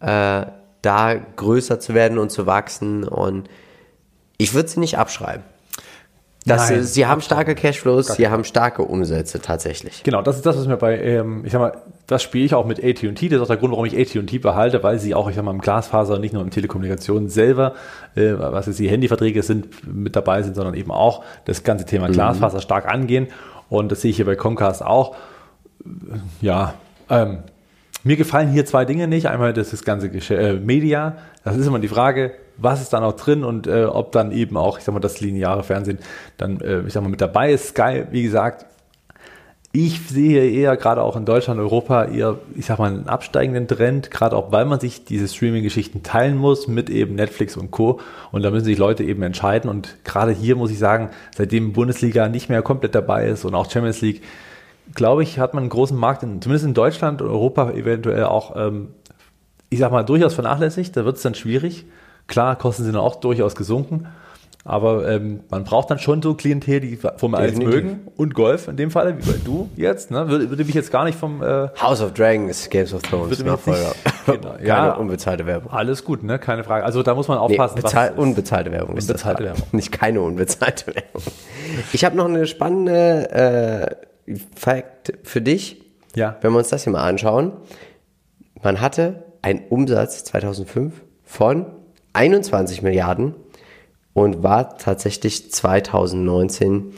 äh, 0.00 0.46
da 0.82 1.14
größer 1.36 1.80
zu 1.80 1.94
werden 1.94 2.18
und 2.18 2.30
zu 2.30 2.46
wachsen. 2.46 3.04
Und 3.04 3.48
ich 4.38 4.54
würde 4.54 4.68
sie 4.68 4.80
nicht 4.80 4.98
abschreiben. 4.98 5.44
Das, 6.46 6.68
Nein, 6.68 6.82
sie 6.82 7.06
haben 7.06 7.22
starke 7.22 7.54
Cashflows, 7.54 8.08
sie 8.08 8.28
haben 8.28 8.44
starke 8.44 8.82
Umsätze 8.82 9.40
tatsächlich. 9.40 10.02
Genau, 10.02 10.20
das 10.20 10.36
ist 10.36 10.44
das, 10.44 10.58
was 10.58 10.66
mir 10.66 10.76
bei, 10.76 11.00
ähm, 11.00 11.42
ich 11.46 11.52
sag 11.52 11.58
mal, 11.60 11.82
das 12.06 12.22
spiele 12.22 12.44
ich 12.44 12.54
auch 12.54 12.66
mit 12.66 12.82
AT&T. 12.82 13.28
Das 13.28 13.36
ist 13.36 13.40
auch 13.40 13.46
der 13.46 13.56
Grund, 13.56 13.72
warum 13.72 13.86
ich 13.86 13.96
AT&T 13.96 14.38
behalte, 14.38 14.82
weil 14.82 14.98
sie 14.98 15.14
auch, 15.14 15.28
ich 15.28 15.36
sag 15.36 15.44
mal, 15.44 15.52
im 15.52 15.60
Glasfaser, 15.60 16.18
nicht 16.18 16.34
nur 16.34 16.42
im 16.42 16.50
Telekommunikation 16.50 17.28
selber, 17.28 17.74
äh, 18.14 18.32
was 18.36 18.66
jetzt 18.66 18.78
die 18.78 18.88
Handyverträge 18.88 19.42
sind, 19.42 19.86
mit 19.86 20.14
dabei 20.14 20.42
sind, 20.42 20.54
sondern 20.54 20.74
eben 20.74 20.90
auch 20.90 21.24
das 21.46 21.62
ganze 21.62 21.86
Thema 21.86 22.08
Glasfaser 22.08 22.60
stark 22.60 22.86
angehen. 22.86 23.28
Und 23.68 23.90
das 23.90 24.02
sehe 24.02 24.10
ich 24.10 24.16
hier 24.16 24.26
bei 24.26 24.36
Comcast 24.36 24.84
auch. 24.84 25.16
Ja, 26.40 26.74
ähm, 27.08 27.38
mir 28.02 28.16
gefallen 28.16 28.50
hier 28.50 28.66
zwei 28.66 28.84
Dinge 28.84 29.08
nicht. 29.08 29.28
Einmal 29.28 29.54
das, 29.54 29.70
das 29.70 29.82
ganze 29.82 30.10
Gesch 30.10 30.30
äh, 30.30 30.54
Media. 30.54 31.16
Das 31.42 31.56
ist 31.56 31.66
immer 31.66 31.78
die 31.78 31.88
Frage, 31.88 32.32
was 32.58 32.82
ist 32.82 32.92
da 32.92 33.00
noch 33.00 33.14
drin 33.14 33.44
und 33.44 33.66
äh, 33.66 33.84
ob 33.84 34.12
dann 34.12 34.30
eben 34.30 34.58
auch, 34.58 34.78
ich 34.78 34.84
sag 34.84 34.92
mal, 34.92 35.00
das 35.00 35.20
lineare 35.20 35.62
Fernsehen 35.62 35.98
dann, 36.36 36.60
äh, 36.60 36.82
ich 36.82 36.92
sag 36.92 37.02
mal, 37.02 37.08
mit 37.08 37.22
dabei 37.22 37.52
ist. 37.52 37.68
Sky, 37.68 38.04
wie 38.10 38.22
gesagt, 38.22 38.66
ich 39.76 40.06
sehe 40.06 40.48
eher 40.48 40.76
gerade 40.76 41.02
auch 41.02 41.16
in 41.16 41.24
Deutschland, 41.24 41.58
Europa 41.58 42.04
eher, 42.04 42.38
ich 42.54 42.66
sag 42.66 42.78
mal, 42.78 42.92
einen 42.92 43.08
absteigenden 43.08 43.66
Trend, 43.66 44.08
gerade 44.12 44.36
auch 44.36 44.52
weil 44.52 44.66
man 44.66 44.78
sich 44.78 45.04
diese 45.04 45.26
Streaming-Geschichten 45.26 46.04
teilen 46.04 46.36
muss 46.36 46.68
mit 46.68 46.88
eben 46.88 47.16
Netflix 47.16 47.56
und 47.56 47.72
Co. 47.72 47.98
Und 48.30 48.44
da 48.44 48.52
müssen 48.52 48.66
sich 48.66 48.78
Leute 48.78 49.02
eben 49.02 49.24
entscheiden. 49.24 49.68
Und 49.68 49.96
gerade 50.04 50.30
hier 50.30 50.54
muss 50.54 50.70
ich 50.70 50.78
sagen, 50.78 51.10
seitdem 51.36 51.72
Bundesliga 51.72 52.28
nicht 52.28 52.48
mehr 52.48 52.62
komplett 52.62 52.94
dabei 52.94 53.26
ist 53.26 53.44
und 53.44 53.56
auch 53.56 53.68
Champions 53.68 54.00
League, 54.00 54.22
glaube 54.94 55.24
ich, 55.24 55.40
hat 55.40 55.54
man 55.54 55.64
einen 55.64 55.70
großen 55.70 55.98
Markt, 55.98 56.22
in, 56.22 56.40
zumindest 56.40 56.66
in 56.66 56.74
Deutschland 56.74 57.20
und 57.20 57.28
Europa 57.28 57.72
eventuell 57.72 58.26
auch, 58.26 58.54
ähm, 58.54 58.90
ich 59.70 59.80
sag 59.80 59.90
mal, 59.90 60.04
durchaus 60.04 60.34
vernachlässigt. 60.34 60.96
Da 60.96 61.04
wird 61.04 61.16
es 61.16 61.22
dann 61.22 61.34
schwierig. 61.34 61.84
Klar, 62.28 62.54
Kosten 62.54 62.84
sind 62.84 62.94
auch 62.94 63.16
durchaus 63.16 63.56
gesunken. 63.56 64.06
Aber 64.66 65.06
ähm, 65.10 65.40
man 65.50 65.64
braucht 65.64 65.90
dann 65.90 65.98
schon 65.98 66.22
so 66.22 66.32
Klientel, 66.32 66.80
die 66.80 66.98
1 66.98 67.20
Definitiv. 67.20 67.64
mögen 67.68 68.08
und 68.16 68.34
Golf 68.34 68.66
in 68.66 68.78
dem 68.78 68.90
Fall, 68.90 69.18
wie 69.18 69.30
bei 69.30 69.36
du 69.44 69.68
jetzt. 69.76 70.10
Ne? 70.10 70.26
Würde, 70.28 70.48
würde 70.48 70.64
mich 70.64 70.74
jetzt 70.74 70.90
gar 70.90 71.04
nicht 71.04 71.18
vom 71.18 71.42
äh, 71.42 71.68
House 71.82 72.00
of 72.00 72.14
Dragons, 72.14 72.70
Games 72.70 72.94
of 72.94 73.02
Thrones, 73.02 73.28
Würde 73.30 73.42
nicht- 73.42 73.52
Nachfolger. 73.52 73.92
Genau, 74.26 74.52
Keine 74.56 74.66
ja. 74.66 74.92
unbezahlte 74.94 75.44
Werbung. 75.44 75.70
alles 75.70 76.02
gut, 76.02 76.22
ne? 76.22 76.38
Keine 76.38 76.64
Frage. 76.64 76.82
Also 76.86 77.02
da 77.02 77.14
muss 77.14 77.28
man 77.28 77.36
Nee, 77.36 77.44
aufpassen. 77.44 77.74
bezahl 77.82 78.12
was- 78.12 78.18
unbezahlte 78.18 78.72
Werbung 78.72 78.96
ist 78.96 79.06
Unbezahlte 79.10 79.42
das. 79.44 79.52
Werbung. 79.58 79.68
Nicht 79.72 79.92
keine 79.92 80.22
unbezahlte 80.22 80.86
Werbung. 80.94 81.22
Ich 81.92 82.02
habe 82.06 82.16
noch 82.16 82.24
eine 82.24 82.46
spannende 82.46 83.96
äh, 84.26 84.34
Fact 84.56 85.12
für 85.24 85.42
dich. 85.42 85.82
Ja. 86.16 86.36
Wenn 86.40 86.52
wir 86.52 86.58
uns 86.58 86.68
das 86.70 86.84
hier 86.84 86.92
mal 86.92 87.02
anschauen. 87.06 87.52
Man 88.62 88.80
hatte 88.80 89.24
einen 89.42 89.60
Umsatz 89.68 90.24
2005 90.24 90.94
von 91.22 91.66
21 92.14 92.80
Milliarden 92.80 93.34
und 94.14 94.42
war 94.42 94.78
tatsächlich 94.78 95.52
2019 95.52 96.94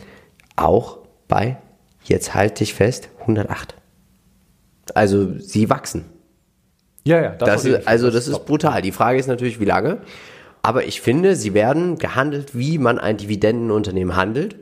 auch 0.54 0.98
bei, 1.26 1.56
jetzt 2.04 2.34
halte 2.34 2.62
ich 2.62 2.74
fest, 2.74 3.08
108. 3.20 3.74
Also 4.94 5.36
sie 5.38 5.68
wachsen. 5.68 6.04
Ja, 7.04 7.20
ja. 7.20 7.30
Das, 7.30 7.48
das 7.48 7.64
ist, 7.64 7.88
also 7.88 8.10
das 8.10 8.28
ist 8.28 8.46
brutal. 8.46 8.82
Die 8.82 8.92
Frage 8.92 9.18
ist 9.18 9.26
natürlich, 9.26 9.58
wie 9.58 9.64
lange. 9.64 9.98
Aber 10.62 10.84
ich 10.84 11.00
finde, 11.00 11.36
sie 11.36 11.54
werden 11.54 11.98
gehandelt, 11.98 12.56
wie 12.56 12.78
man 12.78 12.98
ein 12.98 13.16
Dividendenunternehmen 13.16 14.16
handelt. 14.16 14.56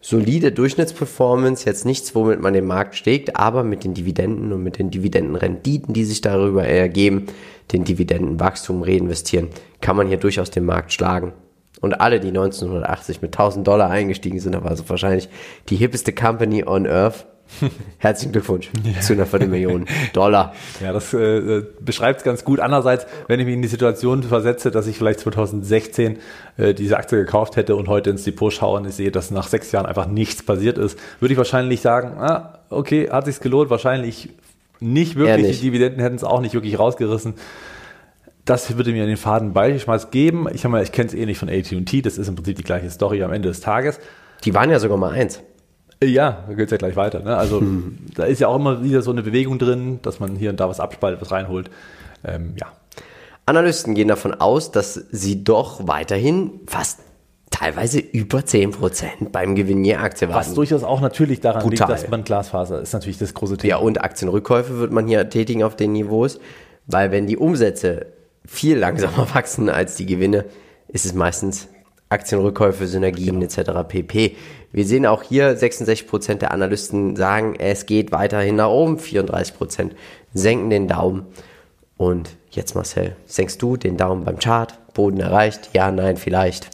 Solide 0.00 0.52
Durchschnittsperformance, 0.52 1.64
jetzt 1.64 1.86
nichts, 1.86 2.14
womit 2.14 2.40
man 2.40 2.52
den 2.52 2.66
Markt 2.66 2.94
steckt, 2.94 3.36
aber 3.36 3.64
mit 3.64 3.84
den 3.84 3.94
Dividenden 3.94 4.52
und 4.52 4.62
mit 4.62 4.78
den 4.78 4.90
Dividendenrenditen, 4.90 5.94
die 5.94 6.04
sich 6.04 6.20
darüber 6.20 6.64
ergeben, 6.64 7.26
den 7.72 7.84
Dividendenwachstum 7.84 8.82
reinvestieren, 8.82 9.48
kann 9.80 9.96
man 9.96 10.06
hier 10.06 10.18
durchaus 10.18 10.50
den 10.50 10.66
Markt 10.66 10.92
schlagen. 10.92 11.32
Und 11.84 12.00
alle, 12.00 12.18
die 12.18 12.28
1980 12.28 13.20
mit 13.20 13.34
1000 13.34 13.66
Dollar 13.66 13.90
eingestiegen 13.90 14.40
sind, 14.40 14.54
da 14.54 14.64
war 14.64 14.70
also 14.70 14.88
wahrscheinlich 14.88 15.28
die 15.68 15.76
hippeste 15.76 16.14
Company 16.14 16.64
on 16.64 16.86
Earth. 16.86 17.26
Herzlichen 17.98 18.32
Glückwunsch 18.32 18.70
ja. 18.82 19.02
zu 19.02 19.12
einer 19.12 19.26
Viertelmillion 19.26 19.84
Dollar. 20.14 20.54
Ja, 20.80 20.94
das 20.94 21.12
äh, 21.12 21.62
beschreibt 21.80 22.20
es 22.20 22.24
ganz 22.24 22.42
gut. 22.42 22.58
Andererseits, 22.58 23.06
wenn 23.28 23.38
ich 23.38 23.44
mich 23.44 23.54
in 23.54 23.60
die 23.60 23.68
Situation 23.68 24.22
versetze, 24.22 24.70
dass 24.70 24.86
ich 24.86 24.96
vielleicht 24.96 25.20
2016 25.20 26.18
äh, 26.56 26.72
diese 26.72 26.96
Aktie 26.96 27.18
gekauft 27.18 27.56
hätte 27.56 27.76
und 27.76 27.86
heute 27.86 28.08
ins 28.08 28.24
Depot 28.24 28.50
schaue 28.50 28.78
und 28.78 28.88
ich 28.88 28.94
sehe, 28.94 29.10
dass 29.10 29.30
nach 29.30 29.46
sechs 29.46 29.70
Jahren 29.70 29.84
einfach 29.84 30.06
nichts 30.06 30.42
passiert 30.42 30.78
ist, 30.78 30.98
würde 31.20 31.34
ich 31.34 31.38
wahrscheinlich 31.38 31.82
sagen, 31.82 32.16
ah, 32.18 32.60
okay, 32.70 33.10
hat 33.10 33.26
sich's 33.26 33.40
gelohnt, 33.40 33.68
wahrscheinlich 33.68 34.30
nicht 34.80 35.16
wirklich. 35.16 35.46
Nicht. 35.48 35.60
Die 35.60 35.66
Dividenden 35.66 36.00
hätten 36.00 36.16
es 36.16 36.24
auch 36.24 36.40
nicht 36.40 36.54
wirklich 36.54 36.78
rausgerissen. 36.78 37.34
Das 38.44 38.76
würde 38.76 38.92
mir 38.92 39.06
den 39.06 39.16
Faden 39.16 39.52
Beigeschmack 39.52 40.10
geben. 40.10 40.46
Ich, 40.52 40.64
ich 40.64 40.92
kenne 40.92 41.08
es 41.08 41.14
eh 41.14 41.24
nicht 41.24 41.38
von 41.38 41.48
AT&T, 41.48 42.02
das 42.02 42.18
ist 42.18 42.28
im 42.28 42.34
Prinzip 42.34 42.56
die 42.56 42.62
gleiche 42.62 42.90
Story 42.90 43.22
am 43.22 43.32
Ende 43.32 43.48
des 43.48 43.60
Tages. 43.60 43.98
Die 44.44 44.52
waren 44.54 44.70
ja 44.70 44.78
sogar 44.78 44.98
mal 44.98 45.12
eins. 45.12 45.40
Ja, 46.02 46.44
da 46.46 46.54
geht 46.54 46.66
es 46.66 46.70
ja 46.70 46.76
gleich 46.76 46.96
weiter. 46.96 47.20
Ne? 47.20 47.36
Also 47.36 47.60
hm. 47.60 47.98
da 48.14 48.24
ist 48.24 48.40
ja 48.40 48.48
auch 48.48 48.56
immer 48.56 48.82
wieder 48.82 49.00
so 49.00 49.10
eine 49.10 49.22
Bewegung 49.22 49.58
drin, 49.58 50.00
dass 50.02 50.20
man 50.20 50.36
hier 50.36 50.50
und 50.50 50.60
da 50.60 50.68
was 50.68 50.80
abspaltet, 50.80 51.20
was 51.20 51.30
reinholt. 51.30 51.70
Ähm, 52.24 52.54
ja. 52.58 52.66
Analysten 53.46 53.94
gehen 53.94 54.08
davon 54.08 54.34
aus, 54.34 54.70
dass 54.70 54.94
sie 54.94 55.44
doch 55.44 55.86
weiterhin 55.86 56.60
fast 56.66 57.00
teilweise 57.50 58.00
über 58.00 58.38
10% 58.38 59.30
beim 59.30 59.54
Gewinn 59.54 59.84
je 59.84 59.94
Aktie 59.96 60.28
warten. 60.28 60.40
Was 60.40 60.54
durchaus 60.54 60.82
auch 60.82 61.00
natürlich 61.00 61.40
daran 61.40 61.62
Brutal. 61.62 61.88
liegt, 61.88 62.02
dass 62.02 62.10
man 62.10 62.24
Glasfaser 62.24 62.80
ist 62.80 62.92
natürlich 62.92 63.18
das 63.18 63.32
große 63.32 63.58
Thema. 63.58 63.70
Ja, 63.70 63.76
und 63.76 64.02
Aktienrückkäufe 64.02 64.78
wird 64.78 64.92
man 64.92 65.06
hier 65.06 65.28
tätigen 65.28 65.62
auf 65.62 65.76
den 65.76 65.92
Niveaus, 65.92 66.40
weil 66.86 67.12
wenn 67.12 67.26
die 67.26 67.36
Umsätze 67.36 68.06
viel 68.46 68.78
langsamer 68.78 69.26
wachsen 69.34 69.68
als 69.68 69.96
die 69.96 70.06
Gewinne, 70.06 70.44
ist 70.88 71.04
es 71.04 71.14
meistens 71.14 71.68
Aktienrückkäufe, 72.08 72.86
Synergien 72.86 73.40
genau. 73.40 73.44
etc. 73.44 73.88
pp. 73.88 74.36
Wir 74.72 74.84
sehen 74.84 75.06
auch 75.06 75.22
hier, 75.22 75.56
66% 75.56 76.34
der 76.34 76.52
Analysten 76.52 77.16
sagen, 77.16 77.54
es 77.58 77.86
geht 77.86 78.12
weiterhin 78.12 78.56
nach 78.56 78.68
oben, 78.68 78.98
34% 78.98 79.90
senken 80.32 80.70
den 80.70 80.88
Daumen. 80.88 81.26
Und 81.96 82.36
jetzt 82.50 82.74
Marcel, 82.74 83.16
senkst 83.26 83.62
du 83.62 83.76
den 83.76 83.96
Daumen 83.96 84.24
beim 84.24 84.38
Chart? 84.38 84.78
Boden 84.94 85.20
erreicht? 85.20 85.70
Ja, 85.72 85.90
nein, 85.90 86.16
vielleicht. 86.16 86.70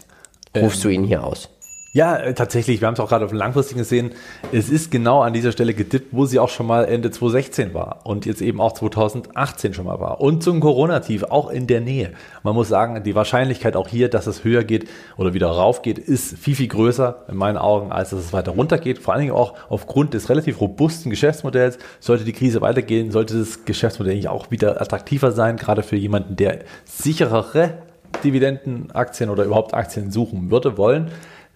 Rufst 0.56 0.78
ähm, 0.78 0.82
du 0.82 0.88
ihn 0.94 1.04
hier 1.04 1.24
aus? 1.24 1.48
Ja, 1.92 2.16
äh, 2.18 2.34
tatsächlich. 2.34 2.80
Wir 2.80 2.86
haben 2.86 2.94
es 2.94 3.00
auch 3.00 3.08
gerade 3.08 3.24
auf 3.24 3.32
dem 3.32 3.38
Langfristigen 3.38 3.80
gesehen. 3.80 4.12
Es 4.52 4.70
ist 4.70 4.92
genau 4.92 5.22
an 5.22 5.32
dieser 5.32 5.50
Stelle 5.50 5.74
gedippt, 5.74 6.10
wo 6.12 6.24
sie 6.24 6.38
auch 6.38 6.48
schon 6.48 6.66
mal 6.68 6.84
Ende 6.84 7.10
2016 7.10 7.74
war 7.74 8.02
und 8.04 8.26
jetzt 8.26 8.42
eben 8.42 8.60
auch 8.60 8.74
2018 8.74 9.74
schon 9.74 9.86
mal 9.86 9.98
war. 9.98 10.20
Und 10.20 10.44
zum 10.44 10.60
Corona-Tief 10.60 11.24
auch 11.24 11.50
in 11.50 11.66
der 11.66 11.80
Nähe. 11.80 12.12
Man 12.44 12.54
muss 12.54 12.68
sagen, 12.68 13.02
die 13.02 13.16
Wahrscheinlichkeit 13.16 13.74
auch 13.74 13.88
hier, 13.88 14.08
dass 14.08 14.28
es 14.28 14.44
höher 14.44 14.62
geht 14.62 14.88
oder 15.16 15.34
wieder 15.34 15.48
rauf 15.48 15.82
geht, 15.82 15.98
ist 15.98 16.38
viel, 16.38 16.54
viel 16.54 16.68
größer 16.68 17.24
in 17.28 17.36
meinen 17.36 17.58
Augen, 17.58 17.90
als 17.90 18.10
dass 18.10 18.20
es 18.20 18.32
weiter 18.32 18.52
runter 18.52 18.78
geht. 18.78 19.00
Vor 19.00 19.14
allen 19.14 19.22
Dingen 19.22 19.34
auch 19.34 19.54
aufgrund 19.68 20.14
des 20.14 20.28
relativ 20.28 20.60
robusten 20.60 21.10
Geschäftsmodells. 21.10 21.78
Sollte 21.98 22.22
die 22.22 22.32
Krise 22.32 22.60
weitergehen, 22.60 23.10
sollte 23.10 23.36
das 23.36 23.64
Geschäftsmodell 23.64 24.12
eigentlich 24.12 24.28
auch 24.28 24.52
wieder 24.52 24.80
attraktiver 24.80 25.32
sein, 25.32 25.56
gerade 25.56 25.82
für 25.82 25.96
jemanden, 25.96 26.36
der 26.36 26.60
sicherere 26.84 27.78
Dividendenaktien 28.22 29.28
oder 29.28 29.42
überhaupt 29.42 29.74
Aktien 29.74 30.12
suchen 30.12 30.52
würde, 30.52 30.78
wollen. 30.78 31.10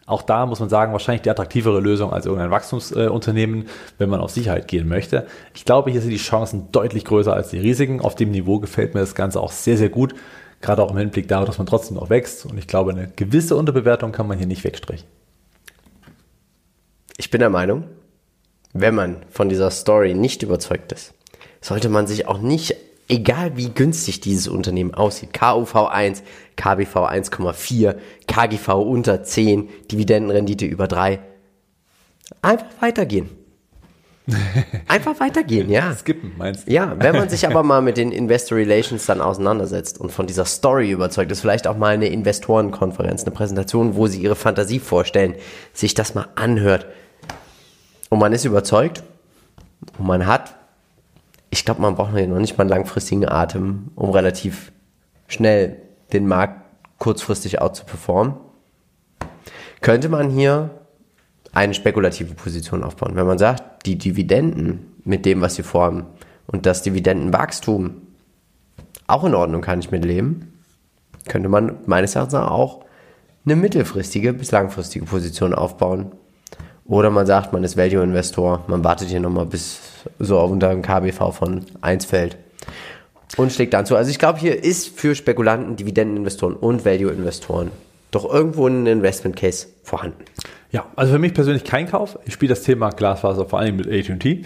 Auch 0.06 0.22
da 0.22 0.44
muss 0.44 0.60
man 0.60 0.68
sagen, 0.68 0.92
wahrscheinlich 0.92 1.22
die 1.22 1.30
attraktivere 1.30 1.80
Lösung 1.80 2.12
als 2.12 2.26
irgendein 2.26 2.50
Wachstumsunternehmen, 2.50 3.66
wenn 3.96 4.10
man 4.10 4.20
auf 4.20 4.30
Sicherheit 4.30 4.68
gehen 4.68 4.86
möchte. 4.86 5.26
Ich 5.54 5.64
glaube, 5.64 5.90
hier 5.90 6.02
sind 6.02 6.10
die 6.10 6.18
Chancen 6.18 6.70
deutlich 6.72 7.04
größer 7.06 7.32
als 7.32 7.48
die 7.48 7.58
Risiken. 7.58 8.02
Auf 8.02 8.14
dem 8.14 8.30
Niveau 8.30 8.58
gefällt 8.58 8.94
mir 8.94 9.00
das 9.00 9.14
Ganze 9.14 9.40
auch 9.40 9.52
sehr, 9.52 9.78
sehr 9.78 9.88
gut. 9.88 10.14
Gerade 10.60 10.82
auch 10.82 10.90
im 10.90 10.98
Hinblick 10.98 11.28
darauf, 11.28 11.46
dass 11.46 11.58
man 11.58 11.66
trotzdem 11.66 11.96
noch 11.96 12.10
wächst. 12.10 12.44
Und 12.44 12.58
ich 12.58 12.66
glaube, 12.66 12.90
eine 12.90 13.08
gewisse 13.16 13.56
Unterbewertung 13.56 14.12
kann 14.12 14.26
man 14.26 14.36
hier 14.36 14.46
nicht 14.46 14.64
wegstrichen. 14.64 15.06
Ich 17.16 17.30
bin 17.30 17.40
der 17.40 17.50
Meinung, 17.50 17.84
wenn 18.74 18.94
man 18.94 19.24
von 19.30 19.48
dieser 19.48 19.70
Story 19.70 20.14
nicht 20.14 20.42
überzeugt 20.42 20.92
ist, 20.92 21.14
sollte 21.60 21.88
man 21.88 22.06
sich 22.06 22.26
auch 22.26 22.38
nicht 22.40 22.76
egal 23.08 23.56
wie 23.56 23.70
günstig 23.70 24.20
dieses 24.20 24.48
Unternehmen 24.48 24.94
aussieht, 24.94 25.34
KUV 25.34 25.74
1, 25.74 26.22
KBV 26.56 26.96
1,4, 26.96 27.96
KGV 28.26 28.68
unter 28.74 29.22
10, 29.22 29.68
Dividendenrendite 29.90 30.66
über 30.66 30.88
3, 30.88 31.20
einfach 32.42 32.66
weitergehen. 32.80 33.30
Einfach 34.88 35.20
weitergehen, 35.20 35.68
ja. 35.68 35.94
Skippen, 35.94 36.32
meinst 36.38 36.66
du? 36.66 36.72
Ja, 36.72 36.96
wenn 36.98 37.14
man 37.14 37.28
sich 37.28 37.46
aber 37.50 37.62
mal 37.62 37.82
mit 37.82 37.98
den 37.98 38.10
Investor 38.10 38.56
Relations 38.56 39.04
dann 39.04 39.20
auseinandersetzt 39.20 40.00
und 40.00 40.12
von 40.12 40.26
dieser 40.26 40.46
Story 40.46 40.90
überzeugt 40.90 41.30
ist, 41.30 41.40
vielleicht 41.40 41.66
auch 41.66 41.76
mal 41.76 41.92
eine 41.92 42.08
Investorenkonferenz, 42.08 43.24
eine 43.24 43.32
Präsentation, 43.32 43.96
wo 43.96 44.06
sie 44.06 44.22
ihre 44.22 44.34
Fantasie 44.34 44.78
vorstellen, 44.78 45.34
sich 45.74 45.92
das 45.92 46.14
mal 46.14 46.28
anhört 46.36 46.86
und 48.08 48.18
man 48.18 48.32
ist 48.32 48.46
überzeugt 48.46 49.02
und 49.98 50.06
man 50.06 50.26
hat 50.26 50.56
ich 51.54 51.64
glaube, 51.64 51.82
man 51.82 51.94
braucht 51.94 52.12
noch 52.12 52.40
nicht 52.40 52.58
mal 52.58 52.62
einen 52.62 52.70
langfristigen 52.70 53.28
Atem, 53.28 53.92
um 53.94 54.10
relativ 54.10 54.72
schnell 55.28 55.76
den 56.12 56.26
Markt 56.26 56.60
kurzfristig 56.98 57.60
out 57.60 57.76
zu 57.76 57.84
performen. 57.84 58.34
Könnte 59.80 60.08
man 60.08 60.30
hier 60.30 60.70
eine 61.52 61.74
spekulative 61.74 62.34
Position 62.34 62.82
aufbauen. 62.82 63.14
Wenn 63.14 63.28
man 63.28 63.38
sagt, 63.38 63.86
die 63.86 63.96
Dividenden 63.96 64.96
mit 65.04 65.24
dem, 65.24 65.42
was 65.42 65.54
sie 65.54 65.62
formen 65.62 66.06
und 66.48 66.66
das 66.66 66.82
Dividendenwachstum 66.82 68.02
auch 69.06 69.22
in 69.22 69.36
Ordnung 69.36 69.60
kann 69.60 69.78
ich 69.78 69.92
mitleben, 69.92 70.60
könnte 71.28 71.48
man 71.48 71.76
meines 71.86 72.16
Erachtens 72.16 72.34
auch 72.34 72.84
eine 73.44 73.54
mittelfristige 73.54 74.32
bis 74.32 74.50
langfristige 74.50 75.04
Position 75.04 75.54
aufbauen. 75.54 76.10
Oder 76.86 77.10
man 77.10 77.26
sagt, 77.26 77.52
man 77.52 77.64
ist 77.64 77.76
Value-Investor, 77.76 78.64
man 78.66 78.84
wartet 78.84 79.08
hier 79.08 79.20
nochmal 79.20 79.46
bis 79.46 79.80
so 80.18 80.38
unter 80.40 80.68
ein 80.68 80.82
KBV 80.82 81.32
von 81.32 81.64
1 81.80 82.04
fällt 82.04 82.36
und 83.36 83.52
schlägt 83.52 83.72
dann 83.72 83.86
zu. 83.86 83.96
Also 83.96 84.10
ich 84.10 84.18
glaube, 84.18 84.38
hier 84.38 84.62
ist 84.62 84.98
für 84.98 85.14
Spekulanten, 85.14 85.76
Dividendeninvestoren 85.76 86.56
und 86.56 86.84
Value-Investoren 86.84 87.70
doch 88.10 88.32
irgendwo 88.32 88.66
ein 88.66 88.86
Investment 88.86 89.36
Case 89.36 89.66
vorhanden. 89.82 90.24
Ja, 90.70 90.86
also 90.96 91.12
für 91.12 91.18
mich 91.18 91.34
persönlich 91.34 91.64
kein 91.64 91.88
Kauf. 91.88 92.18
Ich 92.26 92.34
spiele 92.34 92.50
das 92.50 92.62
Thema 92.62 92.90
Glasfaser 92.90 93.46
vor 93.46 93.58
allem 93.58 93.76
mit 93.76 93.88
AT&T 93.88 94.44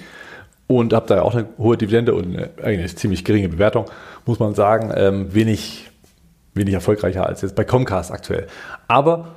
und 0.67 0.93
habe 0.93 1.07
da 1.07 1.23
auch 1.23 1.35
eine 1.35 1.49
hohe 1.59 1.77
Dividende 1.77 2.15
und 2.15 2.37
eine 2.37 2.51
eigentlich 2.63 2.97
ziemlich 2.97 3.25
geringe 3.25 3.49
Bewertung, 3.49 3.87
muss 4.27 4.39
man 4.39 4.55
sagen. 4.55 4.93
Ähm, 4.95 5.35
wenig, 5.35 5.91
wenig 6.55 6.75
erfolgreicher 6.75 7.27
als 7.27 7.43
jetzt 7.43 7.57
bei 7.57 7.65
Comcast 7.65 8.11
aktuell. 8.11 8.47
Aber 8.87 9.29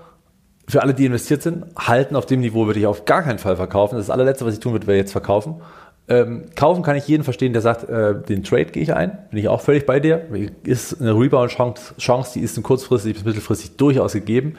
für 0.71 0.81
alle, 0.81 0.93
die 0.93 1.05
investiert 1.05 1.41
sind, 1.41 1.65
halten 1.77 2.15
auf 2.15 2.25
dem 2.25 2.39
Niveau 2.39 2.65
würde 2.65 2.79
ich 2.79 2.87
auf 2.87 3.05
gar 3.05 3.23
keinen 3.23 3.39
Fall 3.39 3.55
verkaufen. 3.55 3.95
Das, 3.95 4.07
das 4.07 4.13
allerletzte, 4.13 4.45
was 4.45 4.53
ich 4.53 4.59
tun 4.59 4.71
würde, 4.71 4.87
wäre 4.87 4.97
jetzt 4.97 5.11
verkaufen. 5.11 5.61
Ähm, 6.07 6.45
kaufen 6.55 6.83
kann 6.83 6.95
ich 6.95 7.07
jeden 7.07 7.23
verstehen, 7.23 7.53
der 7.53 7.61
sagt, 7.61 7.87
äh, 7.89 8.21
den 8.21 8.43
Trade 8.43 8.65
gehe 8.65 8.83
ich 8.83 8.93
ein. 8.93 9.17
Bin 9.29 9.39
ich 9.39 9.47
auch 9.47 9.61
völlig 9.61 9.85
bei 9.85 9.99
dir. 9.99 10.27
Ist 10.63 10.99
eine 10.99 11.11
Rebound-Chance, 11.11 11.95
Chance, 11.97 12.31
die 12.33 12.41
ist 12.41 12.61
kurzfristig 12.63 13.13
bis 13.13 13.23
mittelfristig 13.23 13.77
durchaus 13.77 14.13
gegeben. 14.13 14.55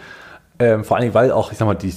Ähm, 0.58 0.84
vor 0.84 0.96
allem, 0.96 1.12
weil 1.14 1.32
auch, 1.32 1.50
ich 1.50 1.58
sag 1.58 1.66
mal, 1.66 1.74
die, 1.74 1.92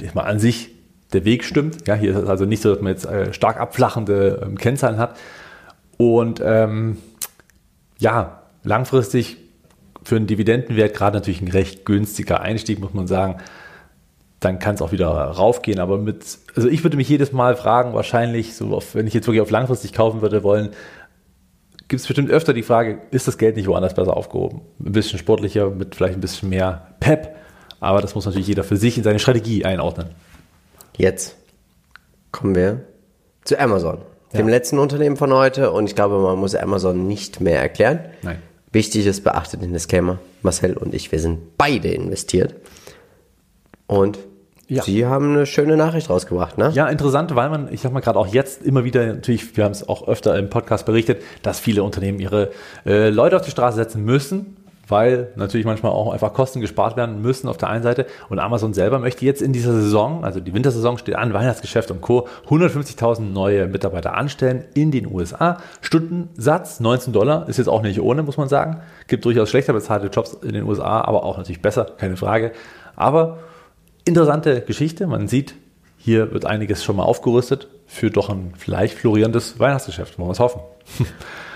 die 0.00 0.10
mal 0.14 0.22
an 0.22 0.38
sich 0.38 0.70
der 1.12 1.24
Weg 1.24 1.44
stimmt. 1.44 1.86
Ja, 1.86 1.94
hier 1.94 2.12
ist 2.12 2.18
es 2.18 2.28
also 2.28 2.44
nicht 2.46 2.62
so, 2.62 2.72
dass 2.72 2.80
man 2.80 2.92
jetzt 2.92 3.04
äh, 3.04 3.32
stark 3.32 3.60
abflachende 3.60 4.40
ähm, 4.44 4.56
Kennzahlen 4.56 4.98
hat. 4.98 5.16
Und 5.96 6.40
ähm, 6.44 6.98
ja, 7.98 8.42
langfristig 8.62 9.36
für 10.02 10.16
einen 10.16 10.26
Dividendenwert 10.26 10.94
gerade 10.94 11.18
natürlich 11.18 11.40
ein 11.40 11.48
recht 11.48 11.84
günstiger 11.84 12.40
Einstieg, 12.40 12.80
muss 12.80 12.94
man 12.94 13.06
sagen. 13.06 13.36
Dann 14.40 14.58
kann 14.58 14.74
es 14.74 14.82
auch 14.82 14.92
wieder 14.92 15.08
raufgehen. 15.08 15.80
Aber 15.80 15.98
mit, 15.98 16.24
also 16.56 16.68
ich 16.68 16.82
würde 16.82 16.96
mich 16.96 17.08
jedes 17.08 17.32
Mal 17.32 17.56
fragen, 17.56 17.92
wahrscheinlich, 17.92 18.54
so 18.54 18.74
auf, 18.74 18.94
wenn 18.94 19.06
ich 19.06 19.14
jetzt 19.14 19.26
wirklich 19.26 19.42
auf 19.42 19.50
langfristig 19.50 19.92
kaufen 19.92 20.22
würde 20.22 20.42
wollen, 20.42 20.70
gibt 21.88 22.00
es 22.00 22.06
bestimmt 22.06 22.30
öfter 22.30 22.54
die 22.54 22.62
Frage, 22.62 23.00
ist 23.10 23.28
das 23.28 23.36
Geld 23.36 23.56
nicht 23.56 23.66
woanders 23.66 23.94
besser 23.94 24.16
aufgehoben? 24.16 24.62
Ein 24.78 24.92
bisschen 24.92 25.18
sportlicher, 25.18 25.70
mit 25.70 25.94
vielleicht 25.94 26.14
ein 26.14 26.20
bisschen 26.20 26.48
mehr 26.48 26.86
Pep. 27.00 27.36
Aber 27.80 28.00
das 28.00 28.14
muss 28.14 28.26
natürlich 28.26 28.46
jeder 28.46 28.64
für 28.64 28.76
sich 28.76 28.96
in 28.96 29.04
seine 29.04 29.18
Strategie 29.18 29.64
einordnen. 29.64 30.10
Jetzt 30.96 31.36
kommen 32.30 32.54
wir 32.54 32.84
zu 33.44 33.58
Amazon, 33.58 33.98
dem 34.32 34.46
ja. 34.46 34.54
letzten 34.54 34.78
Unternehmen 34.78 35.16
von 35.16 35.32
heute. 35.32 35.72
Und 35.72 35.86
ich 35.86 35.94
glaube, 35.94 36.18
man 36.18 36.38
muss 36.38 36.54
Amazon 36.54 37.06
nicht 37.06 37.40
mehr 37.40 37.60
erklären. 37.60 38.00
Nein. 38.22 38.38
Wichtig 38.72 39.06
ist, 39.06 39.24
beachtet 39.24 39.62
den 39.62 39.72
Disclaimer, 39.72 40.18
Marcel 40.42 40.76
und 40.76 40.94
ich, 40.94 41.10
wir 41.10 41.18
sind 41.18 41.56
beide 41.58 41.88
investiert. 41.88 42.54
Und 43.86 44.18
Ja. 44.68 44.84
Sie 44.84 45.04
haben 45.04 45.34
eine 45.34 45.46
schöne 45.46 45.76
Nachricht 45.76 46.08
rausgebracht, 46.10 46.56
ne? 46.56 46.70
Ja, 46.72 46.88
interessant, 46.88 47.34
weil 47.34 47.50
man, 47.50 47.72
ich 47.72 47.80
sag 47.80 47.92
mal 47.92 47.98
gerade 47.98 48.16
auch 48.16 48.28
jetzt 48.28 48.62
immer 48.62 48.84
wieder, 48.84 49.04
natürlich, 49.04 49.56
wir 49.56 49.64
haben 49.64 49.72
es 49.72 49.88
auch 49.88 50.06
öfter 50.06 50.38
im 50.38 50.48
Podcast 50.48 50.86
berichtet, 50.86 51.20
dass 51.42 51.58
viele 51.58 51.82
Unternehmen 51.82 52.20
ihre 52.20 52.52
äh, 52.86 53.10
Leute 53.10 53.34
auf 53.34 53.42
die 53.42 53.50
Straße 53.50 53.76
setzen 53.76 54.04
müssen, 54.04 54.58
weil 54.90 55.28
natürlich 55.36 55.66
manchmal 55.66 55.92
auch 55.92 56.12
einfach 56.12 56.32
Kosten 56.32 56.60
gespart 56.60 56.96
werden 56.96 57.22
müssen 57.22 57.48
auf 57.48 57.56
der 57.56 57.68
einen 57.68 57.82
Seite. 57.82 58.06
Und 58.28 58.38
Amazon 58.38 58.74
selber 58.74 58.98
möchte 58.98 59.24
jetzt 59.24 59.42
in 59.42 59.52
dieser 59.52 59.72
Saison, 59.72 60.24
also 60.24 60.40
die 60.40 60.54
Wintersaison 60.54 60.98
steht 60.98 61.16
an, 61.16 61.32
Weihnachtsgeschäft 61.32 61.90
und 61.90 62.00
Co., 62.00 62.28
150.000 62.48 63.20
neue 63.20 63.66
Mitarbeiter 63.66 64.14
anstellen 64.14 64.64
in 64.74 64.90
den 64.90 65.06
USA. 65.06 65.58
Stundensatz 65.80 66.80
19 66.80 67.12
Dollar 67.12 67.48
ist 67.48 67.58
jetzt 67.58 67.68
auch 67.68 67.82
nicht 67.82 68.00
ohne, 68.00 68.22
muss 68.22 68.36
man 68.36 68.48
sagen. 68.48 68.80
Gibt 69.06 69.24
durchaus 69.24 69.50
schlechter 69.50 69.72
bezahlte 69.72 70.08
Jobs 70.08 70.34
in 70.34 70.52
den 70.52 70.64
USA, 70.64 71.00
aber 71.02 71.24
auch 71.24 71.36
natürlich 71.36 71.62
besser, 71.62 71.86
keine 71.96 72.16
Frage. 72.16 72.52
Aber 72.96 73.38
interessante 74.04 74.60
Geschichte. 74.62 75.06
Man 75.06 75.28
sieht, 75.28 75.54
hier 75.96 76.32
wird 76.32 76.46
einiges 76.46 76.82
schon 76.82 76.96
mal 76.96 77.04
aufgerüstet 77.04 77.68
für 77.86 78.10
doch 78.10 78.30
ein 78.30 78.54
vielleicht 78.56 78.98
florierendes 78.98 79.58
Weihnachtsgeschäft. 79.58 80.18
Wollen 80.18 80.28
wir 80.28 80.32
es 80.32 80.40
hoffen. 80.40 80.60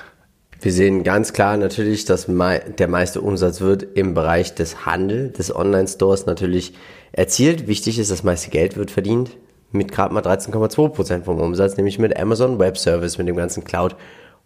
Wir 0.65 0.73
sehen 0.73 1.05
ganz 1.05 1.35
klar 1.35 1.59
natürlich, 1.59 2.07
dass 2.07 2.25
der 2.25 2.89
meiste 2.89 3.21
Umsatz 3.21 3.61
wird 3.61 3.83
im 3.83 4.15
Bereich 4.15 4.55
des 4.55 4.87
Handels, 4.87 5.35
des 5.37 5.55
Online-Stores 5.55 6.25
natürlich 6.25 6.73
erzielt. 7.12 7.67
Wichtig 7.67 7.99
ist, 7.99 8.11
das 8.11 8.23
meiste 8.23 8.49
Geld 8.49 8.79
wird 8.79 8.91
verdient 8.91 9.37
mit 9.73 9.93
gerade 9.93 10.15
mal 10.15 10.23
13,2 10.23 10.89
Prozent 10.89 11.27
vom 11.27 11.39
Umsatz, 11.39 11.77
nämlich 11.77 11.99
mit 11.99 12.19
Amazon 12.19 12.59
Web 12.59 12.79
Service, 12.79 13.19
mit 13.19 13.29
dem 13.29 13.37
ganzen 13.37 13.62
Cloud 13.65 13.95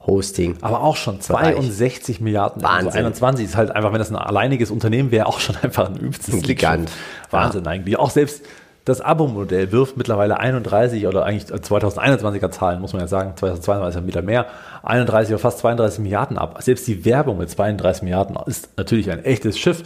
Hosting. 0.04 0.56
Aber 0.60 0.82
auch 0.82 0.96
schon 0.96 1.20
62 1.20 2.16
Bereich. 2.16 2.20
Milliarden. 2.20 2.64
Wahnsinn. 2.64 2.86
Also 2.88 2.98
21 2.98 3.46
ist 3.46 3.56
halt 3.56 3.70
einfach, 3.70 3.92
wenn 3.92 4.00
das 4.00 4.10
ein 4.10 4.16
alleiniges 4.16 4.72
Unternehmen 4.72 5.12
wäre, 5.12 5.26
auch 5.26 5.38
schon 5.38 5.54
einfach 5.62 5.88
ein 5.88 5.98
übelstes 5.98 6.42
Gigant. 6.42 6.90
Wahnsinn 7.30 7.62
ja. 7.64 7.70
eigentlich. 7.70 7.96
Auch 7.96 8.10
selbst 8.10 8.42
das 8.88 9.00
Abo-Modell 9.00 9.70
wirft 9.72 9.96
mittlerweile 9.96 10.38
31 10.38 11.06
oder 11.06 11.24
eigentlich 11.24 11.52
2021er 11.52 12.50
Zahlen, 12.50 12.80
muss 12.80 12.92
man 12.92 13.02
ja 13.02 13.08
sagen, 13.08 13.34
2022 13.36 14.00
ja 14.00 14.06
wieder 14.06 14.22
mehr, 14.22 14.46
31 14.82 15.34
oder 15.34 15.38
fast 15.38 15.58
32 15.58 16.00
Milliarden 16.00 16.38
ab. 16.38 16.58
Selbst 16.62 16.86
die 16.86 17.04
Werbung 17.04 17.38
mit 17.38 17.50
32 17.50 18.02
Milliarden 18.02 18.36
ist 18.46 18.70
natürlich 18.76 19.10
ein 19.10 19.24
echtes 19.24 19.58
Schiff. 19.58 19.82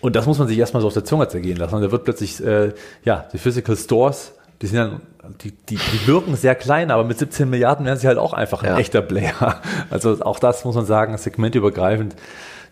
Und 0.00 0.16
das 0.16 0.26
muss 0.26 0.38
man 0.38 0.48
sich 0.48 0.58
erstmal 0.58 0.82
so 0.82 0.88
auf 0.88 0.94
der 0.94 1.04
Zunge 1.04 1.28
zergehen 1.28 1.56
lassen. 1.56 1.74
Und 1.76 1.82
da 1.82 1.90
wird 1.90 2.04
plötzlich, 2.04 2.44
äh, 2.44 2.72
ja, 3.04 3.24
die 3.32 3.38
Physical 3.38 3.76
Stores, 3.76 4.34
die 4.60 4.66
sind 4.66 4.78
ja, 4.78 5.00
die, 5.42 5.50
die, 5.52 5.76
die 5.76 6.06
wirken 6.06 6.36
sehr 6.36 6.54
klein, 6.54 6.90
aber 6.90 7.04
mit 7.04 7.18
17 7.18 7.48
Milliarden 7.48 7.86
werden 7.86 7.98
sie 7.98 8.06
halt 8.06 8.18
auch 8.18 8.34
einfach 8.34 8.62
ein 8.62 8.70
ja. 8.70 8.78
echter 8.78 9.02
Player. 9.02 9.60
Also 9.90 10.20
auch 10.22 10.38
das 10.38 10.64
muss 10.64 10.74
man 10.74 10.84
sagen, 10.84 11.16
segmentübergreifend 11.16 12.14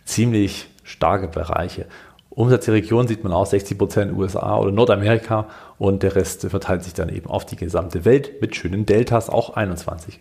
ziemlich 0.05 0.69
starke 0.85 1.29
Bereiche. 1.29 1.87
Umsatz 2.35 2.65
der 2.65 2.75
Region 2.75 3.07
sieht 3.09 3.25
man 3.25 3.33
auch 3.33 3.47
60 3.47 3.77
Prozent 3.77 4.17
USA 4.17 4.57
oder 4.59 4.73
Nordamerika 4.73 5.49
und 5.79 6.03
der 6.03 6.17
Rest 6.17 6.47
verteilt 6.49 6.83
sich 6.83 6.95
dann 6.95 7.09
eben 7.11 7.29
auf 7.29 7.45
die 7.45 7.57
gesamte 7.57 8.05
Welt 8.05 8.41
mit 8.41 8.57
schönen 8.57 8.87
Deltas, 8.87 9.29
auch 9.29 9.55
21. 9.55 10.19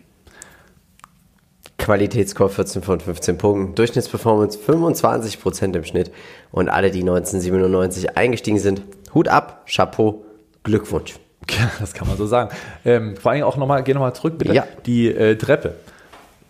Qualitätsscore 1.78 2.50
14 2.50 2.82
von 2.82 3.00
15 3.00 3.38
Punkten, 3.38 3.74
Durchschnittsperformance 3.74 4.58
25 4.58 5.40
Prozent 5.40 5.74
im 5.74 5.84
Schnitt 5.84 6.12
und 6.52 6.68
alle, 6.68 6.90
die 6.90 7.00
1997 7.00 8.16
eingestiegen 8.16 8.58
sind, 8.58 8.82
Hut 9.14 9.28
ab, 9.28 9.66
Chapeau, 9.66 10.24
Glückwunsch. 10.62 11.14
Ja, 11.50 11.72
das 11.80 11.92
kann 11.92 12.06
man 12.06 12.16
so 12.16 12.26
sagen. 12.26 12.50
Ähm, 12.84 13.16
vor 13.16 13.32
allem 13.32 13.42
auch 13.42 13.56
nochmal, 13.56 13.82
geh 13.82 13.94
nochmal 13.94 14.14
zurück 14.14 14.38
bitte. 14.38 14.54
Ja. 14.54 14.64
Die 14.86 15.08
äh, 15.08 15.36
Treppe 15.36 15.74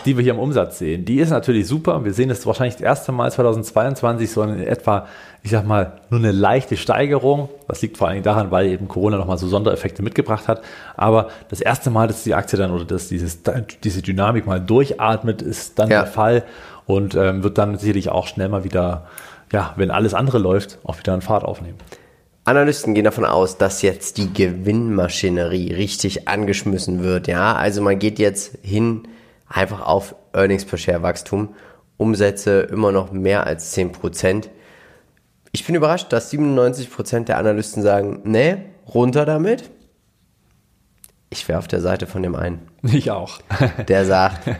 die 0.05 0.17
wir 0.17 0.23
hier 0.23 0.33
im 0.33 0.39
Umsatz 0.39 0.79
sehen, 0.79 1.05
die 1.05 1.19
ist 1.19 1.31
natürlich 1.31 1.67
super. 1.67 2.05
Wir 2.05 2.13
sehen 2.13 2.31
es 2.31 2.47
wahrscheinlich 2.47 2.75
das 2.75 2.83
erste 2.83 3.13
Mal 3.13 3.31
2022, 3.31 4.31
sondern 4.31 4.59
in 4.59 4.67
etwa, 4.67 5.07
ich 5.45 5.51
sag 5.51 5.67
mal, 5.67 6.01
nur 6.09 6.21
eine 6.21 6.31
leichte 6.31 6.77
Steigerung. 6.77 7.49
Das 7.67 7.83
liegt 7.83 7.97
vor 7.97 8.09
allem 8.09 8.23
daran, 8.23 8.51
weil 8.53 8.67
eben 8.67 8.87
Corona 8.87 9.17
nochmal 9.17 9.39
so 9.39 9.49
Sondereffekte 9.49 10.03
mitgebracht 10.03 10.47
hat. 10.47 10.63
Aber 10.97 11.31
das 11.49 11.61
erste 11.61 11.91
Mal, 11.91 12.07
dass 12.07 12.23
die 12.23 12.35
Aktie 12.35 12.57
dann 12.57 12.71
oder 12.71 12.85
dass 12.85 13.09
dieses, 13.09 13.41
diese 13.83 14.03
Dynamik 14.03 14.47
mal 14.47 14.61
durchatmet, 14.61 15.43
ist 15.43 15.79
dann 15.79 15.91
ja. 15.91 16.03
der 16.03 16.11
Fall 16.11 16.45
und 16.87 17.17
ähm, 17.17 17.43
wird 17.43 17.59
dann 17.59 17.77
sicherlich 17.77 18.09
auch 18.09 18.29
schnell 18.29 18.49
mal 18.49 18.63
wieder, 18.63 19.07
ja, 19.53 19.73
wenn 19.77 19.91
alles 19.91 20.15
andere 20.15 20.39
läuft, 20.39 20.79
auch 20.85 20.99
wieder 20.99 21.13
einen 21.13 21.23
Fahrt 21.23 21.45
aufnehmen. 21.45 21.79
Analysten 22.45 22.95
gehen 22.95 23.05
davon 23.05 23.25
aus, 23.25 23.57
dass 23.59 23.83
jetzt 23.83 24.19
die 24.19 24.33
Gewinnmaschinerie 24.33 25.73
richtig 25.75 26.29
angeschmissen 26.29 27.03
wird. 27.03 27.27
Ja, 27.27 27.55
also 27.55 27.83
man 27.83 27.99
geht 27.99 28.19
jetzt 28.19 28.59
hin 28.63 29.09
einfach 29.49 29.81
auf 29.81 30.15
Earnings 30.33 30.65
per 30.65 30.79
Share 30.79 31.03
Wachstum. 31.03 31.55
Umsätze 31.99 32.61
immer 32.63 32.91
noch 32.91 33.13
mehr 33.13 33.47
als 33.47 33.77
10%. 33.77 34.49
Ich 35.53 35.67
bin 35.67 35.75
überrascht, 35.75 36.13
dass 36.13 36.33
97% 36.33 37.27
der 37.27 37.37
Analysten 37.37 37.83
sagen, 37.83 38.23
nee, 38.25 38.57
runter 38.93 39.27
damit. 39.27 39.71
Ich 41.29 41.47
wäre 41.47 41.59
auf 41.59 41.69
der 41.69 41.81
Seite 41.81 42.07
von 42.07 42.23
dem 42.23 42.35
einen. 42.35 42.69
Ich 42.83 43.11
auch. 43.11 43.39
Der 43.89 44.05
sagt, 44.05 44.51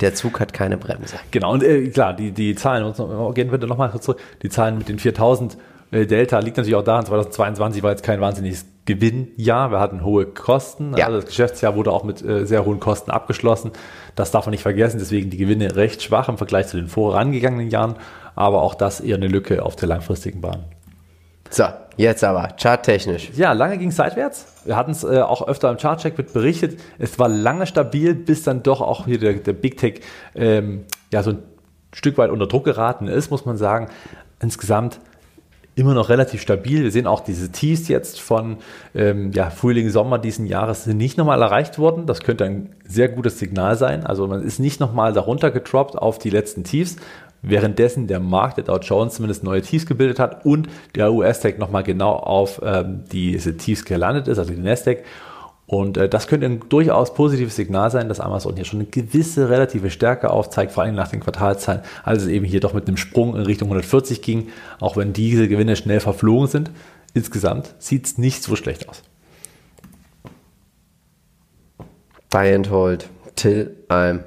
der 0.00 0.14
Zug 0.14 0.40
hat 0.40 0.52
keine 0.52 0.76
Bremse. 0.76 1.16
Genau, 1.30 1.52
und 1.52 1.62
äh, 1.62 1.88
klar, 1.88 2.12
die, 2.12 2.32
die 2.32 2.54
Zahlen, 2.54 2.92
gehen 3.32 3.50
wir 3.50 3.58
nochmal 3.66 3.98
zurück, 3.98 4.20
die 4.42 4.50
Zahlen 4.50 4.76
mit 4.76 4.88
den 4.90 4.98
4000 4.98 5.56
äh, 5.90 6.06
Delta 6.06 6.38
liegt 6.40 6.56
natürlich 6.56 6.74
auch 6.74 6.84
daran, 6.84 7.06
2022 7.06 7.82
war 7.82 7.92
jetzt 7.92 8.02
kein 8.02 8.20
wahnsinniges 8.20 8.66
Gewinnjahr. 8.84 9.70
Wir 9.70 9.80
hatten 9.80 10.04
hohe 10.04 10.26
Kosten. 10.26 10.96
Ja. 10.96 11.06
Also 11.06 11.18
das 11.18 11.26
Geschäftsjahr 11.26 11.76
wurde 11.76 11.92
auch 11.92 12.04
mit 12.04 12.22
äh, 12.22 12.44
sehr 12.46 12.64
hohen 12.64 12.80
Kosten 12.80 13.10
abgeschlossen. 13.10 13.72
Das 14.14 14.30
darf 14.30 14.46
man 14.46 14.52
nicht 14.52 14.62
vergessen. 14.62 14.98
Deswegen 14.98 15.30
die 15.30 15.36
Gewinne 15.36 15.76
recht 15.76 16.02
schwach 16.02 16.28
im 16.28 16.38
Vergleich 16.38 16.68
zu 16.68 16.76
den 16.76 16.88
vorangegangenen 16.88 17.70
Jahren. 17.70 17.96
Aber 18.36 18.62
auch 18.62 18.74
das 18.74 19.00
eher 19.00 19.16
eine 19.16 19.26
Lücke 19.26 19.64
auf 19.64 19.74
der 19.74 19.88
langfristigen 19.88 20.40
Bahn. 20.40 20.64
So, 21.50 21.64
jetzt 21.96 22.22
aber 22.22 22.50
charttechnisch. 22.60 23.30
Ja, 23.34 23.52
lange 23.52 23.78
ging 23.78 23.88
es 23.88 23.96
seitwärts. 23.96 24.46
Wir 24.64 24.76
hatten 24.76 24.90
es 24.92 25.04
äh, 25.04 25.20
auch 25.20 25.46
öfter 25.46 25.70
im 25.70 25.76
Chartcheck 25.76 26.16
mit 26.18 26.32
berichtet. 26.32 26.78
Es 26.98 27.18
war 27.18 27.28
lange 27.28 27.66
stabil, 27.66 28.14
bis 28.14 28.42
dann 28.42 28.62
doch 28.62 28.80
auch 28.80 29.06
hier 29.06 29.18
der, 29.18 29.34
der 29.34 29.52
Big 29.52 29.78
Tech 29.78 30.00
ähm, 30.34 30.84
ja 31.12 31.22
so 31.22 31.30
ein 31.30 31.38
Stück 31.92 32.18
weit 32.18 32.30
unter 32.30 32.46
Druck 32.46 32.64
geraten 32.64 33.08
ist, 33.08 33.30
muss 33.30 33.44
man 33.46 33.56
sagen. 33.56 33.88
Insgesamt 34.40 35.00
immer 35.76 35.92
noch 35.92 36.08
relativ 36.08 36.40
stabil. 36.40 36.82
Wir 36.82 36.90
sehen 36.90 37.06
auch 37.06 37.20
diese 37.20 37.52
Tiefs 37.52 37.88
jetzt 37.88 38.18
von 38.18 38.56
ähm, 38.94 39.30
ja, 39.32 39.50
Frühling, 39.50 39.90
Sommer 39.90 40.18
diesen 40.18 40.46
Jahres 40.46 40.84
sind 40.84 40.96
nicht 40.96 41.18
nochmal 41.18 41.42
erreicht 41.42 41.78
worden. 41.78 42.06
Das 42.06 42.20
könnte 42.20 42.44
ein 42.44 42.74
sehr 42.84 43.10
gutes 43.10 43.38
Signal 43.38 43.76
sein. 43.76 44.04
Also 44.04 44.26
man 44.26 44.42
ist 44.42 44.58
nicht 44.58 44.80
nochmal 44.80 45.12
darunter 45.12 45.50
getroppt 45.50 45.96
auf 45.96 46.18
die 46.18 46.30
letzten 46.30 46.64
Tiefs, 46.64 46.96
währenddessen 47.42 48.06
der 48.06 48.20
Markt, 48.20 48.56
der 48.56 48.64
Dow 48.64 48.78
Jones 48.78 49.14
zumindest 49.14 49.44
neue 49.44 49.62
Tiefs 49.62 49.86
gebildet 49.86 50.18
hat 50.18 50.44
und 50.44 50.68
der 50.94 51.12
US-Tech 51.12 51.58
nochmal 51.58 51.82
genau 51.82 52.12
auf 52.12 52.60
ähm, 52.64 53.04
diese 53.12 53.56
Tiefs 53.56 53.84
gelandet 53.84 54.28
ist, 54.28 54.38
also 54.38 54.52
die 54.52 54.60
Nasdaq. 54.60 55.04
Und 55.66 55.96
äh, 55.96 56.08
das 56.08 56.28
könnte 56.28 56.46
ein 56.46 56.60
durchaus 56.68 57.12
positives 57.14 57.56
Signal 57.56 57.90
sein, 57.90 58.08
dass 58.08 58.20
Amazon 58.20 58.54
hier 58.54 58.64
schon 58.64 58.80
eine 58.80 58.88
gewisse 58.88 59.48
relative 59.50 59.90
Stärke 59.90 60.30
aufzeigt, 60.30 60.72
vor 60.72 60.84
allem 60.84 60.94
nach 60.94 61.08
den 61.08 61.20
Quartalzahlen, 61.20 61.82
als 62.04 62.22
es 62.22 62.28
eben 62.28 62.44
hier 62.44 62.60
doch 62.60 62.72
mit 62.72 62.86
einem 62.86 62.96
Sprung 62.96 63.34
in 63.34 63.42
Richtung 63.42 63.68
140 63.68 64.22
ging, 64.22 64.48
auch 64.80 64.96
wenn 64.96 65.12
diese 65.12 65.48
Gewinne 65.48 65.74
schnell 65.74 66.00
verflogen 66.00 66.46
sind. 66.46 66.70
Insgesamt 67.14 67.74
sieht 67.78 68.06
es 68.06 68.18
nicht 68.18 68.42
so 68.42 68.54
schlecht 68.54 68.88
aus. 68.88 69.02
Buy 72.30 72.54
and 72.54 72.70
hold 72.70 73.08
till 73.34 73.76
I'm 73.88 74.20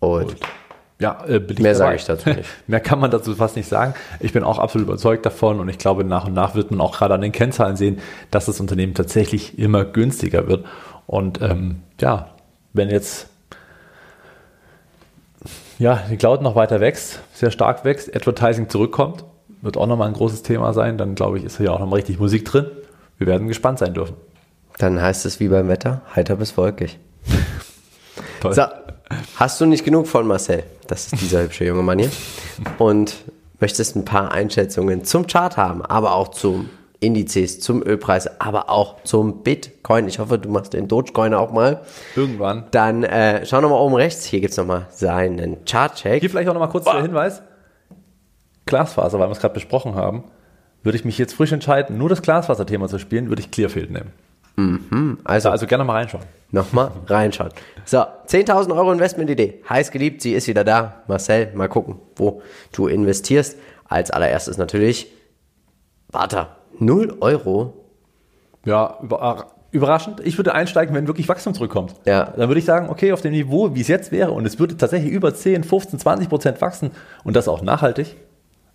old. 0.00 0.30
old. 0.30 0.63
Ja, 1.00 1.24
äh, 1.26 1.40
Mehr 1.58 1.74
sage 1.74 1.96
ich 1.96 2.04
dazu 2.04 2.28
nicht. 2.28 2.48
Mehr 2.66 2.80
kann 2.80 3.00
man 3.00 3.10
dazu 3.10 3.34
fast 3.34 3.56
nicht 3.56 3.68
sagen. 3.68 3.94
Ich 4.20 4.32
bin 4.32 4.44
auch 4.44 4.58
absolut 4.58 4.86
überzeugt 4.86 5.26
davon 5.26 5.58
und 5.60 5.68
ich 5.68 5.78
glaube, 5.78 6.04
nach 6.04 6.26
und 6.26 6.34
nach 6.34 6.54
wird 6.54 6.70
man 6.70 6.80
auch 6.80 6.96
gerade 6.96 7.14
an 7.14 7.20
den 7.20 7.32
Kennzahlen 7.32 7.76
sehen, 7.76 7.98
dass 8.30 8.46
das 8.46 8.60
Unternehmen 8.60 8.94
tatsächlich 8.94 9.58
immer 9.58 9.84
günstiger 9.84 10.46
wird. 10.46 10.64
Und 11.06 11.42
ähm, 11.42 11.82
ja, 12.00 12.30
wenn 12.72 12.90
jetzt 12.90 13.28
ja, 15.78 16.02
die 16.08 16.16
Cloud 16.16 16.42
noch 16.42 16.54
weiter 16.54 16.80
wächst, 16.80 17.20
sehr 17.32 17.50
stark 17.50 17.84
wächst, 17.84 18.14
Advertising 18.14 18.68
zurückkommt, 18.68 19.24
wird 19.60 19.76
auch 19.76 19.86
nochmal 19.86 20.08
ein 20.08 20.14
großes 20.14 20.42
Thema 20.42 20.72
sein, 20.72 20.98
dann 20.98 21.14
glaube 21.14 21.38
ich, 21.38 21.44
ist 21.44 21.56
hier 21.56 21.72
auch 21.72 21.80
nochmal 21.80 21.98
richtig 21.98 22.20
Musik 22.20 22.44
drin. 22.44 22.66
Wir 23.18 23.26
werden 23.26 23.48
gespannt 23.48 23.78
sein 23.78 23.94
dürfen. 23.94 24.16
Dann 24.78 25.00
heißt 25.00 25.26
es 25.26 25.40
wie 25.40 25.48
beim 25.48 25.68
Wetter, 25.68 26.02
heiter 26.14 26.36
bis 26.36 26.56
wolkig. 26.56 26.98
Toll. 28.40 28.54
So, 28.54 28.62
Hast 29.36 29.60
du 29.60 29.66
nicht 29.66 29.84
genug 29.84 30.06
von 30.06 30.26
Marcel? 30.26 30.64
Das 30.86 31.12
ist 31.12 31.20
dieser 31.20 31.42
hübsche 31.42 31.64
junge 31.64 31.82
Mann 31.82 31.98
hier. 31.98 32.10
Und 32.78 33.16
möchtest 33.60 33.96
ein 33.96 34.04
paar 34.04 34.32
Einschätzungen 34.32 35.04
zum 35.04 35.26
Chart 35.26 35.56
haben, 35.56 35.82
aber 35.82 36.14
auch 36.14 36.28
zum 36.28 36.68
Indizes, 37.00 37.60
zum 37.60 37.82
Ölpreis, 37.82 38.40
aber 38.40 38.70
auch 38.70 39.02
zum 39.04 39.42
Bitcoin. 39.42 40.08
Ich 40.08 40.18
hoffe, 40.18 40.38
du 40.38 40.48
machst 40.48 40.72
den 40.72 40.88
Dogecoin 40.88 41.34
auch 41.34 41.52
mal. 41.52 41.82
Irgendwann. 42.16 42.64
Dann 42.70 43.04
äh, 43.04 43.44
schau 43.44 43.60
nochmal 43.60 43.80
oben 43.80 43.94
rechts. 43.94 44.24
Hier 44.24 44.40
gibt 44.40 44.52
es 44.52 44.56
nochmal 44.56 44.86
seinen 44.90 45.64
Chart-Check. 45.64 46.20
Hier 46.20 46.30
vielleicht 46.30 46.48
auch 46.48 46.54
nochmal 46.54 46.70
kurz 46.70 46.84
Boah. 46.84 46.94
der 46.94 47.02
Hinweis. 47.02 47.42
Glasfaser, 48.66 49.18
weil 49.18 49.28
wir 49.28 49.32
es 49.32 49.40
gerade 49.40 49.54
besprochen 49.54 49.94
haben, 49.94 50.24
würde 50.82 50.96
ich 50.96 51.04
mich 51.04 51.18
jetzt 51.18 51.34
frisch 51.34 51.52
entscheiden, 51.52 51.98
nur 51.98 52.08
das 52.08 52.22
Glasfaser-Thema 52.22 52.88
zu 52.88 52.98
spielen, 52.98 53.28
würde 53.28 53.40
ich 53.40 53.50
Clearfield 53.50 53.90
nehmen. 53.90 54.12
Mhm. 54.56 55.18
Also, 55.24 55.50
also 55.50 55.66
gerne 55.66 55.84
mal 55.84 55.94
reinschauen. 55.94 56.24
Nochmal 56.54 56.92
reinschauen. 57.08 57.50
So, 57.84 57.98
10.000 57.98 58.72
Euro 58.76 58.92
Investmentidee. 58.92 59.60
Heiß 59.68 59.90
geliebt, 59.90 60.22
sie 60.22 60.34
ist 60.34 60.46
wieder 60.46 60.62
da. 60.62 61.02
Marcel, 61.08 61.52
mal 61.54 61.68
gucken, 61.68 61.96
wo 62.14 62.42
du 62.70 62.86
investierst. 62.86 63.58
Als 63.86 64.12
allererstes 64.12 64.56
natürlich, 64.56 65.08
warte, 66.08 66.46
0 66.78 67.16
Euro 67.20 67.74
Ja, 68.64 68.98
über, 69.02 69.48
überraschend. 69.72 70.20
Ich 70.24 70.38
würde 70.38 70.54
einsteigen, 70.54 70.94
wenn 70.94 71.08
wirklich 71.08 71.28
Wachstum 71.28 71.54
zurückkommt. 71.54 71.96
Ja. 72.04 72.32
Dann 72.36 72.48
würde 72.48 72.60
ich 72.60 72.64
sagen, 72.64 72.88
okay, 72.88 73.12
auf 73.12 73.20
dem 73.20 73.32
Niveau, 73.32 73.74
wie 73.74 73.80
es 73.80 73.88
jetzt 73.88 74.12
wäre, 74.12 74.30
und 74.30 74.46
es 74.46 74.60
würde 74.60 74.76
tatsächlich 74.76 75.12
über 75.12 75.34
10, 75.34 75.64
15, 75.64 75.98
20 75.98 76.28
Prozent 76.28 76.60
wachsen 76.60 76.92
und 77.24 77.34
das 77.34 77.48
auch 77.48 77.62
nachhaltig, 77.62 78.16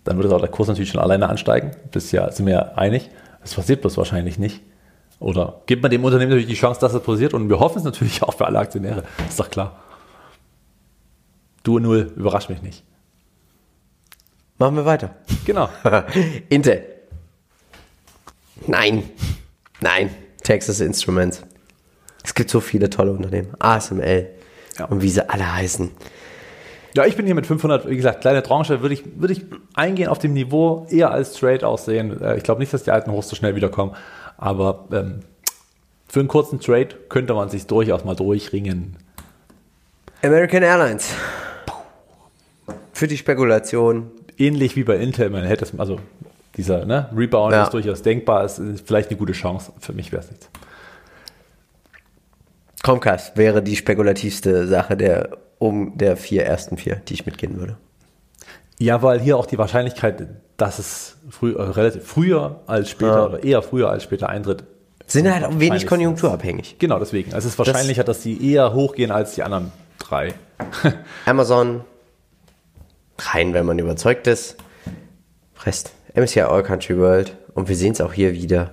dann 0.04 0.18
würde 0.18 0.36
auch 0.36 0.40
der 0.40 0.50
Kurs 0.50 0.68
natürlich 0.68 0.90
schon 0.90 1.00
alleine 1.00 1.30
ansteigen. 1.30 1.70
Das 1.92 2.12
ja, 2.12 2.30
sind 2.30 2.44
wir 2.44 2.52
ja 2.52 2.72
einig. 2.76 3.10
Das 3.40 3.54
passiert 3.54 3.80
bloß 3.80 3.96
wahrscheinlich 3.96 4.38
nicht. 4.38 4.60
Oder 5.20 5.60
gibt 5.66 5.82
man 5.82 5.90
dem 5.90 6.02
Unternehmen 6.02 6.30
natürlich 6.30 6.48
die 6.48 6.54
Chance, 6.58 6.80
dass 6.80 6.94
es 6.94 7.02
passiert 7.02 7.34
und 7.34 7.48
wir 7.48 7.60
hoffen 7.60 7.78
es 7.78 7.84
natürlich 7.84 8.22
auch 8.22 8.34
für 8.34 8.46
alle 8.46 8.58
Aktionäre. 8.58 9.04
Ist 9.28 9.38
doch 9.38 9.50
klar. 9.50 9.78
Du 11.62 11.78
null, 11.78 12.10
überrascht 12.16 12.48
mich 12.48 12.62
nicht. 12.62 12.82
Machen 14.58 14.76
wir 14.76 14.86
weiter. 14.86 15.14
Genau. 15.44 15.68
Intel. 16.48 16.84
Nein. 18.66 19.04
Nein. 19.80 20.10
Texas 20.42 20.80
Instruments. 20.80 21.42
Es 22.24 22.34
gibt 22.34 22.50
so 22.50 22.60
viele 22.60 22.88
tolle 22.90 23.12
Unternehmen. 23.12 23.54
ASML. 23.58 24.28
Ja. 24.78 24.86
Und 24.86 25.02
wie 25.02 25.10
sie 25.10 25.28
alle 25.28 25.54
heißen. 25.54 25.90
Ja, 26.94 27.04
ich 27.06 27.16
bin 27.16 27.24
hier 27.26 27.34
mit 27.34 27.46
500, 27.46 27.88
wie 27.88 27.96
gesagt, 27.96 28.22
kleine 28.22 28.42
Tranche, 28.42 28.82
würde 28.82 28.94
ich, 28.94 29.04
würde 29.20 29.32
ich 29.32 29.44
eingehen 29.74 30.08
auf 30.08 30.18
dem 30.18 30.32
Niveau, 30.32 30.86
eher 30.90 31.10
als 31.12 31.34
Trade 31.34 31.66
aussehen. 31.66 32.20
Äh, 32.20 32.36
Ich 32.36 32.42
glaube 32.42 32.60
nicht, 32.60 32.72
dass 32.72 32.82
die 32.82 32.90
alten 32.90 33.12
Hochs 33.12 33.28
so 33.28 33.36
schnell 33.36 33.54
wiederkommen, 33.54 33.94
aber 34.40 34.86
ähm, 34.90 35.20
für 36.08 36.20
einen 36.20 36.28
kurzen 36.28 36.58
Trade 36.58 36.88
könnte 37.08 37.34
man 37.34 37.50
sich 37.50 37.66
durchaus 37.66 38.04
mal 38.04 38.16
durchringen. 38.16 38.96
American 40.22 40.62
Airlines. 40.62 41.10
Für 42.92 43.06
die 43.06 43.16
Spekulation. 43.16 44.10
Ähnlich 44.38 44.74
wie 44.74 44.84
bei 44.84 44.96
Intel, 44.96 45.30
man 45.30 45.44
hätte 45.44 45.64
es, 45.66 45.78
also 45.78 46.00
dieser 46.56 46.86
ne, 46.86 47.10
Rebound 47.14 47.52
Ja. 47.52 47.64
ist 47.64 47.74
durchaus 47.74 48.02
denkbar, 48.02 48.44
ist 48.46 48.60
vielleicht 48.84 49.10
eine 49.10 49.18
gute 49.18 49.32
Chance. 49.34 49.72
Für 49.78 49.92
mich 49.92 50.10
wäre 50.10 50.22
es 50.22 50.30
nichts. 50.30 50.48
Comcast 52.82 53.36
wäre 53.36 53.62
die 53.62 53.76
spekulativste 53.76 54.66
Sache 54.66 54.96
der 54.96 55.36
um 55.58 55.98
der 55.98 56.16
vier 56.16 56.46
ersten 56.46 56.78
vier, 56.78 56.96
die 56.96 57.12
ich 57.12 57.26
mitgehen 57.26 57.58
würde. 57.60 57.76
Ja, 58.80 59.02
weil 59.02 59.20
hier 59.20 59.36
auch 59.36 59.44
die 59.44 59.58
Wahrscheinlichkeit, 59.58 60.26
dass 60.56 60.78
es 60.78 61.16
früh, 61.28 61.54
äh, 61.54 61.60
relativ 61.60 62.02
früher 62.04 62.60
als 62.66 62.88
später 62.88 63.14
Ja. 63.14 63.26
oder 63.26 63.44
eher 63.44 63.62
früher 63.62 63.90
als 63.90 64.02
später 64.02 64.30
eintritt. 64.30 64.64
Sind 65.06 65.30
halt 65.32 65.44
auch 65.44 65.58
wenig 65.58 65.86
konjunkturabhängig. 65.86 66.76
Genau, 66.78 66.98
deswegen. 66.98 67.34
Also 67.34 67.46
es 67.46 67.54
ist 67.54 67.58
wahrscheinlicher, 67.58 68.04
dass 68.04 68.20
die 68.20 68.52
eher 68.52 68.72
hochgehen 68.72 69.10
als 69.10 69.34
die 69.34 69.42
anderen 69.42 69.70
drei. 69.98 70.32
Amazon, 71.26 71.82
rein, 73.18 73.52
wenn 73.52 73.66
man 73.66 73.78
überzeugt 73.78 74.26
ist. 74.26 74.56
Rest, 75.64 75.92
MSCI 76.14 76.42
All 76.42 76.62
Country 76.62 76.96
World. 76.96 77.36
Und 77.54 77.68
wir 77.68 77.76
sehen 77.76 77.92
es 77.92 78.00
auch 78.00 78.12
hier 78.14 78.32
wieder. 78.32 78.70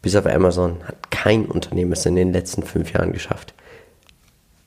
Bis 0.00 0.16
auf 0.16 0.26
Amazon 0.26 0.78
hat 0.86 1.10
kein 1.10 1.44
Unternehmen 1.46 1.92
es 1.92 2.06
in 2.06 2.14
den 2.16 2.32
letzten 2.32 2.62
fünf 2.62 2.92
Jahren 2.92 3.12
geschafft. 3.12 3.52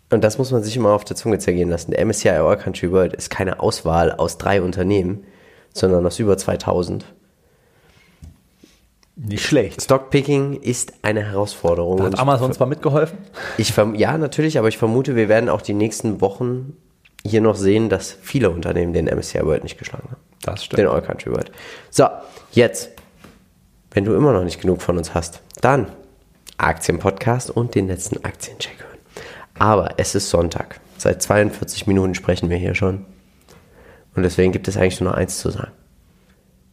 Und 0.09 0.23
das 0.23 0.37
muss 0.37 0.51
man 0.51 0.63
sich 0.63 0.75
immer 0.77 0.89
auf 0.89 1.03
der 1.03 1.17
Zunge 1.17 1.37
zergehen 1.39 1.69
lassen. 1.69 1.91
Der 1.91 2.05
MSCI 2.05 2.29
All 2.29 2.57
Country 2.57 2.91
World 2.91 3.13
ist 3.13 3.29
keine 3.29 3.59
Auswahl 3.59 4.11
aus 4.11 4.37
drei 4.37 4.61
Unternehmen, 4.61 5.25
sondern 5.73 6.05
aus 6.05 6.19
über 6.19 6.37
2000. 6.37 7.05
Nicht 9.19 9.43
schlecht. 9.43 9.81
Stockpicking 9.81 10.61
ist 10.61 10.93
eine 11.01 11.23
Herausforderung. 11.23 11.97
Da 11.97 12.03
hat 12.05 12.19
Amazon 12.19 12.53
zwar 12.53 12.67
mitgeholfen. 12.67 13.17
Ich 13.57 13.75
ja, 13.95 14.17
natürlich, 14.17 14.59
aber 14.59 14.67
ich 14.67 14.77
vermute, 14.77 15.15
wir 15.15 15.27
werden 15.27 15.49
auch 15.49 15.61
die 15.61 15.73
nächsten 15.73 16.21
Wochen 16.21 16.77
hier 17.25 17.41
noch 17.41 17.55
sehen, 17.55 17.89
dass 17.89 18.11
viele 18.21 18.51
Unternehmen 18.51 18.93
den 18.93 19.05
MSCI 19.05 19.43
World 19.43 19.63
nicht 19.63 19.77
geschlagen 19.77 20.07
haben. 20.11 20.21
Das 20.43 20.63
stimmt. 20.63 20.79
Den 20.79 20.87
All 20.87 21.01
Country 21.01 21.31
World. 21.31 21.51
So, 21.89 22.05
jetzt, 22.51 22.91
wenn 23.91 24.05
du 24.05 24.13
immer 24.13 24.33
noch 24.33 24.43
nicht 24.43 24.61
genug 24.61 24.81
von 24.81 24.97
uns 24.97 25.13
hast, 25.13 25.41
dann 25.61 25.91
Aktienpodcast 26.57 27.49
und 27.49 27.75
den 27.75 27.87
letzten 27.87 28.23
Aktiencheck 28.23 28.77
hören. 28.79 28.96
Aber 29.59 29.91
es 29.97 30.15
ist 30.15 30.29
Sonntag. 30.29 30.79
Seit 30.97 31.21
42 31.21 31.87
Minuten 31.87 32.15
sprechen 32.15 32.49
wir 32.49 32.57
hier 32.57 32.75
schon. 32.75 33.05
Und 34.15 34.23
deswegen 34.23 34.51
gibt 34.51 34.67
es 34.67 34.77
eigentlich 34.77 34.99
nur 34.99 35.11
noch 35.11 35.17
eins 35.17 35.39
zu 35.39 35.49
sagen. 35.49 35.71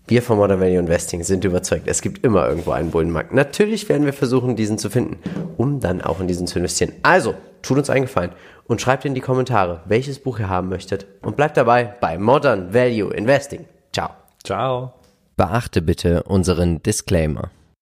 Wir 0.07 0.21
von 0.21 0.37
Modern 0.37 0.61
Value 0.61 0.79
Investing 0.79 1.23
sind 1.23 1.45
überzeugt, 1.45 1.89
es 1.89 2.03
gibt 2.03 2.25
immer 2.25 2.47
irgendwo 2.47 2.73
einen 2.73 2.91
Bullenmarkt. 2.91 3.33
Natürlich 3.33 3.89
werden 3.89 4.05
wir 4.05 4.13
versuchen, 4.13 4.55
diesen 4.55 4.77
zu 4.77 4.91
finden, 4.91 5.17
um 5.57 5.81
dann 5.81 6.03
auch 6.03 6.21
in 6.21 6.27
diesen 6.27 6.47
zu 6.47 6.59
investieren. 6.59 6.93
Also, 7.03 7.35
tut 7.63 7.79
uns 7.79 7.89
einen 7.89 8.05
Gefallen 8.05 8.33
und 8.67 8.83
schreibt 8.83 9.07
in 9.07 9.15
die 9.15 9.23
Kommentare, 9.23 9.81
welches 9.87 10.19
Buch 10.19 10.39
ihr 10.39 10.51
haben 10.51 10.69
möchtet 10.69 11.07
und 11.23 11.37
bleibt 11.37 11.57
dabei 11.57 11.95
bei 12.01 12.19
Modern 12.19 12.75
Value 12.75 13.15
Investing. 13.15 13.65
Ciao. 13.95 14.11
Ciao. 14.45 14.93
Beachte 15.37 15.81
bitte 15.81 16.23
unseren 16.25 16.83
Disclaimer. 16.83 17.51